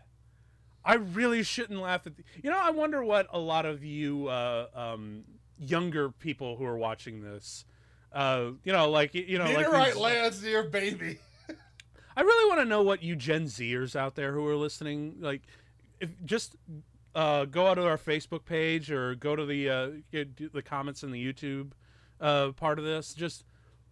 [0.85, 2.16] I really shouldn't laugh at.
[2.16, 5.24] The, you know, I wonder what a lot of you uh, um,
[5.59, 7.64] younger people who are watching this,
[8.12, 11.18] uh, you know, like you know, like Meteorite these- lands near baby.
[12.16, 15.43] I really want to know what you Gen Zers out there who are listening, like,
[16.01, 16.56] if just
[17.16, 21.10] uh, go out to our Facebook page or go to the uh, the comments in
[21.10, 21.73] the YouTube
[22.20, 23.12] uh, part of this.
[23.12, 23.44] Just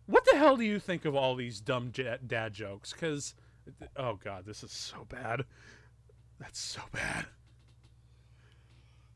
[0.06, 2.93] what the hell do you think of all these dumb j- dad jokes?
[2.93, 3.35] Because
[3.97, 5.44] oh god, this is so bad.
[6.39, 7.26] That's so bad.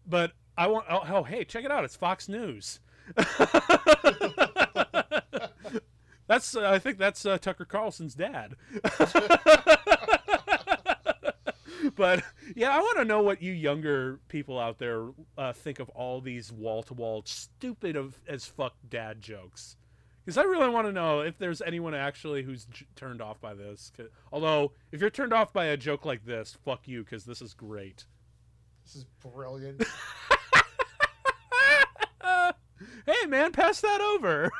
[0.06, 0.86] But I want.
[0.90, 1.84] Oh, oh hey, check it out!
[1.84, 2.80] It's Fox News.
[6.26, 6.56] that's.
[6.56, 8.56] Uh, I think that's uh, Tucker Carlson's dad.
[11.94, 12.22] but
[12.56, 16.20] yeah, I want to know what you younger people out there uh, think of all
[16.20, 19.76] these wall-to-wall stupid of as fuck dad jokes.
[20.28, 23.54] Because I really want to know if there's anyone actually who's j- turned off by
[23.54, 23.92] this.
[24.30, 27.54] Although, if you're turned off by a joke like this, fuck you, because this is
[27.54, 28.04] great.
[28.84, 29.82] This is brilliant.
[33.06, 34.50] hey, man, pass that over.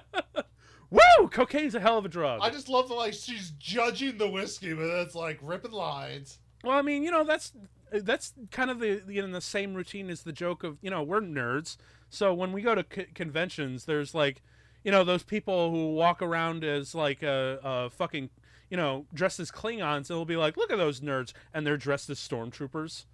[0.88, 1.28] Woo!
[1.30, 2.40] Cocaine's a hell of a drug.
[2.42, 6.38] I just love the like she's judging the whiskey, but it's like ripping lines.
[6.62, 7.52] Well, I mean, you know, that's
[7.92, 11.02] that's kind of the you know the same routine as the joke of you know
[11.02, 11.76] we're nerds.
[12.08, 14.40] So when we go to c- conventions, there's like
[14.84, 18.30] you know those people who walk around as like a, a fucking
[18.70, 19.96] you know dressed as Klingons.
[19.96, 23.06] And they'll be like, look at those nerds, and they're dressed as stormtroopers.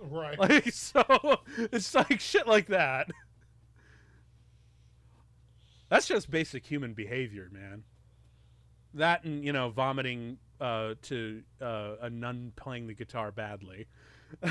[0.00, 0.38] Right.
[0.38, 1.04] Like so,
[1.58, 3.08] it's like shit like that.
[5.88, 7.84] That's just basic human behavior, man.
[8.94, 13.86] That and you know vomiting uh, to uh, a nun playing the guitar badly.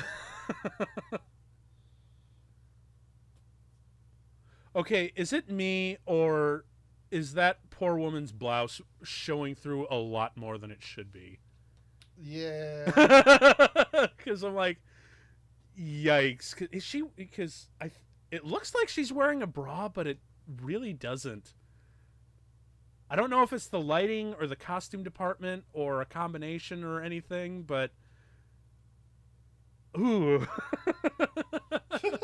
[4.76, 6.66] okay, is it me or
[7.10, 11.40] is that poor woman's blouse showing through a lot more than it should be?
[12.22, 12.92] yeah.
[14.18, 14.78] Because I'm like,
[15.80, 16.68] yikes.
[16.72, 17.04] Is she?
[17.16, 17.92] Because I,
[18.32, 20.20] it looks like she's wearing a bra, but it
[20.62, 21.54] really doesn't.
[23.10, 27.02] I don't know if it's the lighting or the costume department or a combination or
[27.02, 27.92] anything, but
[29.98, 30.48] ooh,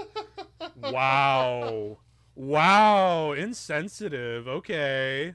[0.76, 1.98] wow,
[2.38, 4.48] wow, insensitive.
[4.48, 5.34] Okay.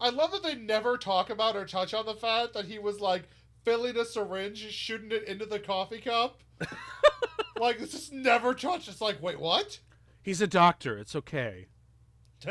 [0.00, 3.00] I love that they never talk about or touch on the fact that he was
[3.00, 3.28] like
[3.64, 6.40] filling a syringe, and shooting it into the coffee cup.
[7.58, 8.88] like it's just never touched.
[8.88, 9.78] It's like, wait, what?
[10.22, 10.98] He's a doctor.
[10.98, 11.68] It's okay.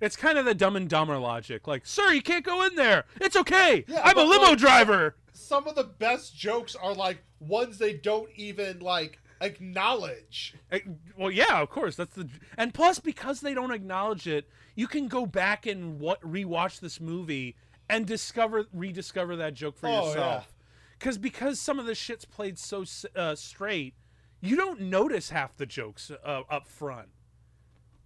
[0.00, 1.66] It's kind of the dumb and dumber logic.
[1.66, 3.04] Like, sir, you can't go in there.
[3.20, 3.84] It's okay.
[3.88, 5.16] Yeah, I'm a limo like- driver.
[5.32, 10.54] Some of the best jokes are like ones they don't even like acknowledge.
[10.70, 10.80] Eh,
[11.16, 11.96] Well, yeah, of course.
[11.96, 16.20] That's the and plus because they don't acknowledge it, you can go back and what
[16.22, 17.56] rewatch this movie
[17.88, 20.54] and discover rediscover that joke for Oh, yourself.
[20.98, 22.84] Because because some of the shit's played so
[23.14, 23.94] uh, straight,
[24.40, 27.08] you don't notice half the jokes uh, up front,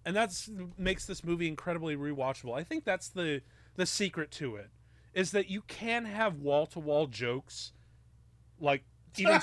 [0.05, 2.53] and that's makes this movie incredibly rewatchable.
[2.57, 3.41] I think that's the
[3.75, 4.69] the secret to it
[5.13, 7.71] is that you can have wall to wall jokes,
[8.59, 8.83] like
[9.17, 9.41] even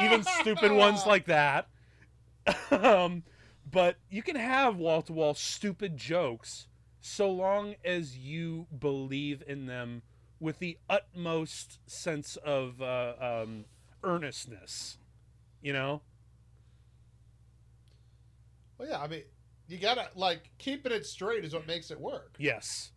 [0.00, 1.68] even stupid ones like that.
[2.70, 3.22] um,
[3.70, 6.66] but you can have wall to wall stupid jokes
[7.00, 10.02] so long as you believe in them
[10.40, 13.64] with the utmost sense of uh, um,
[14.02, 14.98] earnestness.
[15.62, 16.02] You know?
[18.78, 19.22] Well, yeah, I mean,
[19.68, 22.36] you gotta like keeping it straight is what makes it work.
[22.38, 22.90] Yes.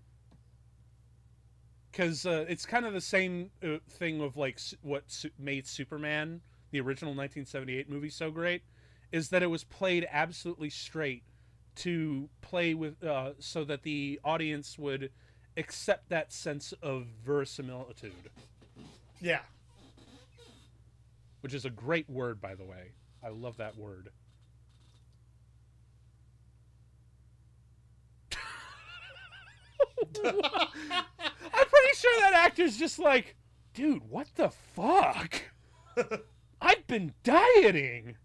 [1.97, 6.41] Because uh, it's kind of the same uh, thing of like what su- made Superman,
[6.69, 8.61] the original 1978 movie, so great,
[9.11, 11.23] is that it was played absolutely straight
[11.77, 15.09] to play with, uh, so that the audience would
[15.57, 18.13] accept that sense of verisimilitude.
[19.19, 19.39] Yeah.
[21.41, 22.91] which is a great word, by the way.
[23.23, 24.09] I love that word.
[30.23, 33.35] I'm pretty sure that actor's just like,
[33.73, 35.41] dude, what the fuck?
[36.61, 38.15] I've been dieting.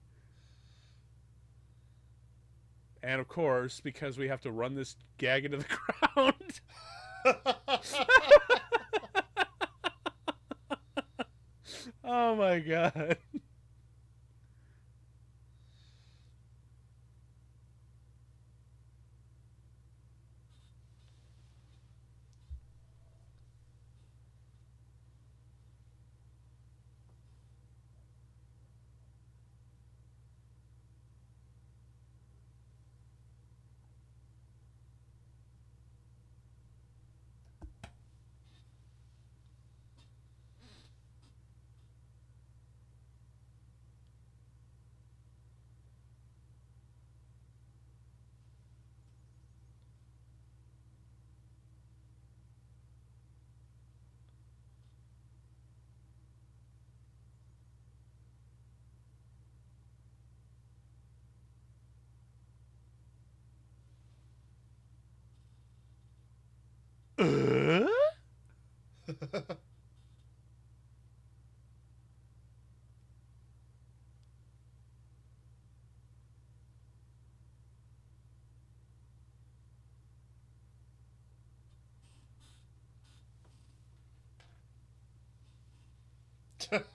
[3.02, 5.64] And of course, because we have to run this gag into the
[6.14, 6.60] ground.
[12.04, 13.18] oh my god.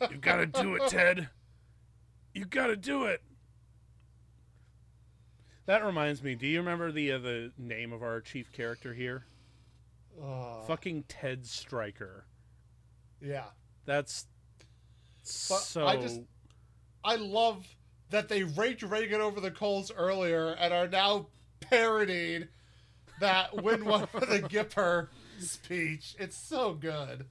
[0.10, 1.30] You gotta do it, Ted.
[2.34, 3.22] You gotta do it.
[5.66, 6.36] That reminds me.
[6.36, 9.26] Do you remember the uh, the name of our chief character here?
[10.22, 12.26] Uh, Fucking Ted Stryker.
[13.22, 13.45] yeah.
[13.85, 14.26] That's
[15.23, 15.30] But
[15.60, 15.85] so.
[15.88, 16.22] I just-
[17.03, 17.65] I love
[18.10, 21.27] that they raked Reagan over the coals earlier and are now
[21.61, 22.48] parodying
[23.22, 25.07] that win one for the Gipper
[25.39, 26.15] speech.
[26.19, 27.26] It's so good.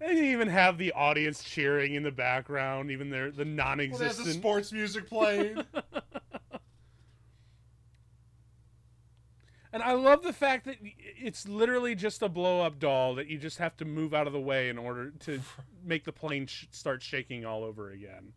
[0.00, 4.34] They even have the audience cheering in the background, even their the Well, the non-existent.
[4.34, 5.62] sports music playing.
[9.74, 13.58] and I love the fact that it's literally just a blow-up doll that you just
[13.58, 15.40] have to move out of the way in order to
[15.84, 18.34] make the plane sh- start shaking all over again.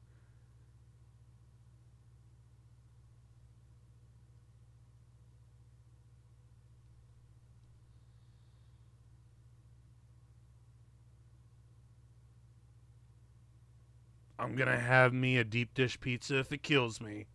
[14.40, 17.28] I'm gonna have me a deep dish pizza if it kills me.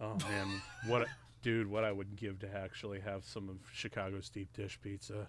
[0.00, 1.06] Oh man, what a,
[1.46, 5.28] dude, what I would give to actually have some of Chicago's deep dish pizza.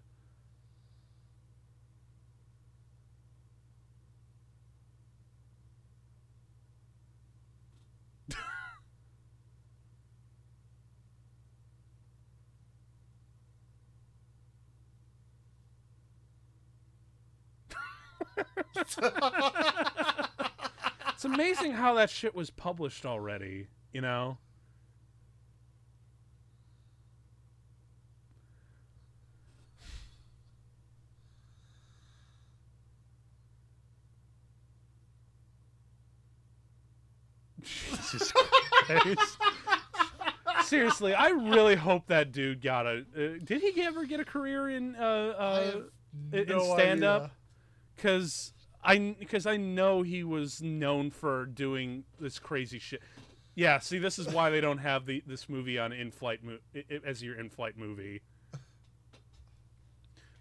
[21.14, 24.40] It's amazing how that shit was published already, you know?
[37.68, 38.32] Jesus
[38.86, 39.38] Christ.
[40.64, 43.06] Seriously, I really hope that dude got a.
[43.16, 45.00] Uh, did he ever get a career in uh,
[45.38, 45.84] uh, have
[46.34, 47.32] in no stand-up?
[47.96, 48.52] because
[48.84, 53.02] I because I know he was known for doing this crazy shit.
[53.56, 56.84] Yeah, see, this is why they don't have the this movie on in-flight mo- i-
[56.92, 58.22] i- as your in-flight movie.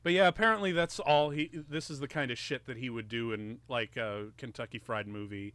[0.03, 1.51] But yeah, apparently that's all he.
[1.53, 5.07] This is the kind of shit that he would do in like a Kentucky Fried
[5.09, 5.55] Movie.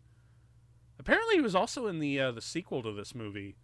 [1.02, 3.56] Apparently, he was also in the uh, the sequel to this movie.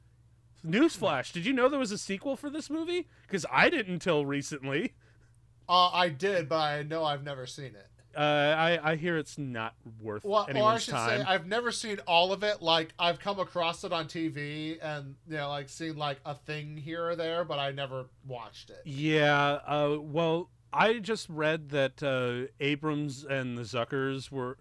[0.66, 1.32] Newsflash!
[1.32, 3.08] Did you know there was a sequel for this movie?
[3.22, 4.96] Because I didn't until recently.
[5.70, 7.86] Uh, I did, but I know I've never seen it.
[8.18, 11.20] Uh, I I hear it's not worth Well, or I should time.
[11.22, 12.64] Say, I've never seen all of it.
[12.64, 16.76] Like, I've come across it on TV and, you know, like, seen, like, a thing
[16.76, 18.82] here or there, but I never watched it.
[18.84, 24.58] Yeah, uh, well, I just read that uh, Abrahams and the Zuckers were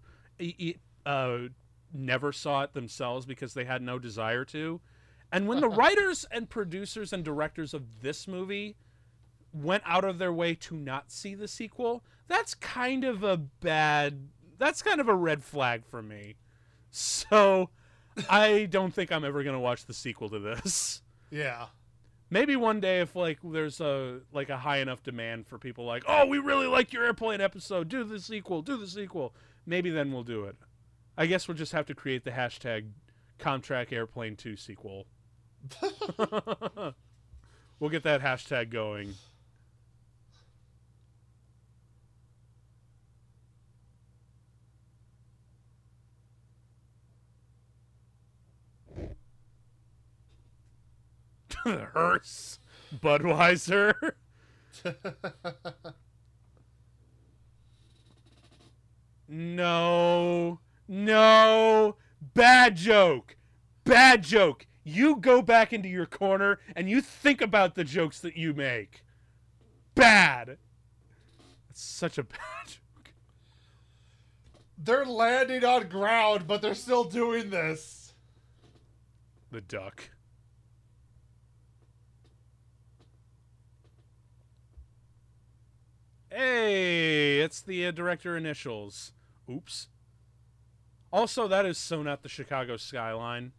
[1.07, 1.39] uh,
[1.92, 4.80] never saw it themselves because they had no desire to.
[5.32, 8.76] And when the writers and producers and directors of this movie
[9.52, 14.28] went out of their way to not see the sequel, that's kind of a bad.
[14.58, 16.36] That's kind of a red flag for me.
[16.90, 17.70] So,
[18.30, 21.66] I don't think I'm ever going to watch the sequel to this Yeah.
[22.30, 26.02] maybe one day if like there's a like a high enough demand for people like
[26.08, 29.34] oh we really like your airplane episode do the sequel do the sequel
[29.66, 30.56] maybe then we'll do it
[31.16, 32.90] I guess we'll just have to create the hashtag
[33.38, 35.06] Comtrack Airplane 2 sequel.
[37.80, 39.14] we'll get that hashtag going.
[51.94, 52.59] Hearse,
[52.94, 54.12] Budweiser.
[59.28, 60.60] no,
[62.34, 63.36] bad joke,
[64.07, 64.66] bad joke.
[64.85, 69.03] You go back into your corner and you think about the jokes that you make.
[69.97, 70.59] Bad.
[71.69, 73.12] It's such a bad joke.
[74.78, 78.15] they're landing on ground, but they're still doing this.
[79.51, 80.11] The duck.
[86.31, 89.11] Hey, it's the uh, director initials.
[89.51, 89.89] Oops.
[91.12, 93.53] Also, that is so not the Chicago skyline.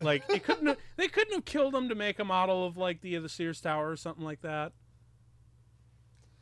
[0.00, 0.66] Like it couldn't.
[0.66, 3.60] Have, they couldn't have killed him to make a model of like the the Sears
[3.60, 4.72] Tower or something like that.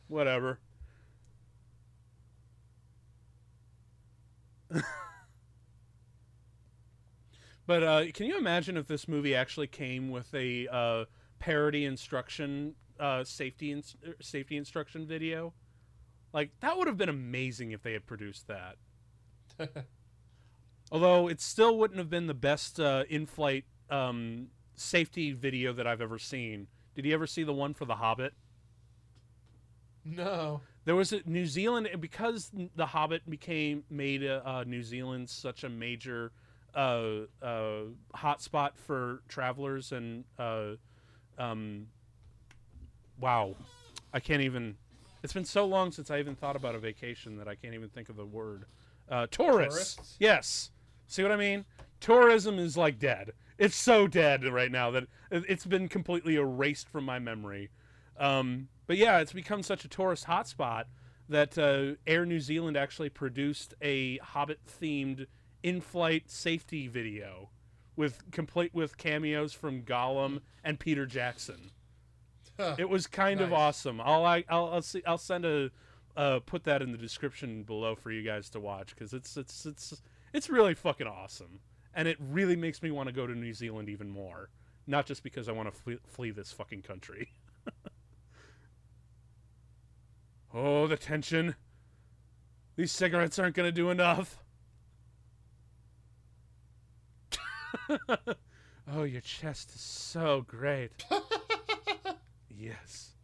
[0.07, 0.59] Whatever.
[7.65, 11.05] but uh, can you imagine if this movie actually came with a uh,
[11.39, 13.83] parody instruction, uh, safety in-
[14.21, 15.53] safety instruction video?
[16.31, 18.75] Like that would have been amazing if they had produced that.
[20.91, 26.01] Although it still wouldn't have been the best uh, in-flight um, safety video that I've
[26.01, 26.67] ever seen.
[26.95, 28.33] Did you ever see the one for The Hobbit?
[30.05, 30.61] No.
[30.85, 35.65] There was a New Zealand because The Hobbit became made uh, uh, New Zealand such
[35.65, 36.31] a major
[36.73, 37.81] uh, uh,
[38.15, 40.75] hotspot for travelers and uh,
[41.37, 41.87] um,
[43.19, 43.55] wow,
[44.13, 44.77] I can't even.
[45.23, 47.89] It's been so long since I even thought about a vacation that I can't even
[47.89, 48.65] think of the word.
[49.09, 49.95] Uh, tourists.
[49.95, 50.15] Tourists?
[50.19, 50.71] Yes.
[51.07, 51.65] See what I mean?
[51.99, 53.31] Tourism is like dead.
[53.57, 57.69] It's so dead right now that it- it's been completely erased from my memory.
[58.17, 60.85] Um, but yeah, it's become such a tourist hotspot
[61.29, 65.27] that uh, Air New Zealand actually produced a Hobbit-themed
[65.63, 67.49] in-flight safety video
[67.95, 71.71] with complete with cameos from Gollum and Peter Jackson.
[72.77, 73.99] It was kind of awesome.
[74.01, 75.69] I'll I, I'll I'll, see, I'll send a
[76.15, 79.65] uh, put that in the description below for you guys to watch because it's it's
[79.65, 80.01] it's
[80.37, 81.59] it's really fucking awesome,
[81.93, 84.49] and it really makes me want to go to New Zealand even more.
[84.85, 87.31] Not just because I want to flee, flee this fucking country.
[90.53, 91.55] oh, the tension.
[92.75, 94.43] These cigarettes aren't gonna do enough.
[98.87, 101.03] oh, your chest is so great.
[102.59, 103.16] Yes.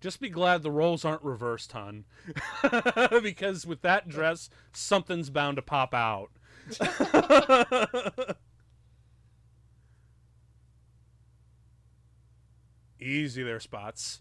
[0.00, 2.04] Just be glad the roles aren't reversed, hun.
[3.22, 6.30] because with that dress, something's bound to pop out.
[13.00, 14.20] Easy there, spots.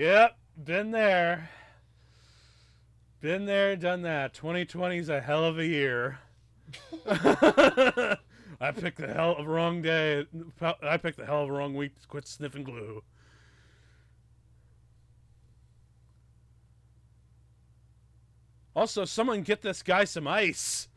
[0.00, 1.50] Yep, been there.
[3.20, 4.32] Been there, done that.
[4.32, 6.20] 2020's a hell of a year.
[7.06, 8.16] I
[8.74, 10.24] picked the hell of a wrong day.
[10.80, 13.02] I picked the hell of a wrong week to quit sniffing glue.
[18.74, 20.88] Also, someone get this guy some ice.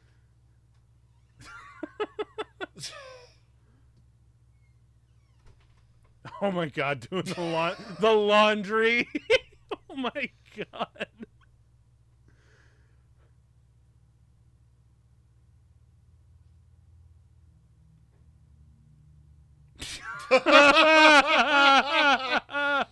[6.44, 9.08] Oh my god, doing the la- the laundry.
[9.90, 11.08] oh my god.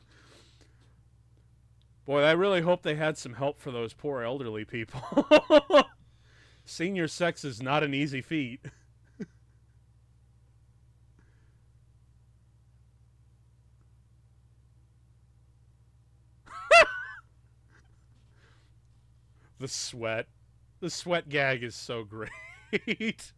[2.06, 5.28] Boy, I really hope they had some help for those poor elderly people.
[6.64, 8.62] Senior sex is not an easy feat.
[19.62, 20.28] The sweat.
[20.80, 22.32] The sweat gag is so great.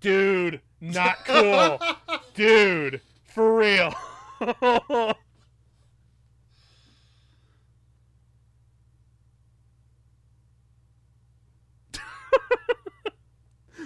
[0.00, 1.78] Dude, not cool.
[2.34, 3.94] Dude, for real.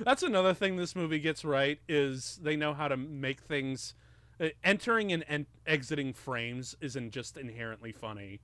[0.04, 3.94] That's another thing this movie gets right is they know how to make things
[4.40, 8.40] uh, entering and en- exiting frames isn't just inherently funny.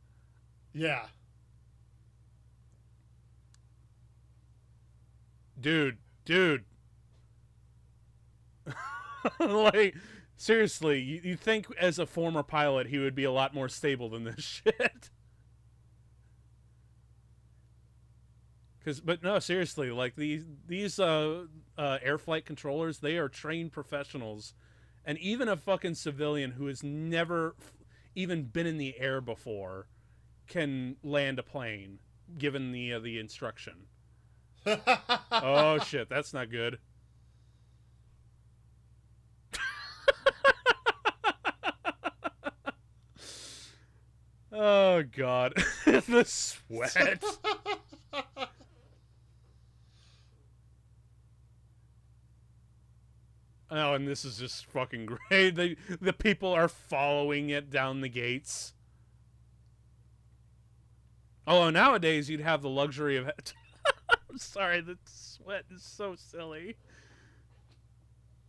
[0.74, 1.06] yeah.
[5.62, 6.64] Dude, dude.
[9.40, 9.94] like
[10.36, 14.10] seriously, you, you think as a former pilot he would be a lot more stable
[14.10, 15.10] than this shit?
[18.84, 21.44] Cause, but no, seriously, like these these uh,
[21.78, 24.54] uh, air flight controllers, they are trained professionals,
[25.04, 27.54] and even a fucking civilian who has never
[28.16, 29.86] even been in the air before
[30.48, 32.00] can land a plane
[32.36, 33.86] given the uh, the instruction.
[34.66, 36.78] Oh shit, that's not good.
[44.52, 47.22] oh god, the sweat.
[53.74, 55.54] Oh, and this is just fucking great.
[55.54, 58.74] The the people are following it down the gates.
[61.46, 63.30] Oh, nowadays you'd have the luxury of.
[64.32, 66.76] I'm sorry, the sweat is so silly.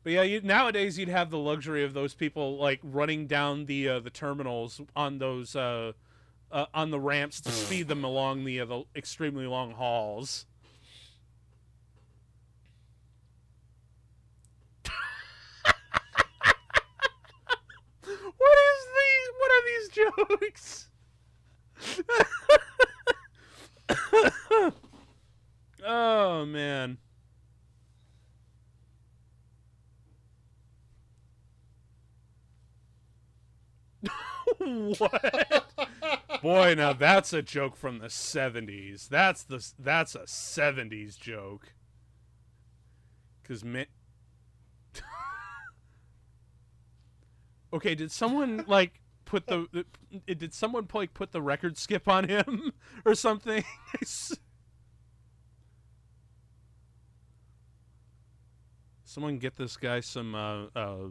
[0.01, 3.89] But yeah, you, nowadays you'd have the luxury of those people like running down the
[3.89, 5.91] uh, the terminals on those uh,
[6.53, 10.45] uh, on the ramps to speed them along the uh, the extremely long halls.
[18.05, 19.27] what is these?
[19.37, 20.87] What are these jokes?
[25.85, 26.97] Oh man.
[34.57, 35.65] what?
[36.41, 39.07] Boy, now that's a joke from the 70s.
[39.07, 41.73] That's the that's a 70s joke.
[43.43, 43.85] Cuz man
[47.73, 49.85] Okay, did someone like put the,
[50.27, 52.71] did someone like put the record skip on him
[53.05, 53.63] or something?
[59.13, 61.09] someone get this guy some uh, uh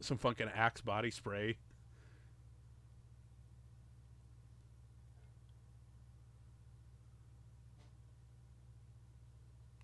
[0.00, 1.58] some fucking Axe body spray.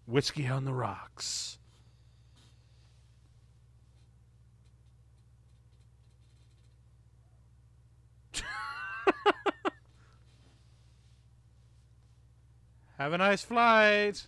[0.07, 1.59] Whiskey on the rocks.
[12.99, 14.27] Have a nice flight.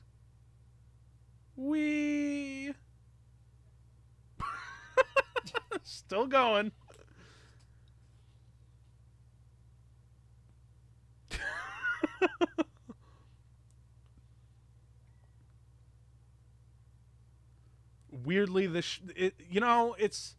[1.57, 2.75] We
[5.83, 6.73] still going.
[18.11, 20.37] Weirdly, this it, you know it's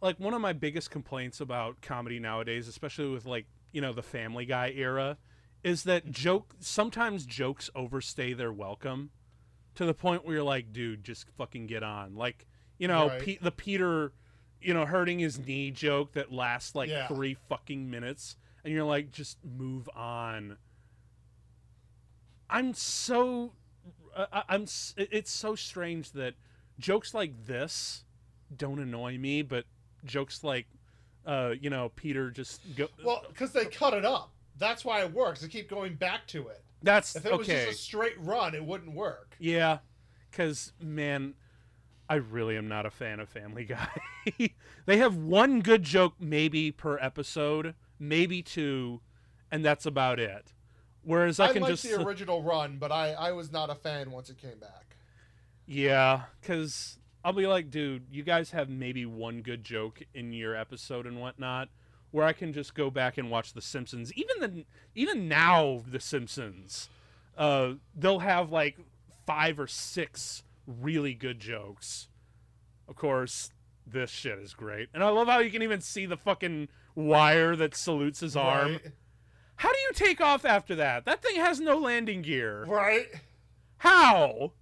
[0.00, 4.02] like one of my biggest complaints about comedy nowadays, especially with like you know the
[4.02, 5.18] Family Guy era,
[5.62, 9.10] is that joke sometimes jokes overstay their welcome
[9.74, 12.14] to the point where you're like, dude, just fucking get on.
[12.14, 12.46] Like,
[12.78, 13.20] you know, Right.
[13.20, 14.12] Pe- the Peter,
[14.62, 17.08] you know, hurting his knee joke that lasts like Yeah.
[17.08, 20.56] three fucking minutes, and you're like, just move on.
[22.50, 23.52] I'm so,
[24.14, 24.66] uh, I'm.
[24.96, 26.34] It's so strange that
[26.78, 28.04] jokes like this
[28.54, 29.64] don't annoy me, but
[30.04, 30.66] jokes like,
[31.24, 32.88] uh, you know, Peter just go.
[33.04, 34.30] well, because they cut it up.
[34.58, 35.40] That's why it works.
[35.40, 36.62] They keep going back to it.
[36.82, 37.64] that's If it was okay.
[37.66, 39.34] just a straight run, it wouldn't work.
[39.38, 39.78] Yeah,
[40.30, 41.32] because man,
[42.12, 43.64] I really am not a fan of Family
[44.36, 44.50] Guy.
[44.84, 49.00] they have one good joke maybe per episode, maybe two,
[49.50, 50.52] and that's about it.
[51.02, 54.10] Whereas I, I, can just the original run, but I, I was not a fan
[54.10, 54.98] once it came back.
[55.66, 60.54] yeah, because I'll be like, dude, you guys have maybe one good joke in your
[60.54, 61.70] episode and whatnot.
[62.10, 64.12] Where I can just go back and watch The Simpsons.
[64.12, 64.64] Even the
[64.94, 66.90] even now, The Simpsons,
[67.38, 68.76] uh, they'll have like
[69.24, 72.08] five or six really good jokes.
[72.88, 73.50] Of course,
[73.86, 77.56] this shit is great, and I love how you can even see the fucking wire
[77.56, 78.72] that salutes his arm.
[78.72, 78.92] Right?
[79.56, 81.04] How do you take off after that?
[81.04, 82.64] That thing has no landing gear.
[82.64, 83.06] Right?
[83.78, 84.52] How?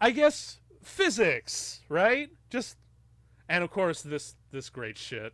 [0.00, 2.30] I guess physics, right?
[2.50, 2.76] Just
[3.48, 5.32] and of course this this great shit.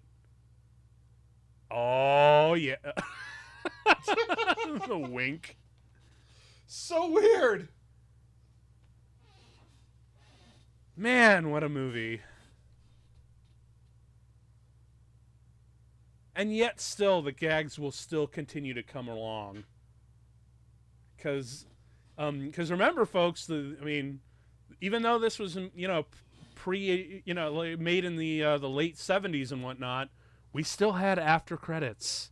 [1.71, 2.77] Oh yeah.
[4.87, 5.57] the wink.
[6.67, 7.69] So weird.
[10.97, 12.21] Man, what a movie.
[16.35, 19.65] And yet still the gags will still continue to come along.
[21.19, 21.67] Cuz
[22.19, 24.21] um cuz remember folks, the I mean
[24.81, 26.07] even though this was you know
[26.55, 30.09] pre you know made in the uh, the late 70s and whatnot,
[30.53, 32.31] we still had after credits.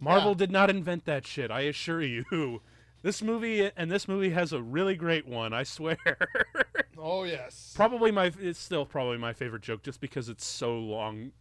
[0.00, 0.38] Marvel Yeah.
[0.38, 2.62] did not invent that shit, I assure you.
[3.02, 5.52] This movie and this movie has a really great one.
[5.52, 5.98] I swear.
[7.06, 7.72] Oh yes.
[7.76, 11.32] probably my it's still probably my favorite joke just because it's so long,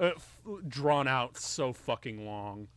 [0.00, 0.38] uh, f-
[0.68, 2.68] drawn out so fucking long.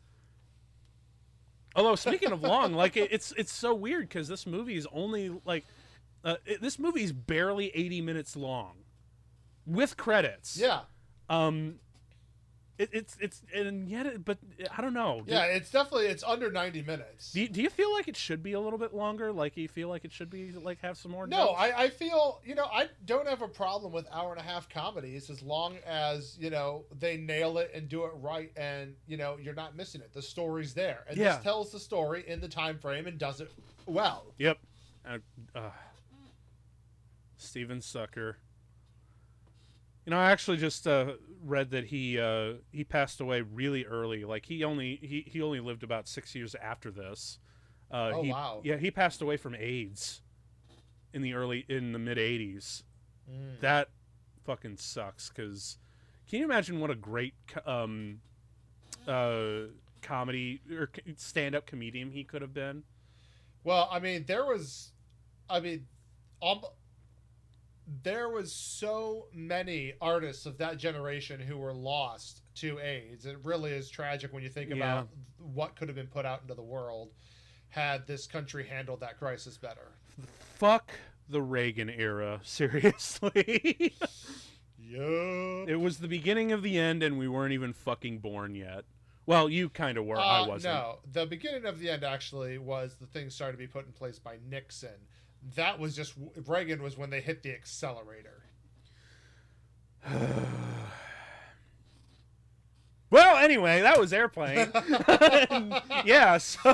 [1.76, 5.30] Although speaking of long, like it, it's it's so weird because this movie is only
[5.46, 5.66] like
[6.24, 8.74] uh, it, this movie is barely eighty minutes long,
[9.68, 10.58] with credits.
[10.58, 10.82] yeah.
[11.30, 11.76] Um.
[12.82, 14.40] It, it's it's and yet it, but
[14.76, 15.22] I don't know.
[15.24, 17.32] Do- Yeah, it's definitely it's under 90 minutes.
[17.32, 19.32] Do you, do you feel like it should be a little bit longer?
[19.32, 21.28] Like you feel like it should be like have some more?
[21.28, 21.50] No?
[21.50, 24.68] I, I feel you know I don't have a problem with hour and a half
[24.68, 29.16] comedies as long as you know they nail it and do it right, and you
[29.18, 30.12] know you're not missing it.
[30.12, 31.36] The story's there, and Yeah.
[31.36, 33.52] this tells the story in the time frame and does it
[33.86, 34.34] well.
[34.40, 34.58] Yep.
[35.08, 35.18] Uh,
[35.56, 35.70] uh,
[37.38, 38.38] Stephen Stucker.
[40.06, 41.14] You know, I actually just uh,
[41.44, 44.26] read that he uh, he passed away really early.
[44.26, 47.38] Like he only he, he only lived about six years after this.
[47.92, 48.62] Uh, Oh, he- wow.
[48.64, 50.22] Yeah, he passed away from AIDS
[51.14, 52.84] in the early in the mid '80s.
[53.32, 53.60] Mm.
[53.62, 53.90] That
[54.44, 55.30] fucking sucks.
[55.30, 55.78] Because
[56.28, 58.22] can you imagine what a great um,
[59.08, 59.68] uh,
[60.02, 62.84] comedy or stand up comedian he could have been?
[63.64, 64.94] Well, I mean, there was,
[65.48, 65.86] I mean,
[66.42, 66.62] um,
[68.04, 73.26] there was so many artists of that generation who were lost to AIDS.
[73.26, 74.76] It really is tragic when you think Yeah.
[74.76, 77.12] about what could have been put out into the world
[77.70, 79.92] had this country handled that crisis better.
[80.56, 80.92] Fuck
[81.30, 82.40] the Reagan era.
[82.44, 83.94] Seriously.
[84.78, 85.66] Yeah.
[85.68, 88.84] it was the beginning of the end, and we weren't even fucking born yet.
[89.26, 90.20] Well, you kind of were.
[90.20, 90.74] I Uh, wasn't.
[90.74, 93.94] No, the beginning of the end actually was the things started to be put in
[93.94, 95.08] place by Nixon.
[95.56, 96.14] That was just
[96.46, 98.44] Reagan was when they hit the accelerator.
[103.10, 104.72] well, anyway, that was Airplane.
[106.06, 106.72] yeah, so.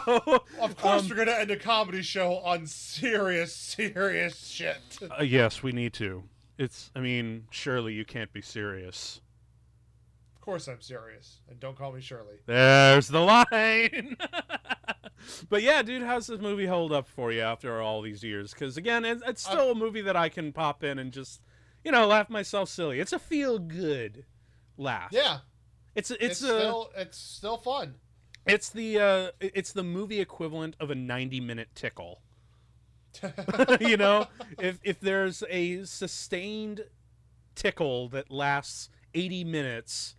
[0.60, 5.00] Of course, Um, we're gonna end a comedy show on serious, serious shit.
[5.02, 6.24] Uh, yes, we need to.
[6.58, 9.22] It's, I mean, surely you can't be serious.
[10.48, 12.36] Of course, I'm serious, and don't call me Shirley.
[12.46, 14.16] There's the line.
[15.50, 18.54] but yeah, dude, how's this movie hold up for you after all these years?
[18.54, 21.42] Because again, it, it's still a movie that I can pop in and just,
[21.84, 23.02] you know, laugh myself silly.
[23.02, 24.24] It's a feel good
[24.78, 25.10] laugh.
[25.12, 25.40] Yeah,
[25.96, 27.96] it's it's, it's, a still it's still fun.
[28.46, 32.22] it's the uh, it's the movie equivalent of a 90 minute tickle.
[33.82, 34.28] you know,
[34.62, 36.86] if if there's a sustained
[37.54, 40.16] tickle that lasts 80 minutes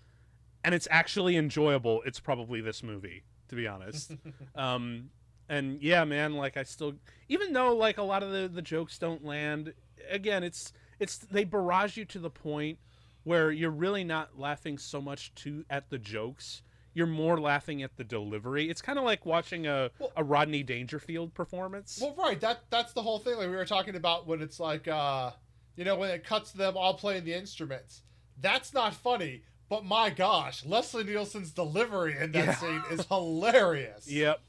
[0.69, 4.13] and it's actually enjoyable, it's probably this movie, to be honest.
[4.55, 5.09] um
[5.49, 6.93] and yeah, man, like I still
[7.31, 9.73] even though like a lot of the the jokes don't land,
[10.11, 12.79] again, it's it's they barrage you to the point
[13.25, 16.61] where you're really not laughing so much to at the jokes.
[16.93, 18.69] You're more laughing at the delivery.
[18.69, 21.99] It's kind of like watching a, Well- a Rodney Dangerfield performance.
[22.03, 22.39] well, right.
[22.41, 23.37] That that's the whole thing.
[23.39, 25.31] Like we were talking about when it's like, uh,
[25.77, 28.03] you know, when it cuts to them all playing the instruments.
[28.41, 29.43] That's not funny.
[29.69, 32.55] But my gosh, Leslie Nielsen's delivery in that Yeah.
[32.55, 34.11] scene is hilarious.
[34.11, 34.41] Yep.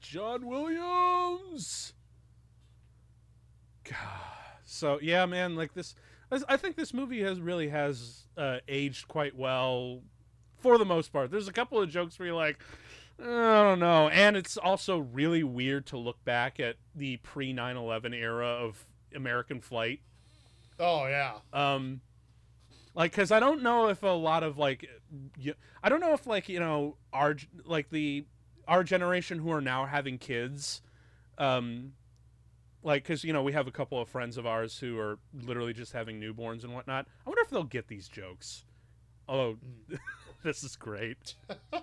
[0.00, 1.92] John Williams.
[3.84, 3.96] God.
[4.64, 5.94] So yeah, man, like this.
[6.48, 10.00] I think this movie has really has uh, aged quite well,
[10.58, 11.32] for the most part.
[11.32, 12.60] There's a couple of jokes where you're like,
[13.20, 18.14] I don't know, and it's also really weird to look back at the pre 9/11
[18.14, 20.00] era of American flight
[20.78, 21.38] Oh yeah.
[21.52, 22.00] um
[22.94, 24.86] like because i don't know if a lot of like
[25.82, 27.34] I don't know if like you know our
[27.64, 28.24] like the
[28.68, 30.82] our generation who are now having kids
[31.36, 31.94] um
[32.84, 35.72] like because you know we have a couple of friends of ours who are literally
[35.72, 37.06] just having newborns and whatnot.
[37.26, 38.64] I wonder if they'll get these jokes.
[39.28, 39.56] Oh
[40.44, 41.34] this is great.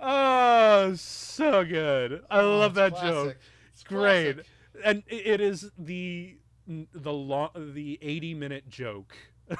[0.00, 2.22] Oh so good.
[2.30, 3.24] I Oh, love that joke.
[3.24, 3.38] classic.
[3.74, 4.50] It's great classic.
[4.84, 6.36] and it is the
[6.66, 9.16] the long the 80 minute joke.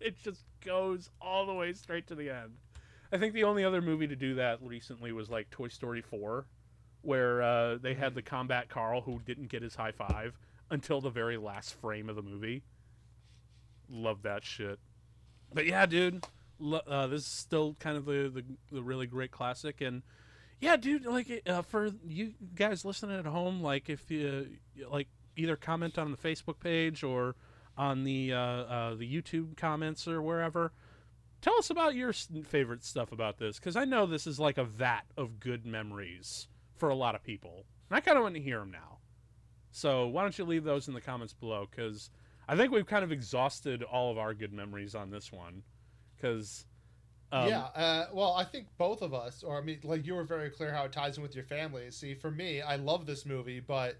[0.00, 2.52] It just goes all the way straight to the end.
[3.12, 6.46] I think the only other movie to do that recently was like toy story 4
[7.02, 10.38] where uh, they had the combat carl who didn't get his high five
[10.70, 12.62] until the very last frame of the movie.
[13.88, 14.78] Love that shit.
[15.52, 16.24] But yeah dude
[16.60, 20.02] uh, this is still kind of the, the, the really great classic and
[20.60, 21.06] yeah, dude.
[21.06, 24.48] Like uh, for you guys listening at home, like if you
[24.90, 27.36] like either comment on the Facebook page or
[27.76, 30.72] on the uh, uh, the YouTube comments or wherever,
[31.40, 34.64] tell us about your favorite stuff about this because I know this is like a
[34.64, 38.40] vat of good memories for a lot of people, and I kind of want to
[38.40, 38.98] hear them now.
[39.70, 41.68] So why don't you leave those in the comments below?
[41.70, 42.10] Because
[42.48, 45.62] I think we've kind of exhausted all of our good memories on this one,
[46.16, 46.66] because
[47.32, 50.24] um, yeah, uh, well, I think both of us, or I mean, like you were
[50.24, 51.90] very clear how it ties in with your family.
[51.90, 53.98] See, for me, I love this movie, but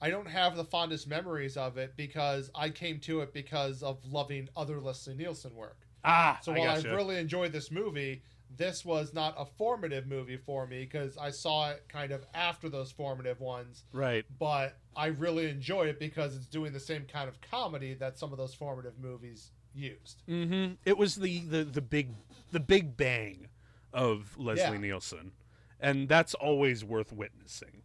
[0.00, 4.04] I don't have the fondest memories of it because I came to it because of
[4.04, 5.78] loving other Leslie Nielsen work.
[6.04, 6.94] ah, So while I gotcha.
[6.94, 8.22] really enjoyed this movie,
[8.56, 12.68] this was not a formative movie for me because I saw it kind of after
[12.68, 13.84] those formative ones.
[13.92, 18.18] right, But I really enjoy it because it's doing the same kind of comedy that
[18.18, 20.22] some of those formative movies used.
[20.28, 20.74] mm-hmm.
[20.84, 22.10] it was the, the the big
[22.52, 23.48] the big bang
[23.92, 24.78] of Leslie Yeah.
[24.78, 25.32] Nielsen,
[25.80, 27.82] and that's always worth witnessing.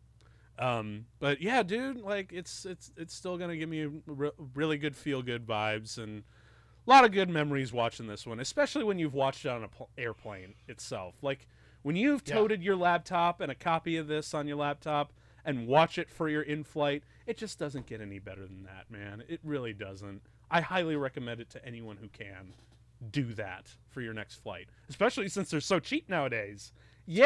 [0.57, 4.95] Um, but yeah, dude, like it's it's it's still gonna give me re- really good
[4.95, 6.23] feel good vibes and
[6.85, 9.69] a lot of good memories watching this one, especially when you've watched it on an
[9.69, 11.15] pl- airplane itself.
[11.21, 11.47] Like
[11.81, 12.35] when you've Yeah.
[12.35, 15.13] toted your laptop and a copy of this on your laptop
[15.45, 19.23] and watch it for your in-flight, it just doesn't get any better than that, man.
[19.29, 20.21] It really doesn't.
[20.51, 22.53] I highly recommend it to anyone who can
[23.11, 26.71] do that for your next flight, especially since they're so cheap nowadays.
[27.05, 27.25] Yay!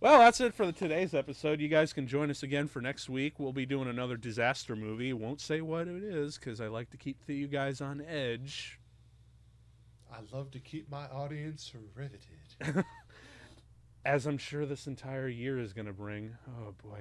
[0.00, 1.60] Well, that's it for the, today's episode.
[1.60, 3.38] You guys can join us again for next week.
[3.38, 5.12] We'll be doing another disaster movie.
[5.12, 8.78] Won't say what it is because I like to keep the, you guys on edge.
[10.10, 12.84] I love to keep my audience riveted.
[14.04, 16.34] as I'm sure this entire year is going to bring.
[16.48, 17.00] Oh boy.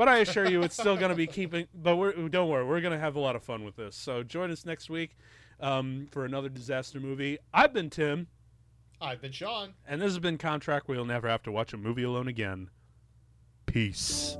[0.00, 1.66] But I assure you, it's still going to be keeping.
[1.74, 3.94] But we're, don't worry, we're going to have a lot of fun with this.
[3.94, 5.14] So join us next week
[5.60, 7.36] um, for another disaster movie.
[7.52, 8.28] I've been Tim,
[8.98, 9.74] I've been Sean.
[9.86, 10.88] and this has been Contract.
[10.88, 12.70] We'll never have to watch a movie alone again.
[13.66, 14.38] Peace.